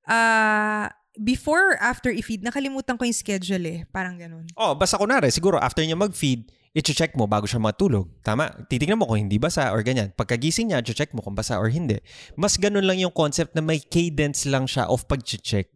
ah 0.05 0.91
before 1.17 1.73
or 1.73 1.77
after 1.81 2.13
i-feed, 2.13 2.45
nakalimutan 2.45 2.93
ko 2.93 3.03
yung 3.07 3.15
schedule 3.15 3.65
eh. 3.65 3.79
Parang 3.89 4.21
ganun. 4.21 4.45
Oh, 4.53 4.77
basta 4.77 5.01
kunwari, 5.01 5.33
siguro 5.33 5.57
after 5.57 5.81
niya 5.81 5.97
mag-feed, 5.97 6.45
i-check 6.77 7.17
mo 7.17 7.25
bago 7.25 7.49
siya 7.49 7.57
matulog. 7.57 8.05
Tama? 8.21 8.53
Titignan 8.69 9.01
mo 9.01 9.09
kung 9.09 9.17
hindi 9.25 9.41
basa 9.41 9.73
or 9.73 9.81
ganyan. 9.81 10.13
Pagkagising 10.13 10.69
niya, 10.69 10.85
i-check 10.85 11.09
mo 11.17 11.25
kung 11.25 11.33
basa 11.33 11.57
or 11.57 11.73
hindi. 11.73 11.97
Mas 12.37 12.53
ganun 12.61 12.85
lang 12.85 13.01
yung 13.01 13.09
concept 13.09 13.57
na 13.57 13.65
may 13.65 13.81
cadence 13.81 14.45
lang 14.45 14.69
siya 14.69 14.85
of 14.85 15.09
pag-check. 15.09 15.73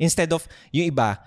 Instead 0.00 0.32
of, 0.32 0.48
yung 0.72 0.88
iba, 0.88 1.20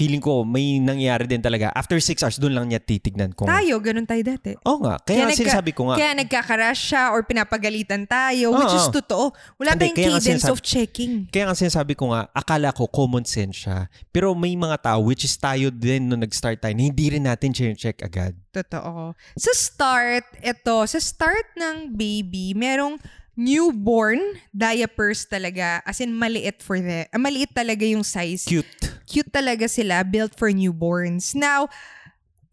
feeling 0.00 0.24
ko 0.24 0.48
may 0.48 0.80
nangyari 0.80 1.28
din 1.28 1.44
talaga. 1.44 1.68
After 1.76 2.00
six 2.00 2.24
hours, 2.24 2.40
doon 2.40 2.56
lang 2.56 2.72
niya 2.72 2.80
titignan 2.80 3.36
kung... 3.36 3.44
Tayo, 3.44 3.76
ganun 3.84 4.08
tayo 4.08 4.24
dati. 4.24 4.56
Oo 4.64 4.80
nga. 4.80 4.96
Kaya, 5.04 5.28
nagka- 5.28 5.44
sinasabi 5.44 5.76
ko 5.76 5.92
nga. 5.92 6.00
Kaya 6.00 6.16
nagkakarash 6.16 6.80
siya 6.88 7.12
or 7.12 7.20
pinapagalitan 7.20 8.08
tayo, 8.08 8.56
which 8.56 8.72
Oo. 8.72 8.80
is 8.80 8.88
totoo. 8.88 9.36
Wala 9.60 9.76
tayong 9.76 9.92
kaya 9.92 10.16
cadence 10.16 10.40
sinasabi- 10.40 10.52
of 10.56 10.64
checking. 10.64 11.12
Kaya 11.28 11.52
nga 11.52 11.56
sinasabi 11.60 11.92
ko 11.92 12.16
nga, 12.16 12.32
akala 12.32 12.72
ko 12.72 12.88
common 12.88 13.28
sense 13.28 13.68
siya. 13.68 13.92
Pero 14.08 14.32
may 14.32 14.56
mga 14.56 14.80
tao, 14.80 15.04
which 15.04 15.28
is 15.28 15.36
tayo 15.36 15.68
din 15.68 16.08
nung 16.08 16.24
nag-start 16.24 16.64
tayo, 16.64 16.72
na 16.72 16.88
hindi 16.88 17.12
rin 17.12 17.28
natin 17.28 17.52
check 17.52 18.00
agad. 18.00 18.32
Totoo. 18.56 19.12
Sa 19.36 19.52
start, 19.52 20.24
ito, 20.40 20.76
sa 20.88 20.96
start 20.96 21.52
ng 21.60 21.92
baby, 21.92 22.56
merong 22.56 22.96
newborn 23.40 24.20
diapers 24.52 25.24
talaga. 25.24 25.80
As 25.88 26.00
in, 26.00 26.12
maliit 26.12 26.60
for 26.60 26.76
the, 26.76 27.08
ah, 27.08 27.20
maliit 27.20 27.56
talaga 27.56 27.88
yung 27.88 28.04
size. 28.04 28.44
Cute. 28.44 28.99
Cute 29.10 29.34
talaga 29.34 29.66
sila, 29.66 30.06
built 30.06 30.38
for 30.38 30.54
newborns. 30.54 31.34
Now, 31.34 31.66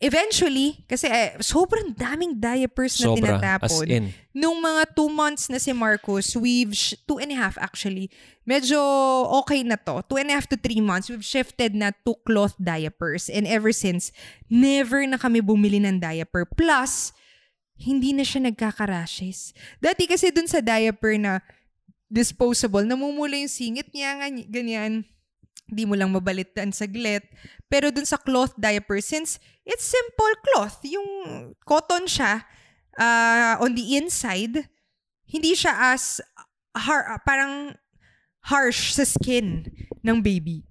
eventually, 0.02 0.86
kasi 0.90 1.06
eh, 1.10 1.38
sobrang 1.42 1.94
daming 1.94 2.38
diapers 2.38 2.98
na 3.02 3.14
Sobra. 3.14 3.38
tinatapon. 3.38 3.86
As 3.86 3.94
in. 3.94 4.06
Nung 4.34 4.58
mga 4.62 4.94
two 4.98 5.10
months 5.10 5.50
na 5.50 5.62
si 5.62 5.74
Marcos, 5.74 6.34
we've, 6.38 6.74
sh- 6.74 6.98
two 7.06 7.18
and 7.18 7.34
a 7.34 7.38
half 7.38 7.58
actually, 7.58 8.10
medyo 8.46 8.78
okay 9.42 9.62
na 9.62 9.78
to. 9.78 10.02
Two 10.10 10.18
and 10.18 10.30
a 10.30 10.38
half 10.38 10.50
to 10.50 10.58
three 10.58 10.82
months, 10.82 11.10
we've 11.10 11.26
shifted 11.26 11.74
na 11.78 11.94
to 12.06 12.18
cloth 12.26 12.58
diapers. 12.58 13.30
And 13.30 13.46
ever 13.46 13.70
since, 13.70 14.14
never 14.50 15.06
na 15.06 15.18
kami 15.18 15.42
bumili 15.42 15.82
ng 15.82 16.02
diaper. 16.02 16.46
Plus, 16.46 17.14
hindi 17.78 18.14
na 18.14 18.26
siya 18.26 18.50
nagkaka-rashes. 18.50 19.54
Dati 19.78 20.10
kasi 20.10 20.34
dun 20.34 20.50
sa 20.50 20.62
diaper 20.62 21.18
na 21.22 21.42
disposable, 22.10 22.86
namumula 22.86 23.38
yung 23.38 23.52
singit 23.52 23.90
niya, 23.94 24.18
ganyan. 24.50 25.06
Hindi 25.68 25.84
mo 25.84 25.94
lang 26.00 26.16
mabalitan 26.16 26.72
saglit. 26.72 27.28
Pero 27.68 27.92
dun 27.92 28.08
sa 28.08 28.16
cloth 28.16 28.56
diaper, 28.56 29.04
since 29.04 29.40
it's 29.68 29.84
simple 29.84 30.34
cloth, 30.52 30.80
yung 30.88 31.08
cotton 31.68 32.08
siya, 32.08 32.48
uh, 32.96 33.60
on 33.60 33.76
the 33.76 34.00
inside, 34.00 34.72
hindi 35.28 35.52
siya 35.54 35.94
as 35.94 36.24
har- 36.72 37.20
parang 37.28 37.76
harsh 38.48 38.96
sa 38.96 39.04
skin 39.04 39.68
ng 40.02 40.18
baby. 40.24 40.64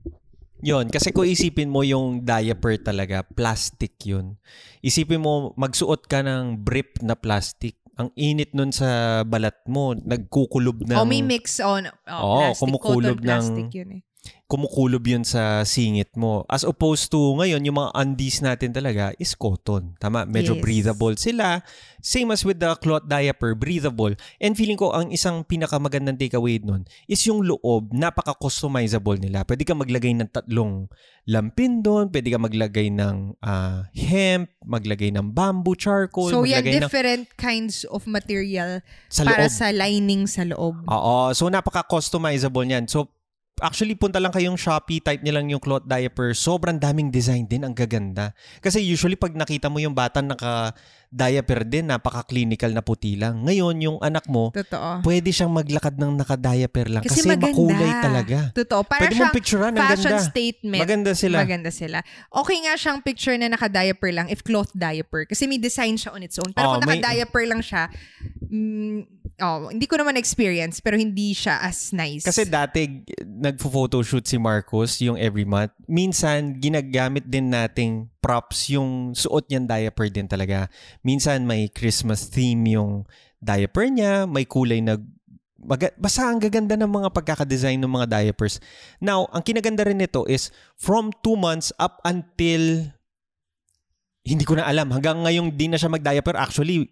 Yon, 0.65 0.89
kasi 0.89 1.13
kung 1.13 1.29
isipin 1.29 1.69
mo 1.69 1.85
yung 1.85 2.25
diaper 2.25 2.81
talaga, 2.81 3.21
plastic 3.23 4.01
yun. 4.09 4.41
Isipin 4.81 5.21
mo, 5.21 5.53
magsuot 5.55 6.09
ka 6.09 6.25
ng 6.25 6.65
brief 6.65 6.97
na 7.05 7.13
plastic. 7.13 7.77
Ang 8.01 8.09
init 8.17 8.57
nun 8.57 8.73
sa 8.73 9.21
balat 9.25 9.57
mo, 9.69 9.93
nagkukulob 9.93 10.89
ng... 10.89 10.97
o 10.97 11.05
may 11.05 11.21
mix 11.21 11.61
on 11.61 11.89
oh, 12.09 12.21
Oo, 12.21 12.37
plastic, 12.41 12.61
kumukulob 12.61 13.17
cotton 13.21 13.25
plastic 13.25 13.67
ng- 13.69 13.77
yun 13.77 13.91
eh. 14.01 14.03
Kumukulob 14.47 15.03
yun 15.03 15.27
sa 15.27 15.63
singit 15.63 16.15
mo. 16.15 16.47
As 16.47 16.63
opposed 16.63 17.11
to 17.11 17.35
ngayon, 17.35 17.67
yung 17.67 17.77
mga 17.77 17.91
undies 17.95 18.39
natin 18.39 18.71
talaga 18.71 19.11
is 19.17 19.35
cotton. 19.35 19.99
Tama? 19.99 20.23
Medyo 20.23 20.55
Yes. 20.55 20.63
breathable 20.63 21.15
sila. 21.17 21.67
Same 21.99 22.31
as 22.31 22.47
with 22.47 22.63
the 22.63 22.71
cloth 22.79 23.03
diaper, 23.05 23.59
breathable. 23.59 24.15
And 24.39 24.55
feeling 24.55 24.79
ko, 24.79 24.95
ang 24.95 25.11
isang 25.11 25.43
pinakamagandang 25.43 26.15
takeaway 26.17 26.63
nun 26.63 26.87
is 27.05 27.19
yung 27.27 27.43
loob, 27.43 27.91
napaka-customizable 27.91 29.19
nila. 29.19 29.43
Pwede 29.43 29.67
ka 29.67 29.75
maglagay 29.75 30.15
ng 30.15 30.31
tatlong 30.31 30.87
lampin 31.27 31.83
doon, 31.83 32.07
pwede 32.09 32.31
ka 32.31 32.39
maglagay 32.39 32.95
ng 32.95 33.35
ah, 33.43 33.91
hemp, 33.91 34.47
maglagay 34.63 35.11
ng 35.11 35.35
bamboo 35.35 35.75
charcoal, 35.75 36.31
So 36.31 36.47
yeah, 36.47 36.63
maglagay 36.63 36.79
ng 36.79 36.83
different 36.87 37.25
kinds 37.35 37.83
of 37.91 38.07
material 38.07 38.79
sa 39.11 39.27
para 39.27 39.51
loob. 39.51 39.53
sa 39.53 39.75
lining 39.75 40.31
sa 40.31 40.47
loob. 40.47 40.79
Oo. 40.87 41.35
So, 41.35 41.51
napaka-customizable 41.51 42.63
niyan. 42.63 42.87
So, 42.87 43.11
actually, 43.59 43.95
punta 43.95 44.17
lang 44.17 44.29
kayong 44.29 44.55
Shopee, 44.55 44.99
type 44.99 45.21
niyo 45.21 45.33
lang 45.33 45.49
yung 45.49 45.59
cloth 45.59 45.85
diaper. 45.85 46.33
Sobrang 46.33 46.77
daming 46.77 47.09
design 47.09 47.45
din. 47.45 47.63
Ang 47.63 47.73
gaganda. 47.73 48.33
Kasi 48.59 48.79
usually, 48.79 49.15
pag 49.15 49.33
nakita 49.33 49.67
mo 49.67 49.79
yung 49.79 49.93
bata 49.93 50.21
naka-diaper 50.21 51.65
din, 51.65 51.87
napaka-clinical 51.87 52.71
na 52.71 52.81
puti 52.81 53.15
lang. 53.15 53.41
Ngayon, 53.41 53.77
yung 53.81 53.99
anak 53.99 54.27
mo, 54.27 54.51
Totoo. 54.51 55.01
pwede 55.03 55.31
siyang 55.31 55.51
maglakad 55.51 55.95
ng 55.95 56.13
naka-diaper 56.17 56.87
lang. 56.89 57.03
Kasi 57.03 57.23
Kasi, 57.23 57.29
maganda. 57.29 57.49
makulay 57.51 57.91
talaga. 57.99 58.39
Totoo. 58.53 58.83
Para 58.83 59.01
Pwede 59.03 59.15
mong 59.17 59.33
picturean. 59.33 59.73
Ang 59.73 59.89
fashion 59.89 60.13
ganda. 60.13 60.27
statement. 60.27 60.81
Maganda 60.83 61.13
sila. 61.13 61.37
Maganda 61.39 61.71
sila. 61.71 61.99
Okay 62.29 62.59
nga 62.61 62.75
siyang 62.75 62.99
picture 63.01 63.37
na 63.37 63.49
naka-diaper 63.49 64.11
lang 64.11 64.27
if 64.29 64.41
cloth 64.41 64.71
diaper. 64.73 65.25
Kasi 65.25 65.47
may 65.47 65.57
design 65.57 65.97
siya 65.97 66.13
on 66.13 66.21
its 66.21 66.37
own. 66.37 66.53
Pero 66.53 66.67
Oh, 66.67 66.73
kung 66.77 66.85
may- 66.85 67.01
naka-diaper 67.01 67.45
lang 67.47 67.61
siya, 67.61 67.89
mm, 68.49 68.99
oh, 69.43 69.69
hindi 69.69 69.87
ko 69.87 70.01
naman 70.01 70.17
experience 70.17 70.79
pero 70.81 70.97
hindi 70.97 71.37
siya 71.37 71.61
as 71.63 71.93
nice. 71.93 72.25
Kasi 72.25 72.47
dati, 72.47 73.05
nagfo-photoshoot 73.23 74.25
si 74.25 74.39
Marcos 74.41 74.99
yung 75.03 75.19
every 75.21 75.45
month. 75.45 75.75
Minsan, 75.91 76.57
ginagamit 76.59 77.27
din 77.27 77.53
nating 77.53 78.09
props 78.19 78.73
yung 78.73 79.13
suot 79.13 79.47
niyang 79.51 79.69
diaper 79.69 80.09
din 80.09 80.27
talaga. 80.27 80.71
Minsan, 81.05 81.45
may 81.45 81.69
Christmas 81.69 82.27
theme 82.31 82.79
yung 82.79 83.05
diaper 83.43 83.87
niya, 83.91 84.25
may 84.25 84.49
kulay 84.49 84.81
na 84.81 84.99
Maga- 85.67 85.97
basta 85.99 86.31
ang 86.31 86.39
gaganda 86.39 86.79
ng 86.79 86.87
mga 86.87 87.11
pagkakadesign 87.11 87.81
ng 87.83 87.91
mga 87.91 88.07
diapers. 88.07 88.63
Now, 89.03 89.27
ang 89.35 89.43
kinaganda 89.43 89.83
rin 89.83 89.99
nito 89.99 90.23
is 90.31 90.55
from 90.79 91.11
2 91.25 91.35
months 91.35 91.75
up 91.81 91.99
until 92.07 92.93
hindi 94.27 94.45
ko 94.47 94.59
na 94.59 94.67
alam. 94.67 94.95
Hanggang 94.95 95.23
ngayon 95.27 95.55
di 95.55 95.67
na 95.67 95.79
siya 95.79 95.91
mag-diaper. 95.91 96.39
Actually, 96.39 96.91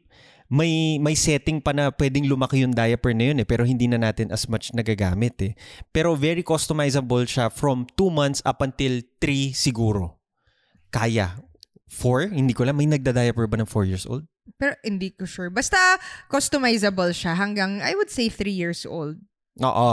may 0.53 1.01
may 1.01 1.17
setting 1.17 1.59
pa 1.59 1.73
na 1.73 1.89
pwedeng 1.89 2.29
lumaki 2.29 2.61
yung 2.61 2.77
diaper 2.77 3.17
na 3.17 3.33
yun 3.33 3.41
eh 3.41 3.49
pero 3.49 3.65
hindi 3.65 3.89
na 3.89 3.97
natin 3.97 4.29
as 4.29 4.45
much 4.45 4.71
nagagamit 4.77 5.35
eh. 5.41 5.53
Pero 5.91 6.13
very 6.13 6.45
customizable 6.45 7.25
siya 7.25 7.49
from 7.49 7.89
2 7.97 8.13
months 8.13 8.41
up 8.45 8.61
until 8.61 9.01
3 9.21 9.57
siguro. 9.57 10.21
Kaya. 10.93 11.41
4? 11.89 12.35
Hindi 12.35 12.53
ko 12.53 12.67
alam. 12.67 12.75
May 12.75 12.91
nagda-diaper 12.91 13.47
ba 13.47 13.57
ng 13.59 13.71
4 13.71 13.87
years 13.87 14.05
old? 14.05 14.27
Pero 14.59 14.75
hindi 14.83 15.15
ko 15.15 15.25
sure. 15.27 15.49
Basta 15.49 15.79
customizable 16.27 17.15
siya 17.15 17.39
hanggang, 17.39 17.79
I 17.81 17.95
would 17.95 18.11
say, 18.11 18.27
3 18.29 18.51
years 18.51 18.83
old. 18.85 19.19
Oo. 19.63 19.93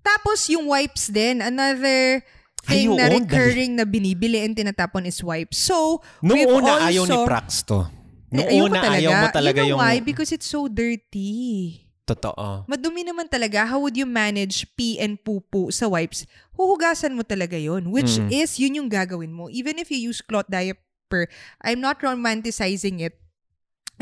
Tapos 0.00 0.38
yung 0.48 0.64
wipes 0.68 1.12
din, 1.12 1.44
another 1.44 2.24
Ay, 2.68 2.84
thing 2.84 2.96
na 2.96 3.08
oo, 3.08 3.20
recurring 3.20 3.76
na 3.76 3.84
binibili 3.84 4.40
and 4.40 4.56
tinatapon 4.56 5.04
is 5.04 5.20
wipes. 5.20 5.60
So, 5.60 6.00
Nung 6.24 6.36
we've 6.40 6.48
una, 6.48 6.80
also, 6.80 6.88
ayaw 6.88 7.04
ni 7.04 7.18
Prax 7.28 7.64
to. 7.68 7.99
Nung 8.30 8.46
Eh, 8.46 8.56
ayoko 8.56 8.66
una, 8.70 8.80
ayaw 8.86 9.12
mo 9.12 9.26
talaga 9.28 9.60
you 9.60 9.74
know 9.74 9.76
yung... 9.76 9.80
why? 9.82 9.98
Because 9.98 10.30
it's 10.30 10.46
so 10.46 10.70
dirty. 10.70 11.82
Totoo. 12.06 12.66
Madumi 12.66 13.06
naman 13.06 13.26
talaga. 13.26 13.66
How 13.66 13.78
would 13.78 13.94
you 13.94 14.06
manage 14.06 14.66
pee 14.74 14.98
and 14.98 15.18
poo-poo 15.18 15.70
sa 15.70 15.86
wipes? 15.86 16.26
Huhugasan 16.54 17.14
mo 17.14 17.22
talaga 17.22 17.54
yon 17.54 17.90
Which 17.90 18.18
Mm. 18.18 18.30
is, 18.34 18.58
yun 18.58 18.78
yung 18.82 18.90
gagawin 18.90 19.30
mo. 19.30 19.46
Even 19.50 19.78
if 19.78 19.90
you 19.90 20.10
use 20.10 20.18
cloth 20.18 20.50
diaper, 20.50 21.30
I'm 21.62 21.78
not 21.78 22.02
romanticizing 22.02 22.98
it. 22.98 23.14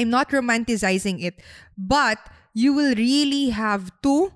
I'm 0.01 0.09
not 0.09 0.33
romanticizing 0.33 1.20
it. 1.20 1.41
But, 1.76 2.16
you 2.57 2.72
will 2.72 2.97
really 2.97 3.53
have 3.53 3.93
to 4.03 4.33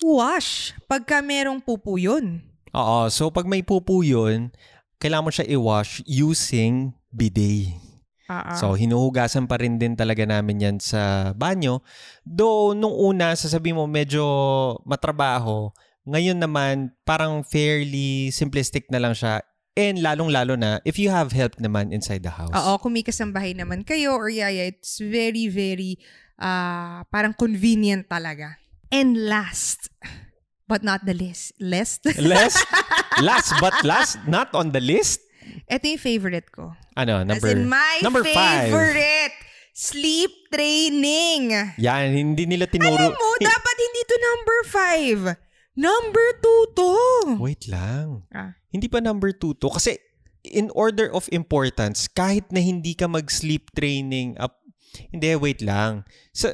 wash 0.00 0.72
pagka 0.86 1.18
merong 1.18 1.58
pupo 1.58 1.98
yun. 1.98 2.42
Oo. 2.70 3.10
So, 3.10 3.30
pag 3.34 3.50
may 3.50 3.66
pupu 3.66 4.06
yun, 4.06 4.54
kailangan 5.02 5.24
mo 5.26 5.30
siya 5.34 5.46
i-wash 5.48 6.06
using 6.06 6.94
bidet. 7.10 7.74
Ah, 8.28 8.52
So, 8.60 8.76
hinuhugasan 8.76 9.48
pa 9.48 9.56
rin 9.56 9.80
din 9.80 9.96
talaga 9.96 10.28
namin 10.28 10.60
yan 10.60 10.76
sa 10.76 11.32
banyo. 11.32 11.80
Though, 12.28 12.76
nung 12.76 12.92
una, 12.92 13.32
sasabi 13.32 13.72
mo 13.72 13.88
medyo 13.88 14.22
matrabaho. 14.84 15.72
Ngayon 16.04 16.36
naman, 16.36 16.92
parang 17.08 17.40
fairly 17.40 18.28
simplistic 18.28 18.84
na 18.92 19.00
lang 19.00 19.16
siya. 19.16 19.40
And 19.78 20.04
lalong-lalo 20.04 20.60
na, 20.60 20.84
if 20.84 21.00
you 21.00 21.08
have 21.08 21.32
help 21.32 21.56
naman 21.56 21.88
inside 21.88 22.20
the 22.20 22.34
house. 22.34 22.52
Oo, 22.52 22.76
kung 22.82 22.92
may 22.92 23.06
kasambahay 23.06 23.56
naman 23.56 23.80
kayo 23.86 24.12
or 24.12 24.28
yaya, 24.28 24.68
it's 24.68 25.00
very, 25.00 25.48
very 25.48 25.96
ah 26.36 27.06
parang 27.08 27.32
convenient 27.32 28.10
talaga. 28.10 28.60
And 28.92 29.16
last, 29.28 29.88
but 30.66 30.84
not 30.84 31.04
the 31.04 31.14
least, 31.14 31.56
least, 31.60 32.04
Last, 32.18 32.60
last 33.24 33.52
but 33.60 33.76
last, 33.84 34.20
not 34.28 34.52
on 34.52 34.72
the 34.72 34.80
list. 34.80 35.24
Ito 35.66 35.84
yung 35.88 36.02
favorite 36.02 36.48
ko. 36.52 36.76
Ano, 36.94 37.24
number, 37.26 37.48
As 37.48 37.54
in 37.56 37.66
my 37.66 37.94
number 38.04 38.22
five. 38.22 38.70
favorite, 38.70 39.34
sleep 39.74 40.32
training. 40.52 41.54
Yan, 41.78 42.06
hindi 42.14 42.44
nila 42.46 42.66
tinuro. 42.70 42.94
Alam 42.94 43.14
mo, 43.14 43.28
dapat 43.42 43.76
hindi 43.78 44.02
to 44.06 44.16
number 44.18 44.58
five. 44.68 45.20
Number 45.78 46.26
two 46.42 46.62
to. 46.74 46.92
Wait 47.38 47.70
lang. 47.70 48.26
Ah. 48.34 48.58
Hindi 48.74 48.90
pa 48.90 48.98
number 48.98 49.30
two 49.30 49.54
to. 49.62 49.70
Kasi 49.70 49.94
in 50.42 50.74
order 50.74 51.06
of 51.14 51.30
importance, 51.30 52.10
kahit 52.10 52.50
na 52.50 52.58
hindi 52.58 52.98
ka 52.98 53.06
mag-sleep 53.06 53.70
training 53.78 54.34
up, 54.42 54.58
hindi, 55.14 55.30
wait 55.38 55.62
lang. 55.62 56.02
Sa, 56.34 56.50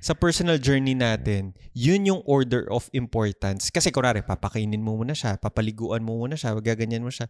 sa 0.00 0.16
personal 0.16 0.56
journey 0.56 0.96
natin, 0.96 1.52
yun 1.76 2.08
yung 2.08 2.20
order 2.24 2.64
of 2.72 2.88
importance. 2.96 3.68
Kasi 3.68 3.92
kunwari, 3.92 4.24
papakainin 4.24 4.80
mo 4.80 4.96
muna 4.96 5.12
siya, 5.12 5.36
papaliguan 5.36 6.00
mo 6.00 6.16
muna 6.16 6.34
siya, 6.34 6.56
gaganyan 6.56 7.04
mo 7.04 7.12
siya. 7.12 7.28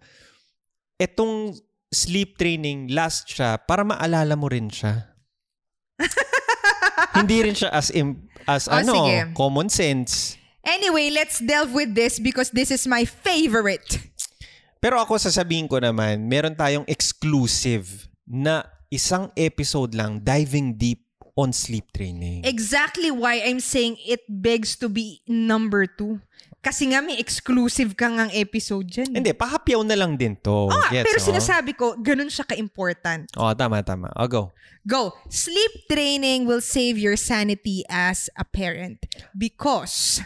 Etong 0.97 1.59
sleep 1.91 2.39
training, 2.39 2.95
last 2.95 3.27
siya, 3.27 3.59
para 3.59 3.83
maalala 3.83 4.39
mo 4.39 4.47
rin 4.47 4.71
siya. 4.71 5.11
hindi 7.19 7.37
rin 7.43 7.59
siya 7.59 7.75
as, 7.75 7.91
im- 7.91 8.31
as 8.47 8.71
Oh, 8.71 8.79
ano, 8.79 8.95
sige. 8.95 9.35
common 9.35 9.67
sense. 9.67 10.39
Anyway, 10.63 11.11
let's 11.11 11.43
delve 11.43 11.75
with 11.75 11.91
this 11.99 12.23
because 12.23 12.55
this 12.55 12.71
is 12.71 12.87
my 12.87 13.03
favorite. 13.03 13.99
Pero 14.79 15.03
ako 15.03 15.19
sasabihin 15.19 15.67
ko 15.67 15.83
naman, 15.83 16.25
meron 16.31 16.55
tayong 16.55 16.87
exclusive 16.87 18.07
na 18.25 18.63
isang 18.89 19.29
episode 19.35 19.93
lang 19.93 20.23
diving 20.23 20.79
deep 20.79 21.10
on 21.37 21.53
sleep 21.53 21.91
training. 21.93 22.45
Exactly 22.45 23.11
why 23.11 23.43
I'm 23.45 23.61
saying 23.61 23.99
it 24.03 24.25
begs 24.29 24.77
to 24.81 24.89
be 24.89 25.23
number 25.27 25.87
two. 25.87 26.21
Kasi 26.61 26.93
nga 26.93 27.01
may 27.01 27.17
exclusive 27.17 27.97
ka 27.97 28.05
ngang 28.05 28.29
episode 28.37 28.85
dyan. 28.85 29.17
eh. 29.17 29.17
Hindi, 29.17 29.33
pahapyaw 29.33 29.81
na 29.81 29.97
lang 29.97 30.21
din 30.21 30.37
to. 30.45 30.69
Oo 30.69 30.73
nga, 30.73 30.93
Gets, 30.93 31.07
pero 31.09 31.19
oh? 31.19 31.27
sinasabi 31.33 31.73
ko, 31.73 31.97
ganun 31.97 32.29
siya 32.29 32.45
ka-important. 32.45 33.33
Oh, 33.33 33.49
tama, 33.57 33.81
tama. 33.81 34.13
I'll 34.13 34.29
go. 34.29 34.53
Go. 34.85 35.17
Sleep 35.33 35.89
training 35.89 36.45
will 36.45 36.61
save 36.61 37.01
your 37.01 37.17
sanity 37.17 37.81
as 37.89 38.29
a 38.37 38.45
parent 38.45 39.01
because 39.33 40.21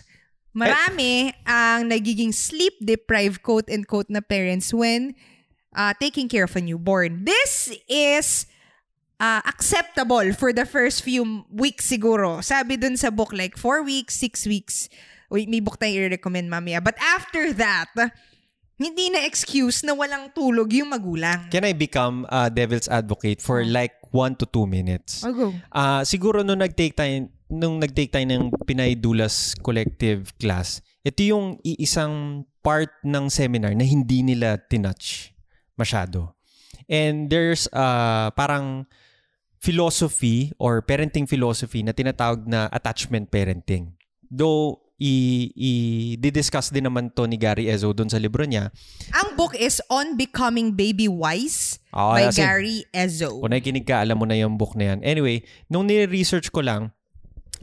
marami 0.55 1.35
ang 1.47 1.91
nagiging 1.91 2.35
sleep 2.35 2.75
deprived 2.83 3.43
quote 3.43 3.71
and 3.71 3.87
quote 3.87 4.11
na 4.11 4.23
parents 4.23 4.75
when 4.75 5.15
uh, 5.75 5.95
taking 5.99 6.27
care 6.27 6.47
of 6.47 6.55
a 6.55 6.63
newborn. 6.63 7.27
This 7.27 7.71
is 7.87 8.47
uh, 9.21 9.43
acceptable 9.47 10.33
for 10.35 10.53
the 10.53 10.67
first 10.67 11.03
few 11.03 11.45
weeks 11.51 11.87
siguro. 11.87 12.43
Sabi 12.43 12.77
dun 12.77 12.97
sa 12.97 13.11
book 13.11 13.33
like 13.33 13.57
four 13.57 13.83
weeks, 13.83 14.15
six 14.15 14.47
weeks. 14.47 14.89
Wait, 15.31 15.49
may 15.51 15.61
book 15.61 15.81
tayo 15.81 16.07
i-recommend 16.07 16.47
mamaya. 16.47 16.79
But 16.79 16.95
after 17.01 17.51
that, 17.59 17.91
hindi 18.79 19.11
na 19.11 19.23
excuse 19.27 19.87
na 19.87 19.95
walang 19.95 20.35
tulog 20.35 20.71
yung 20.75 20.91
magulang. 20.91 21.51
Can 21.51 21.65
I 21.67 21.75
become 21.75 22.27
a 22.31 22.51
devil's 22.51 22.91
advocate 22.91 23.39
for 23.43 23.63
like 23.63 23.95
one 24.11 24.35
to 24.39 24.47
two 24.47 24.67
minutes? 24.67 25.23
I'll 25.23 25.35
go. 25.35 25.49
Ah, 25.71 26.03
siguro 26.03 26.43
nung 26.43 26.63
nag-take 26.63 26.95
tayo, 26.95 27.31
nung 27.51 27.79
nag-take 27.79 28.11
tayo 28.11 28.27
ng 28.27 28.51
Pinay 28.67 28.99
Dulas 28.99 29.55
Collective 29.59 30.35
class, 30.39 30.83
ito 31.03 31.23
yung 31.23 31.59
iisang 31.63 32.47
part 32.65 32.91
ng 33.05 33.29
seminar 33.29 33.77
na 33.77 33.85
hindi 33.85 34.25
nila 34.25 34.59
tinouch 34.59 35.35
masyado. 35.79 36.35
And 36.89 37.31
there's 37.33 37.69
uh, 37.73 38.33
parang 38.35 38.87
philosophy 39.65 40.53
or 40.61 40.85
parenting 40.85 41.25
philosophy 41.25 41.81
na 41.81 41.97
tinatawag 41.97 42.45
na 42.45 42.69
attachment 42.69 43.33
parenting. 43.33 43.97
Though 44.29 44.85
i, 45.01 45.49
i-discuss 45.57 46.71
din 46.71 46.87
naman 46.87 47.11
to 47.17 47.27
ni 47.27 47.35
Gary 47.35 47.67
Ezo 47.67 47.91
doon 47.91 48.07
sa 48.07 48.21
libro 48.21 48.45
niya. 48.45 48.71
Ang 49.11 49.35
book 49.35 49.57
is 49.57 49.83
On 49.91 50.15
Becoming 50.15 50.77
Baby 50.77 51.09
Wise 51.11 51.81
Ah, 51.91 52.15
by 52.15 52.31
kasi- 52.31 52.41
Gary 52.45 52.79
Ezo. 52.93 53.41
Kung 53.41 53.51
nakikinig 53.51 53.89
ka, 53.89 54.05
alam 54.05 54.21
mo 54.21 54.29
na 54.29 54.37
yung 54.37 54.55
book 54.55 54.77
na 54.77 54.95
yan. 54.95 54.99
Anyway, 55.03 55.43
nung 55.67 55.89
nire-research 55.89 56.53
ko 56.53 56.63
lang, 56.63 56.95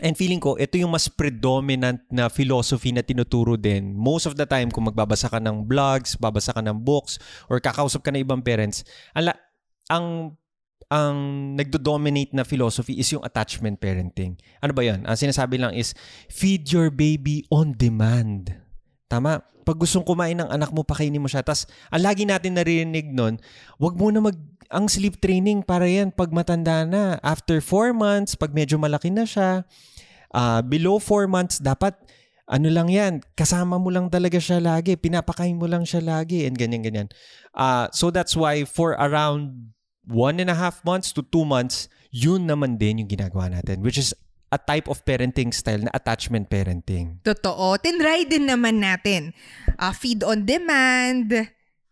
and 0.01 0.17
feeling 0.17 0.39
ko, 0.41 0.57
ito 0.57 0.75
yung 0.75 0.91
mas 0.91 1.07
predominant 1.07 2.01
na 2.09 2.27
philosophy 2.27 2.89
na 2.91 3.05
tinuturo 3.05 3.55
din. 3.55 3.93
Most 3.93 4.25
of 4.25 4.35
the 4.35 4.47
time, 4.47 4.71
kung 4.71 4.87
magbabasa 4.87 5.29
ka 5.29 5.37
ng 5.37 5.67
blogs, 5.67 6.17
babasa 6.17 6.51
ka 6.51 6.63
ng 6.63 6.79
books, 6.81 7.19
or 7.47 7.61
kakausap 7.61 8.01
ka 8.01 8.09
ng 8.09 8.23
ibang 8.23 8.41
parents, 8.41 8.81
ang, 9.13 9.29
la- 9.31 9.41
ang 9.87 10.05
ang 10.89 11.17
nagdo-dominate 11.59 12.33
na 12.33 12.47
philosophy 12.47 12.97
is 12.97 13.11
yung 13.13 13.21
attachment 13.21 13.77
parenting. 13.77 14.39
Ano 14.63 14.73
ba 14.73 14.81
yan? 14.81 15.05
Ang 15.05 15.17
sinasabi 15.17 15.61
lang 15.61 15.75
is, 15.77 15.93
feed 16.31 16.71
your 16.73 16.89
baby 16.89 17.45
on 17.53 17.75
demand. 17.77 18.55
Tama. 19.11 19.43
Pag 19.61 19.77
gustong 19.77 20.07
kumain 20.07 20.39
ng 20.39 20.49
anak 20.49 20.73
mo, 20.73 20.81
pakainin 20.81 21.21
mo 21.21 21.29
siya. 21.29 21.45
Tapos, 21.45 21.69
ang 21.93 22.01
lagi 22.01 22.25
natin 22.25 22.57
narinig 22.57 23.11
nun, 23.11 23.37
wag 23.77 23.93
mo 23.93 24.09
na 24.09 24.23
mag, 24.23 24.37
ang 24.71 24.87
sleep 24.87 25.19
training 25.19 25.61
para 25.61 25.85
yan 25.85 26.09
pag 26.09 26.31
matanda 26.33 26.87
na. 26.87 27.19
After 27.21 27.59
four 27.59 27.93
months, 27.93 28.33
pag 28.33 28.55
medyo 28.55 28.79
malaki 28.79 29.11
na 29.11 29.27
siya, 29.27 29.67
ah, 30.33 30.63
below 30.63 30.97
four 30.97 31.27
months, 31.27 31.59
dapat, 31.59 31.93
ano 32.51 32.67
lang 32.67 32.91
yan, 32.91 33.23
kasama 33.35 33.79
mo 33.79 33.87
lang 33.93 34.11
talaga 34.11 34.35
siya 34.35 34.59
lagi. 34.59 34.99
Pinapakain 34.99 35.55
mo 35.55 35.71
lang 35.71 35.87
siya 35.87 36.03
lagi. 36.03 36.43
And 36.43 36.59
ganyan-ganyan. 36.59 37.07
Ah, 37.55 37.87
so 37.95 38.11
that's 38.11 38.35
why 38.35 38.67
for 38.67 38.97
around 38.99 39.71
one 40.07 40.41
and 40.41 40.49
a 40.49 40.57
half 40.57 40.81
months 40.85 41.13
to 41.13 41.21
two 41.21 41.45
months, 41.45 41.89
yun 42.09 42.49
naman 42.49 42.77
din 42.81 43.05
yung 43.05 43.09
ginagawa 43.09 43.51
natin. 43.51 43.85
Which 43.85 43.97
is 43.97 44.13
a 44.51 44.59
type 44.59 44.91
of 44.91 45.01
parenting 45.07 45.55
style 45.55 45.87
na 45.87 45.91
attachment 45.95 46.51
parenting. 46.51 47.23
Totoo. 47.23 47.79
Tinry 47.79 48.27
din 48.27 48.51
naman 48.51 48.83
natin. 48.83 49.31
Ah, 49.79 49.95
feed 49.95 50.27
on 50.27 50.43
demand, 50.43 51.31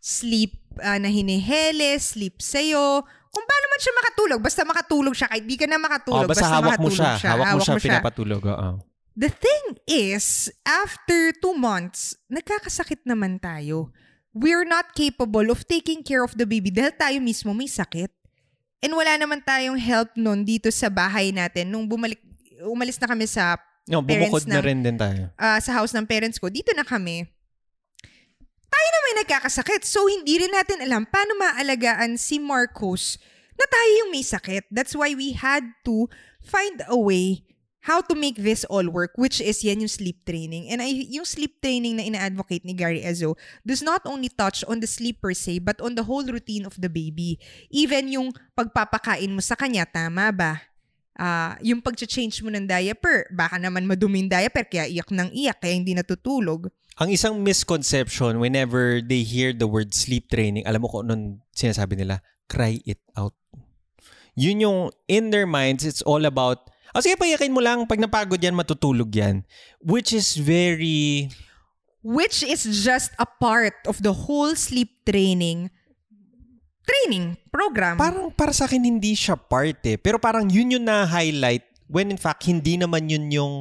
sleep 0.03 0.59
ah, 0.83 0.99
na 0.99 1.07
hinihele, 1.07 1.95
sleep 1.97 2.43
sa'yo. 2.43 3.03
Kung 3.29 3.45
paano 3.45 3.65
man 3.71 3.79
siya 3.79 3.95
makatulog. 3.95 4.39
Basta 4.43 4.61
makatulog 4.67 5.13
siya. 5.15 5.27
Kahit 5.31 5.45
di 5.47 5.55
ka 5.55 5.65
na 5.69 5.79
makatulog. 5.79 6.27
Oh, 6.27 6.29
basta, 6.29 6.49
hawak 6.51 6.81
mo 6.81 6.91
makatulog 6.91 7.15
siya. 7.15 7.31
Hawak 7.31 7.47
mo 7.47 7.59
siya, 7.61 7.73
mo 7.73 7.79
siya. 7.79 7.87
pinapatulog. 7.87 8.43
Oo. 8.43 8.71
The 9.19 9.31
thing 9.31 9.65
is, 9.87 10.47
after 10.63 11.35
two 11.35 11.55
months, 11.55 12.15
nagkakasakit 12.31 13.03
naman 13.03 13.39
tayo. 13.39 13.91
We're 14.31 14.63
not 14.63 14.93
capable 14.93 15.49
of 15.49 15.65
taking 15.65 16.05
care 16.05 16.21
of 16.21 16.37
the 16.37 16.45
baby 16.45 16.69
dahil 16.69 16.93
tayo 16.93 17.17
mismo 17.17 17.49
may 17.49 17.65
sakit. 17.65 18.13
And 18.79 18.93
wala 18.93 19.17
naman 19.17 19.41
tayong 19.41 19.75
help 19.75 20.13
nun 20.15 20.45
dito 20.45 20.69
sa 20.69 20.87
bahay 20.87 21.33
natin. 21.33 21.67
Nung 21.67 21.83
bumalik, 21.83 22.21
umalis 22.63 22.95
na 22.95 23.09
kami 23.09 23.25
sa, 23.25 23.57
No, 23.89 24.05
Parents 24.05 24.29
bumukod 24.29 24.45
na 24.45 24.61
ng- 24.61 24.65
rin 24.69 24.79
din 24.85 24.95
tayo. 24.95 25.33
ah, 25.33 25.57
sa 25.57 25.73
house 25.73 25.97
ng 25.97 26.05
parents 26.05 26.37
ko, 26.37 26.45
dito 26.45 26.69
na 26.71 26.85
kami. 26.85 27.25
tayo 28.69 28.87
na 28.87 28.99
may 29.01 29.15
nagkakasakit. 29.19 29.81
So, 29.81 30.05
hindi 30.05 30.37
rin 30.37 30.53
natin 30.53 30.77
alam 30.79 31.09
paano 31.09 31.33
maalagaan 31.35 32.13
si 32.15 32.37
Marcos 32.37 33.17
na 33.57 33.65
tayo 33.65 34.05
yung 34.05 34.13
may 34.13 34.21
sakit. 34.21 34.69
That's 34.69 34.93
why 34.93 35.17
we 35.17 35.33
had 35.33 35.65
to 35.83 36.05
find 36.39 36.85
a 36.85 36.93
way 36.93 37.48
how 37.89 38.05
to 38.05 38.13
make 38.13 38.37
this 38.37 38.61
all 38.69 38.85
work, 38.85 39.17
which 39.17 39.41
is 39.41 39.65
yan 39.65 39.81
yung 39.81 39.89
sleep 39.89 40.21
training. 40.29 40.69
And 40.69 40.77
I, 40.77 40.93
yung 41.09 41.25
sleep 41.25 41.57
training 41.57 41.97
na 41.97 42.05
ina-advocate 42.05 42.61
ni 42.61 42.77
Gary 42.77 43.01
Ezzo 43.01 43.33
does 43.65 43.81
not 43.81 44.05
only 44.05 44.29
touch 44.29 44.61
on 44.69 44.77
the 44.77 44.85
sleep 44.85 45.17
per 45.17 45.33
se, 45.33 45.65
but 45.65 45.81
on 45.81 45.97
the 45.97 46.05
whole 46.05 46.21
routine 46.21 46.69
of 46.69 46.77
the 46.77 46.85
baby. 46.85 47.41
Even 47.73 48.13
yung 48.13 48.29
pagpapakain 48.53 49.33
mo 49.33 49.41
sa 49.41 49.57
kanya, 49.57 49.89
tama 49.89 50.29
ba? 50.29 50.61
Uh, 51.17 51.57
yung 51.65 51.81
pag-change 51.81 52.45
mo 52.45 52.53
ng 52.53 52.69
diaper, 52.69 53.25
baka 53.33 53.57
naman 53.57 53.89
maduming 53.89 54.29
diaper, 54.29 54.63
kaya 54.69 54.85
iyak 54.85 55.09
ng 55.09 55.33
iyak, 55.33 55.57
kaya 55.57 55.73
hindi 55.73 55.97
natutulog. 55.97 56.69
Ang 57.01 57.09
isang 57.11 57.41
misconception 57.41 58.37
whenever 58.37 59.01
they 59.01 59.25
hear 59.25 59.51
the 59.51 59.67
word 59.67 59.97
sleep 59.97 60.29
training, 60.29 60.61
alam 60.63 60.79
mo 60.79 60.87
kung 60.87 61.09
anong 61.09 61.41
sinasabi 61.57 61.97
nila? 61.97 62.21
Cry 62.47 62.79
it 62.85 63.01
out. 63.17 63.33
Yun 64.37 64.63
yung, 64.63 64.79
in 65.11 65.33
their 65.33 65.49
minds, 65.49 65.83
it's 65.83 66.05
all 66.05 66.23
about 66.23 66.71
o 66.93 67.01
sige, 67.01 67.15
payakin 67.19 67.53
mo 67.53 67.61
lang. 67.61 67.85
Pag 67.85 68.01
napagod 68.01 68.41
yan, 68.41 68.55
matutulog 68.57 69.09
yan. 69.13 69.45
Which 69.81 70.13
is 70.13 70.37
very... 70.37 71.29
Which 71.99 72.47
is 72.47 72.63
just 72.63 73.11
a 73.19 73.27
part 73.27 73.75
of 73.83 73.99
the 73.99 74.15
whole 74.15 74.55
sleep 74.55 75.03
training 75.03 75.67
training 76.89 77.37
program. 77.53 78.01
Parang 78.01 78.33
para 78.33 78.49
sa 78.49 78.65
akin 78.65 78.81
hindi 78.81 79.13
siya 79.13 79.37
part 79.37 79.77
eh. 79.85 79.99
Pero 80.01 80.17
parang 80.17 80.49
yun 80.49 80.73
yung 80.73 80.85
na-highlight 80.89 81.61
when 81.85 82.09
in 82.09 82.17
fact 82.17 82.49
hindi 82.49 82.81
naman 82.81 83.05
yun 83.11 83.29
yung 83.29 83.53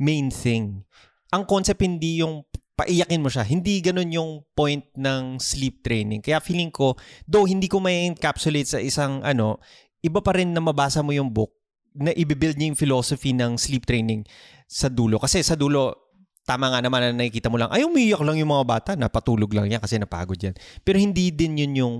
main 0.00 0.32
thing. 0.32 0.82
Ang 1.30 1.46
concept 1.46 1.82
hindi 1.82 2.18
yung 2.18 2.42
paiyakin 2.74 3.22
mo 3.22 3.30
siya. 3.30 3.46
Hindi 3.46 3.78
ganun 3.78 4.10
yung 4.10 4.30
point 4.58 4.82
ng 4.98 5.38
sleep 5.38 5.86
training. 5.86 6.18
Kaya 6.18 6.42
feeling 6.42 6.74
ko, 6.74 6.98
though 7.26 7.46
hindi 7.46 7.70
ko 7.70 7.78
may 7.78 8.10
encapsulate 8.10 8.66
sa 8.66 8.82
isang 8.82 9.22
ano, 9.22 9.62
iba 10.02 10.18
pa 10.18 10.34
rin 10.34 10.50
na 10.50 10.58
mabasa 10.58 10.98
mo 10.98 11.14
yung 11.14 11.30
book 11.30 11.54
na 11.94 12.10
i-build 12.10 12.58
niya 12.58 12.74
yung 12.74 12.80
philosophy 12.80 13.30
ng 13.30 13.54
sleep 13.54 13.86
training 13.86 14.26
sa 14.66 14.90
dulo. 14.90 15.22
Kasi 15.22 15.40
sa 15.46 15.54
dulo, 15.54 16.10
tama 16.44 16.68
nga 16.68 16.82
naman 16.82 17.00
na 17.00 17.24
nakikita 17.24 17.48
mo 17.48 17.56
lang, 17.56 17.70
ay 17.72 17.86
umiyak 17.86 18.20
lang 18.20 18.36
yung 18.36 18.52
mga 18.52 18.66
bata, 18.66 18.90
napatulog 18.98 19.48
lang 19.54 19.70
yan 19.70 19.80
kasi 19.80 19.96
napagod 19.96 20.36
yan. 20.36 20.52
Pero 20.82 21.00
hindi 21.00 21.30
din 21.32 21.56
yun 21.56 21.72
yung 21.74 21.94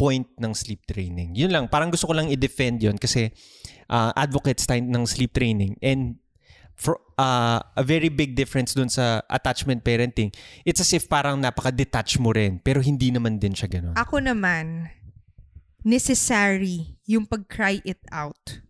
point 0.00 0.26
ng 0.40 0.52
sleep 0.56 0.82
training. 0.88 1.36
Yun 1.36 1.52
lang, 1.52 1.64
parang 1.68 1.92
gusto 1.92 2.08
ko 2.08 2.14
lang 2.16 2.26
i-defend 2.30 2.82
yun 2.82 2.96
kasi 2.96 3.30
uh, 3.92 4.10
advocates 4.16 4.64
tayo 4.64 4.80
ng 4.80 5.04
sleep 5.04 5.30
training 5.30 5.76
and 5.84 6.18
for 6.72 6.98
uh, 7.20 7.60
a 7.76 7.84
very 7.84 8.08
big 8.08 8.34
difference 8.34 8.72
dun 8.72 8.88
sa 8.88 9.22
attachment 9.28 9.84
parenting. 9.84 10.32
It's 10.64 10.80
as 10.80 10.90
if 10.96 11.06
parang 11.06 11.38
napaka-detach 11.38 12.18
mo 12.18 12.32
rin, 12.32 12.58
pero 12.58 12.80
hindi 12.80 13.12
naman 13.12 13.38
din 13.38 13.52
siya 13.52 13.68
ganun. 13.68 13.94
Ako 13.94 14.24
naman, 14.24 14.90
necessary 15.84 16.98
yung 17.06 17.28
pag-cry 17.28 17.84
it 17.84 18.02
out 18.10 18.62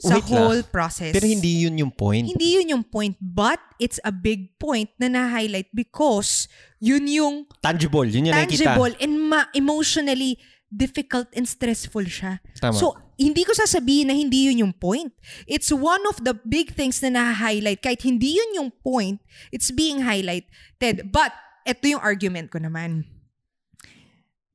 sa 0.00 0.16
Wait 0.18 0.26
whole 0.28 0.62
lang. 0.62 0.72
process. 0.72 1.12
Pero 1.12 1.26
hindi 1.28 1.64
yun 1.64 1.76
yung 1.78 1.92
point. 1.92 2.24
Hindi 2.26 2.58
yun 2.60 2.78
yung 2.78 2.84
point, 2.84 3.14
but 3.20 3.60
it's 3.78 4.00
a 4.04 4.12
big 4.12 4.56
point 4.58 4.88
na 4.98 5.08
na-highlight 5.08 5.68
because 5.72 6.48
yun 6.80 7.04
yung 7.06 7.46
tangible, 7.60 8.06
yun 8.06 8.28
yung 8.28 8.36
tangible 8.36 8.92
nakikita. 8.92 9.04
and 9.04 9.14
ma- 9.28 9.50
emotionally 9.52 10.38
difficult 10.68 11.28
and 11.32 11.48
stressful 11.48 12.04
siya. 12.04 12.40
Tama. 12.60 12.76
So, 12.76 12.92
hindi 13.18 13.42
ko 13.42 13.56
sasabihin 13.56 14.12
na 14.12 14.14
hindi 14.14 14.46
yun 14.52 14.68
yung 14.68 14.74
point. 14.76 15.10
It's 15.48 15.72
one 15.72 16.04
of 16.06 16.22
the 16.22 16.36
big 16.46 16.76
things 16.76 17.00
na 17.02 17.10
na-highlight. 17.10 17.80
Kahit 17.82 18.04
hindi 18.04 18.36
yun 18.36 18.62
yung 18.62 18.70
point, 18.84 19.18
it's 19.50 19.72
being 19.72 20.04
highlighted. 20.04 21.08
But, 21.10 21.32
ito 21.66 21.84
yung 21.84 22.00
argument 22.00 22.48
ko 22.48 22.60
naman. 22.62 23.04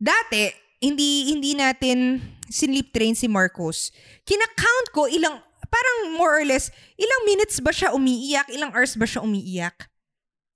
Dati, 0.02 0.50
hindi 0.84 1.32
hindi 1.32 1.56
natin 1.56 2.20
sinlip 2.54 2.94
train 2.94 3.18
si 3.18 3.26
Marcos. 3.26 3.90
Kina-count 4.30 4.88
ko 4.94 5.10
ilang 5.10 5.42
parang 5.66 5.98
more 6.14 6.38
or 6.38 6.46
less 6.46 6.70
ilang 7.02 7.22
minutes 7.26 7.58
ba 7.58 7.74
siya 7.74 7.90
umiiyak, 7.98 8.46
ilang 8.54 8.70
hours 8.70 8.94
ba 8.94 9.10
siya 9.10 9.26
umiiyak. 9.26 9.90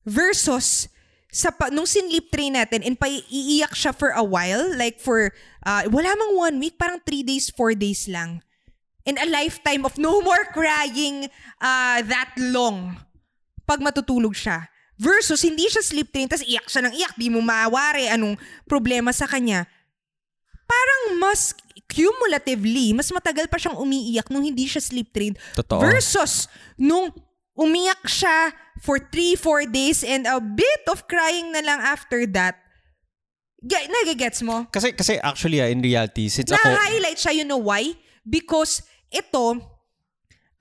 Versus 0.06 0.86
sa 1.34 1.50
pa, 1.50 1.74
nung 1.74 1.90
sinlip 1.90 2.30
train 2.30 2.54
natin 2.54 2.86
and 2.86 3.02
paiiyak 3.02 3.74
siya 3.74 3.92
for 3.98 4.14
a 4.14 4.22
while, 4.22 4.70
like 4.78 5.02
for 5.02 5.34
uh, 5.66 5.90
wala 5.90 6.14
mang 6.14 6.38
one 6.38 6.56
week, 6.62 6.78
parang 6.78 7.02
three 7.02 7.26
days, 7.26 7.50
four 7.50 7.74
days 7.74 8.06
lang. 8.06 8.46
And 9.08 9.18
a 9.18 9.26
lifetime 9.26 9.88
of 9.88 9.98
no 9.98 10.20
more 10.22 10.46
crying 10.54 11.32
uh, 11.64 12.00
that 12.06 12.38
long 12.38 13.02
pag 13.66 13.82
matutulog 13.82 14.38
siya. 14.38 14.70
Versus, 14.98 15.46
hindi 15.46 15.70
siya 15.70 15.86
sleep 15.86 16.10
train, 16.10 16.26
tapos 16.26 16.42
iyak 16.50 16.66
siya 16.66 16.82
ng 16.90 16.94
iyak, 16.98 17.14
di 17.22 17.30
mo 17.30 17.38
maawari 17.38 18.10
anong 18.10 18.34
problema 18.66 19.14
sa 19.14 19.30
kanya 19.30 19.70
parang 20.68 21.04
mas 21.18 21.56
cumulatively, 21.88 22.92
mas 22.92 23.10
matagal 23.10 23.48
pa 23.48 23.58
siyang 23.58 23.80
umiiyak 23.80 24.28
nung 24.28 24.44
hindi 24.44 24.68
siya 24.68 24.84
sleep 24.84 25.12
trained. 25.16 25.40
Totoo. 25.56 25.80
Versus 25.80 26.52
nung 26.76 27.12
umiyak 27.58 28.04
siya 28.06 28.54
for 28.84 29.02
3-4 29.02 29.72
days 29.72 30.06
and 30.06 30.30
a 30.30 30.38
bit 30.38 30.84
of 30.92 31.08
crying 31.10 31.50
na 31.50 31.64
lang 31.64 31.80
after 31.82 32.28
that. 32.30 32.60
G- 33.58 33.90
nagigets 33.90 34.46
mo? 34.46 34.70
Kasi, 34.70 34.94
kasi 34.94 35.18
actually, 35.18 35.58
uh, 35.58 35.66
in 35.66 35.82
reality, 35.82 36.30
since 36.30 36.54
na 36.54 36.62
ako... 36.62 36.70
Na-highlight 36.70 37.18
siya, 37.18 37.34
you 37.42 37.46
know 37.48 37.58
why? 37.58 37.90
Because 38.22 38.86
ito, 39.10 39.58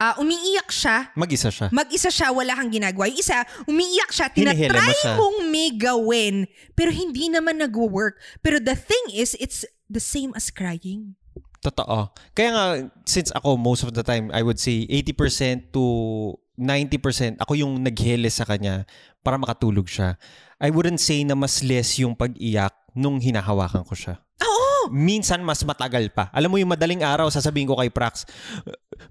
uh, 0.01 0.15
umiiyak 0.17 0.73
siya. 0.73 1.13
Mag-isa 1.13 1.53
siya. 1.53 1.69
Mag-isa 1.69 2.09
siya, 2.09 2.33
wala 2.33 2.57
kang 2.57 2.73
ginagawa. 2.73 3.05
Yung 3.13 3.21
isa, 3.21 3.45
umiiyak 3.69 4.11
siya, 4.17 4.33
tinatry 4.33 4.73
mo 5.13 5.29
mong 5.29 5.39
may 5.53 5.69
gawin, 5.77 6.49
pero 6.73 6.89
hindi 6.89 7.29
naman 7.29 7.61
nag-work. 7.61 8.17
Pero 8.41 8.57
the 8.57 8.73
thing 8.73 9.13
is, 9.13 9.37
it's 9.37 9.69
the 9.91 10.03
same 10.03 10.35
as 10.35 10.51
crying. 10.51 11.15
Totoo. 11.63 12.15
Kaya 12.37 12.51
nga, 12.53 12.67
since 13.09 13.35
ako 13.35 13.59
most 13.59 13.83
of 13.83 13.91
the 13.91 14.05
time, 14.07 14.31
I 14.31 14.43
would 14.43 14.61
say 14.61 14.87
80% 14.87 15.75
to 15.75 15.83
90% 16.57 17.43
ako 17.43 17.53
yung 17.53 17.85
naghele 17.85 18.33
sa 18.33 18.49
kanya 18.49 18.89
para 19.21 19.37
makatulog 19.37 19.89
siya. 19.91 20.17
I 20.57 20.73
wouldn't 20.73 21.03
say 21.03 21.21
na 21.27 21.37
mas 21.37 21.61
less 21.61 22.01
yung 22.01 22.17
pag-iyak 22.17 22.73
nung 22.97 23.21
hinahawakan 23.21 23.85
ko 23.85 23.93
siya. 23.93 24.17
Minsan 24.91 25.43
mas 25.43 25.63
matagal 25.67 26.11
pa. 26.11 26.29
Alam 26.35 26.55
mo 26.55 26.57
yung 26.59 26.73
madaling 26.73 27.03
araw, 27.03 27.31
sasabihin 27.31 27.69
ko 27.71 27.79
kay 27.79 27.91
Prax, 27.91 28.27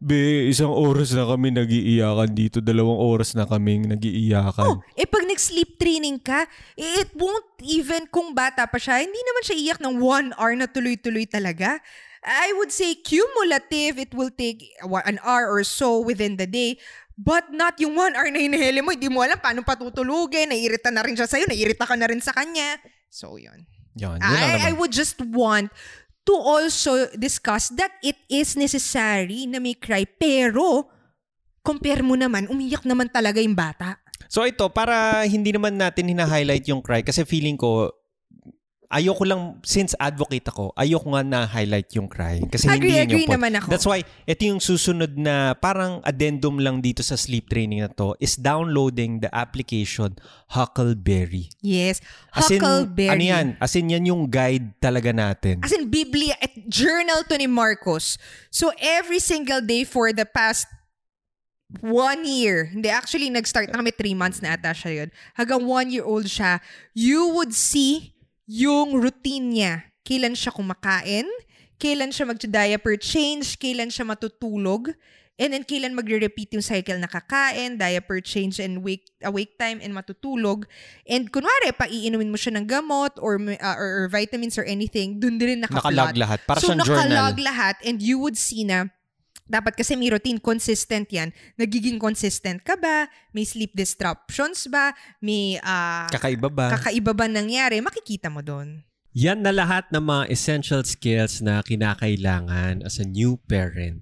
Be, 0.01 0.49
isang 0.49 0.73
oras 0.73 1.13
na 1.13 1.30
kami 1.30 1.53
nag-iiyakan 1.53 2.30
dito. 2.34 2.57
Dalawang 2.59 2.97
oras 2.97 3.38
na 3.38 3.45
kaming 3.45 3.86
nag-iiyakan. 3.89 4.65
Oh, 4.65 4.78
eh 4.97 5.05
pag 5.05 5.23
nag-sleep 5.23 5.78
training 5.78 6.17
ka, 6.19 6.49
eh, 6.73 7.05
it 7.05 7.13
won't 7.13 7.45
even 7.61 8.09
kung 8.09 8.34
bata 8.34 8.65
pa 8.65 8.78
siya, 8.82 9.05
hindi 9.05 9.17
naman 9.17 9.41
siya 9.45 9.57
iyak 9.57 9.80
ng 9.82 9.95
one 10.01 10.28
hour 10.36 10.53
na 10.57 10.65
tuloy-tuloy 10.65 11.30
talaga. 11.30 11.78
I 12.26 12.57
would 12.57 12.73
say 12.73 12.97
cumulative, 12.97 14.01
it 14.01 14.11
will 14.17 14.34
take 14.34 14.65
an 14.82 15.21
hour 15.21 15.45
or 15.45 15.61
so 15.61 16.01
within 16.01 16.41
the 16.41 16.49
day. 16.49 16.82
But 17.15 17.53
not 17.53 17.80
yung 17.80 17.95
one 17.95 18.17
hour 18.17 18.28
na 18.28 18.41
hinihili 18.41 18.82
mo, 18.84 18.91
hindi 18.91 19.07
mo 19.07 19.23
alam 19.23 19.39
paano 19.39 19.63
patutulugin, 19.63 20.51
naiirita 20.51 20.91
na 20.91 21.05
rin 21.05 21.15
siya 21.15 21.30
sa'yo, 21.30 21.47
naiirita 21.47 21.88
ka 21.88 21.95
na 21.95 22.09
rin 22.11 22.19
sa 22.19 22.36
kanya. 22.36 22.82
So, 23.07 23.39
yun. 23.39 23.63
Yun, 23.95 24.19
yun 24.19 24.23
I, 24.23 24.69
I 24.69 24.73
would 24.75 24.91
just 24.91 25.19
want 25.23 25.71
to 26.25 26.33
also 26.35 27.07
discuss 27.15 27.71
that 27.79 27.95
it 28.01 28.17
is 28.27 28.57
necessary 28.59 29.45
na 29.47 29.61
may 29.61 29.77
cry. 29.77 30.03
Pero, 30.03 30.89
compare 31.61 32.01
mo 32.03 32.17
naman, 32.17 32.49
umiyak 32.49 32.83
naman 32.83 33.07
talaga 33.07 33.39
yung 33.39 33.55
bata. 33.55 34.01
So 34.27 34.43
ito, 34.43 34.67
para 34.73 35.23
hindi 35.23 35.53
naman 35.53 35.77
natin 35.77 36.11
hina-highlight 36.11 36.65
yung 36.67 36.81
cry, 36.81 37.05
kasi 37.05 37.23
feeling 37.23 37.55
ko, 37.55 37.93
ayoko 38.89 39.23
lang, 39.25 39.41
since 39.65 39.93
advocate 39.97 40.45
ako, 40.49 40.71
ayoko 40.77 41.13
nga 41.13 41.23
na-highlight 41.25 41.89
yung 41.97 42.07
cry. 42.07 42.41
Kasi 42.45 42.69
agree, 42.69 42.95
hindi 42.95 43.01
agree 43.01 43.25
yung 43.25 43.36
point. 43.36 43.38
naman 43.41 43.51
ako. 43.59 43.67
That's 43.69 43.88
why, 43.88 44.01
ito 44.25 44.41
yung 44.45 44.61
susunod 44.61 45.17
na 45.17 45.53
parang 45.57 45.99
addendum 46.05 46.61
lang 46.61 46.79
dito 46.79 47.01
sa 47.01 47.17
sleep 47.17 47.49
training 47.49 47.83
na 47.86 47.91
to 47.91 48.13
is 48.21 48.38
downloading 48.38 49.19
the 49.21 49.31
application 49.33 50.15
Huckleberry. 50.53 51.49
Yes, 51.61 51.99
As 52.31 52.49
in, 52.49 52.61
Huckleberry. 52.61 53.11
ano 53.11 53.23
yan? 53.23 53.47
As 53.59 53.73
in, 53.75 53.89
yan 53.89 54.05
yung 54.05 54.29
guide 54.29 54.77
talaga 54.79 55.11
natin. 55.11 55.61
As 55.65 55.73
in, 55.73 55.89
Biblia 55.89 56.38
at 56.39 56.53
journal 56.69 57.25
to 57.27 57.36
ni 57.38 57.47
Marcos. 57.47 58.17
So, 58.49 58.71
every 58.79 59.19
single 59.19 59.61
day 59.61 59.83
for 59.83 60.13
the 60.13 60.25
past 60.25 60.69
one 61.81 62.23
year, 62.23 62.71
hindi, 62.71 62.88
actually, 62.88 63.27
nag-start 63.29 63.73
na 63.73 63.81
kami 63.81 63.91
three 63.91 64.13
months 64.13 64.39
na 64.39 64.53
ata 64.55 64.71
siya 64.71 65.03
yun. 65.03 65.09
Hanggang 65.36 65.65
one 65.65 65.91
year 65.91 66.05
old 66.05 66.29
siya, 66.29 66.61
you 66.93 67.33
would 67.36 67.51
see 67.51 68.14
yung 68.45 68.97
routine 68.97 69.45
niya. 69.53 69.73
Kailan 70.05 70.37
siya 70.37 70.53
kumakain, 70.53 71.25
kailan 71.81 72.13
siya 72.13 72.29
mag-diaper 72.29 72.95
change, 73.01 73.57
kailan 73.57 73.89
siya 73.89 74.05
matutulog, 74.05 74.93
and 75.35 75.51
then 75.51 75.65
kailan 75.67 75.97
magre-repeat 75.97 76.53
yung 76.55 76.63
cycle 76.63 76.95
na 76.95 77.09
kakain, 77.09 77.75
diaper 77.75 78.21
change, 78.21 78.61
and 78.61 78.85
wake, 78.85 79.09
awake 79.25 79.57
time, 79.59 79.81
and 79.83 79.91
matutulog. 79.91 80.63
And 81.09 81.27
kunwari, 81.27 81.75
paiinumin 81.75 82.31
mo 82.31 82.37
siya 82.39 82.55
ng 82.55 82.69
gamot 82.69 83.19
or, 83.19 83.41
uh, 83.41 83.75
or, 83.75 84.05
or 84.05 84.07
vitamins 84.07 84.55
or 84.55 84.63
anything, 84.63 85.19
dun 85.19 85.41
din 85.41 85.65
nakaplot. 85.65 85.91
Nakalag 85.91 86.15
lahat. 86.15 86.39
Para 86.47 86.59
so, 86.61 86.71
siyang 86.71 86.85
journal. 86.85 87.11
nakalag 87.11 87.37
lahat, 87.41 87.75
and 87.83 87.99
you 87.99 88.21
would 88.21 88.37
see 88.37 88.63
na 88.63 88.87
Dapat 89.45 89.77
kasi 89.77 89.93
may 89.93 90.09
routine, 90.09 90.41
consistent 90.41 91.05
yan. 91.13 91.29
Nagiging 91.53 92.01
consistent 92.01 92.65
ka 92.65 92.73
ba? 92.73 93.05
May 93.29 93.45
sleep 93.45 93.77
disruptions 93.77 94.65
ba? 94.73 94.97
May 95.21 95.61
ah, 95.61 96.09
Kakaiba 96.09 96.49
ba? 96.49 96.73
kakaiba 96.73 97.13
ba 97.13 97.29
nangyari? 97.29 97.77
Makikita 97.77 98.33
mo 98.33 98.41
doon. 98.41 98.81
Yan 99.13 99.45
na 99.45 99.53
lahat 99.53 99.85
ng 99.93 100.01
mga 100.01 100.23
essential 100.33 100.81
skills 100.81 101.45
na 101.45 101.61
kinakailangan 101.61 102.81
as 102.81 102.97
a 102.97 103.05
new 103.05 103.37
parent. 103.45 104.01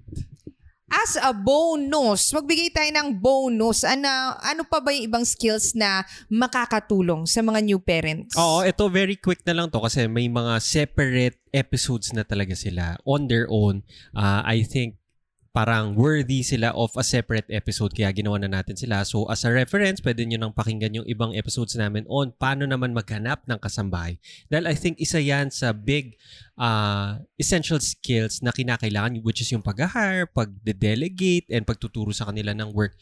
As 0.88 1.20
a 1.20 1.36
bonus, 1.36 2.32
magbigay 2.32 2.72
tayo 2.72 2.88
ng 2.88 3.20
bonus. 3.20 3.84
Ano, 3.84 4.08
ano 4.40 4.64
pa 4.64 4.80
ba 4.80 4.96
yung 4.96 5.12
ibang 5.12 5.24
skills 5.28 5.76
na 5.76 6.08
makakatulong 6.32 7.28
sa 7.28 7.44
mga 7.44 7.60
new 7.62 7.78
parents? 7.78 8.32
Oo, 8.34 8.64
ito 8.64 8.88
very 8.88 9.20
quick 9.20 9.44
na 9.44 9.52
lang 9.52 9.68
to 9.68 9.78
kasi 9.78 10.08
may 10.08 10.24
mga 10.24 10.56
separate 10.64 11.36
episodes 11.52 12.16
na 12.16 12.24
talaga 12.24 12.56
sila 12.56 12.96
on 13.04 13.28
their 13.28 13.44
own. 13.52 13.84
Uh, 14.16 14.40
I 14.40 14.64
think 14.64 14.96
parang 15.54 15.94
worthy 15.94 16.42
sila 16.42 16.74
of 16.74 16.90
a 16.98 17.06
separate 17.06 17.46
episode 17.46 17.94
kaya 17.94 18.10
ginawa 18.10 18.42
na 18.42 18.50
natin 18.50 18.74
sila. 18.74 19.06
So 19.06 19.30
as 19.30 19.46
a 19.46 19.54
reference, 19.54 20.02
pwede 20.02 20.26
nyo 20.26 20.42
nang 20.42 20.50
pakinggan 20.50 20.98
yung 20.98 21.06
ibang 21.06 21.30
episodes 21.30 21.78
namin 21.78 22.02
on 22.10 22.34
paano 22.34 22.66
naman 22.66 22.90
maghanap 22.90 23.46
ng 23.46 23.62
kasambahay. 23.62 24.18
Dahil 24.50 24.66
I 24.66 24.74
think 24.74 24.98
isa 24.98 25.22
yan 25.22 25.54
sa 25.54 25.70
big 25.70 26.18
uh, 26.58 27.22
essential 27.38 27.78
skills 27.78 28.42
na 28.42 28.50
kinakailangan 28.50 29.22
which 29.22 29.38
is 29.38 29.54
yung 29.54 29.62
pag-hire, 29.62 30.26
pag-delegate, 30.26 31.46
and 31.46 31.62
pagtuturo 31.62 32.10
sa 32.10 32.26
kanila 32.26 32.50
ng 32.50 32.74
work 32.74 32.98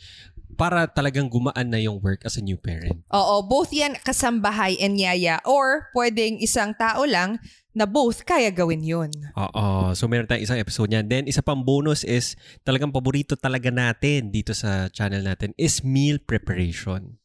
para 0.61 0.85
talagang 0.85 1.33
gumaan 1.33 1.73
na 1.73 1.81
yung 1.81 1.97
work 2.05 2.21
as 2.29 2.37
a 2.37 2.45
new 2.45 2.61
parent. 2.61 3.01
Oo, 3.17 3.41
both 3.41 3.73
yan 3.73 3.97
kasambahay 4.05 4.77
and 4.77 5.01
yaya 5.01 5.41
or 5.49 5.89
pwedeng 5.97 6.37
isang 6.37 6.77
tao 6.77 7.09
lang 7.09 7.41
na 7.73 7.89
both 7.89 8.25
kaya 8.29 8.53
gawin 8.53 8.85
yun. 8.85 9.11
Oo. 9.37 9.97
So 9.97 10.09
meron 10.09 10.29
tayong 10.29 10.45
isang 10.45 10.61
episode 10.61 10.93
niyan. 10.93 11.09
Then 11.09 11.25
isa 11.29 11.41
pang 11.41 11.64
bonus 11.64 12.05
is 12.05 12.37
talagang 12.64 12.93
paborito 12.93 13.37
talaga 13.37 13.73
natin 13.73 14.29
dito 14.29 14.53
sa 14.53 14.93
channel 14.93 15.25
natin 15.25 15.57
is 15.57 15.81
meal 15.81 16.20
preparation. 16.20 17.16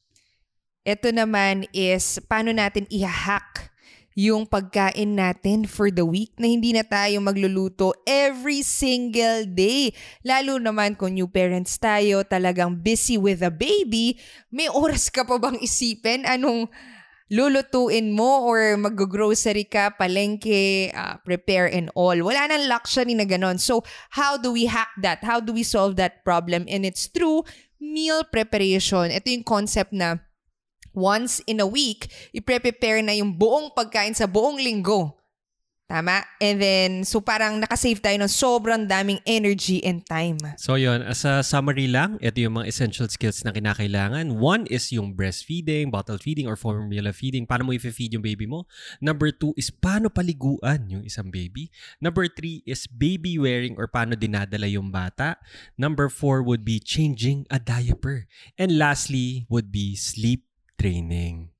Ito 0.87 1.11
naman 1.11 1.67
is 1.75 2.23
paano 2.31 2.55
natin 2.55 2.87
i-hack 2.87 3.75
yung 4.17 4.49
pagkain 4.49 5.13
natin 5.13 5.69
for 5.69 5.93
the 5.93 6.01
week 6.01 6.33
na 6.41 6.49
hindi 6.49 6.73
na 6.73 6.81
tayo 6.81 7.21
magluluto 7.21 7.93
every 8.09 8.65
single 8.65 9.45
day. 9.45 9.93
Lalo 10.25 10.57
naman 10.57 10.97
kung 10.97 11.13
new 11.13 11.29
parents 11.29 11.77
tayo, 11.77 12.25
talagang 12.25 12.81
busy 12.81 13.13
with 13.13 13.45
a 13.45 13.53
baby, 13.53 14.17
may 14.49 14.65
oras 14.73 15.13
ka 15.13 15.21
pa 15.21 15.37
bang 15.37 15.61
isipin 15.61 16.25
anong 16.25 16.65
lulutuin 17.27 18.15
mo 18.15 18.47
or 18.47 18.79
mag-grocery 18.79 19.67
ka, 19.67 19.91
palengke, 19.99 20.91
uh, 20.95 21.19
prepare 21.27 21.67
and 21.67 21.91
all. 21.91 22.15
Wala 22.15 22.47
nang 22.47 22.71
luxury 22.71 23.15
na 23.15 23.27
ganon. 23.27 23.59
So, 23.59 23.83
how 24.15 24.39
do 24.39 24.55
we 24.55 24.67
hack 24.67 24.95
that? 25.03 25.23
How 25.23 25.39
do 25.43 25.51
we 25.51 25.63
solve 25.63 25.99
that 25.99 26.23
problem? 26.23 26.63
And 26.71 26.87
it's 26.87 27.11
through 27.11 27.43
meal 27.83 28.23
preparation. 28.23 29.11
Ito 29.11 29.27
yung 29.27 29.43
concept 29.43 29.91
na 29.91 30.23
once 30.95 31.43
in 31.45 31.59
a 31.59 31.67
week, 31.67 32.09
i-prepare 32.33 33.03
na 33.03 33.13
yung 33.13 33.35
buong 33.35 33.75
pagkain 33.75 34.15
sa 34.15 34.25
buong 34.25 34.57
linggo. 34.57 35.16
Tama? 35.87 36.19
And 36.43 36.59
then, 36.59 36.91
so 37.07 37.23
parang 37.23 37.63
nakasave 37.63 38.03
tayo 38.03 38.19
ng 38.19 38.27
sobrang 38.27 38.91
daming 38.91 39.23
energy 39.23 39.79
and 39.87 40.03
time. 40.03 40.35
So 40.59 40.75
yon 40.75 40.99
as 40.99 41.23
a 41.23 41.39
summary 41.39 41.87
lang, 41.87 42.19
ito 42.19 42.43
yung 42.43 42.59
mga 42.59 42.67
essential 42.67 43.07
skills 43.07 43.47
na 43.47 43.55
kinakailangan. 43.55 44.35
One 44.35 44.67
is 44.67 44.91
yung 44.91 45.15
breastfeeding, 45.15 45.87
bottle 45.87 46.19
feeding, 46.19 46.43
or 46.43 46.59
formula 46.59 47.15
feeding. 47.15 47.47
Paano 47.47 47.63
mo 47.63 47.71
i-feed 47.71 48.19
yung 48.19 48.25
baby 48.25 48.43
mo. 48.43 48.67
Number 48.99 49.31
two 49.31 49.55
is 49.55 49.71
paano 49.71 50.11
paliguan 50.11 50.91
yung 50.91 51.07
isang 51.07 51.31
baby. 51.31 51.71
Number 52.03 52.27
three 52.27 52.67
is 52.67 52.83
baby 52.83 53.39
wearing 53.39 53.79
or 53.79 53.87
paano 53.87 54.19
dinadala 54.19 54.67
yung 54.67 54.91
bata. 54.91 55.39
Number 55.79 56.11
four 56.11 56.43
would 56.43 56.67
be 56.67 56.83
changing 56.83 57.47
a 57.47 57.63
diaper. 57.63 58.27
And 58.59 58.75
lastly 58.75 59.47
would 59.47 59.71
be 59.71 59.95
sleep 59.95 60.43
training. 60.75 61.56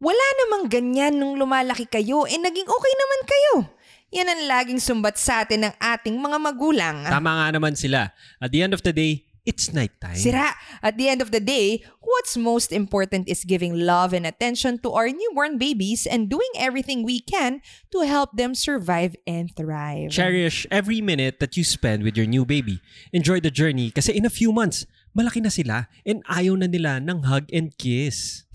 Wala 0.00 0.26
namang 0.44 0.72
ganyan 0.72 1.12
nung 1.20 1.36
lumalaki 1.36 1.84
kayo 1.84 2.24
eh 2.24 2.40
naging 2.40 2.64
okay 2.64 2.94
naman 2.96 3.20
kayo. 3.28 3.54
Yan 4.16 4.32
ang 4.32 4.42
laging 4.48 4.80
sumbat 4.80 5.20
sa 5.20 5.44
atin 5.44 5.68
ng 5.68 5.74
ating 5.76 6.16
mga 6.16 6.38
magulang. 6.40 7.04
Tama 7.04 7.30
nga 7.36 7.48
naman 7.52 7.76
sila. 7.76 8.08
At 8.40 8.48
the 8.48 8.64
end 8.64 8.72
of 8.72 8.80
the 8.80 8.96
day, 8.96 9.28
it's 9.44 9.76
nighttime. 9.76 10.16
Sira, 10.16 10.56
at 10.80 10.96
the 10.96 11.04
end 11.12 11.20
of 11.20 11.30
the 11.30 11.38
day, 11.38 11.84
what's 12.00 12.40
most 12.40 12.72
important 12.72 13.28
is 13.28 13.44
giving 13.44 13.76
love 13.76 14.16
and 14.16 14.24
attention 14.24 14.80
to 14.80 14.88
our 14.96 15.12
newborn 15.12 15.60
babies 15.60 16.08
and 16.08 16.32
doing 16.32 16.48
everything 16.56 17.04
we 17.04 17.20
can 17.20 17.60
to 17.92 18.00
help 18.08 18.32
them 18.40 18.56
survive 18.56 19.12
and 19.28 19.52
thrive. 19.52 20.10
Cherish 20.10 20.64
every 20.72 21.04
minute 21.04 21.44
that 21.44 21.60
you 21.60 21.62
spend 21.62 22.08
with 22.08 22.16
your 22.16 22.26
new 22.26 22.48
baby. 22.48 22.80
Enjoy 23.12 23.36
the 23.36 23.52
journey 23.52 23.92
kasi 23.92 24.16
in 24.16 24.24
a 24.24 24.32
few 24.32 24.48
months, 24.48 24.88
malaki 25.12 25.44
na 25.44 25.52
sila 25.52 25.92
and 26.08 26.24
ayaw 26.24 26.56
na 26.56 26.66
nila 26.66 27.04
ng 27.04 27.28
hug 27.28 27.46
and 27.52 27.76
kiss. 27.76 28.48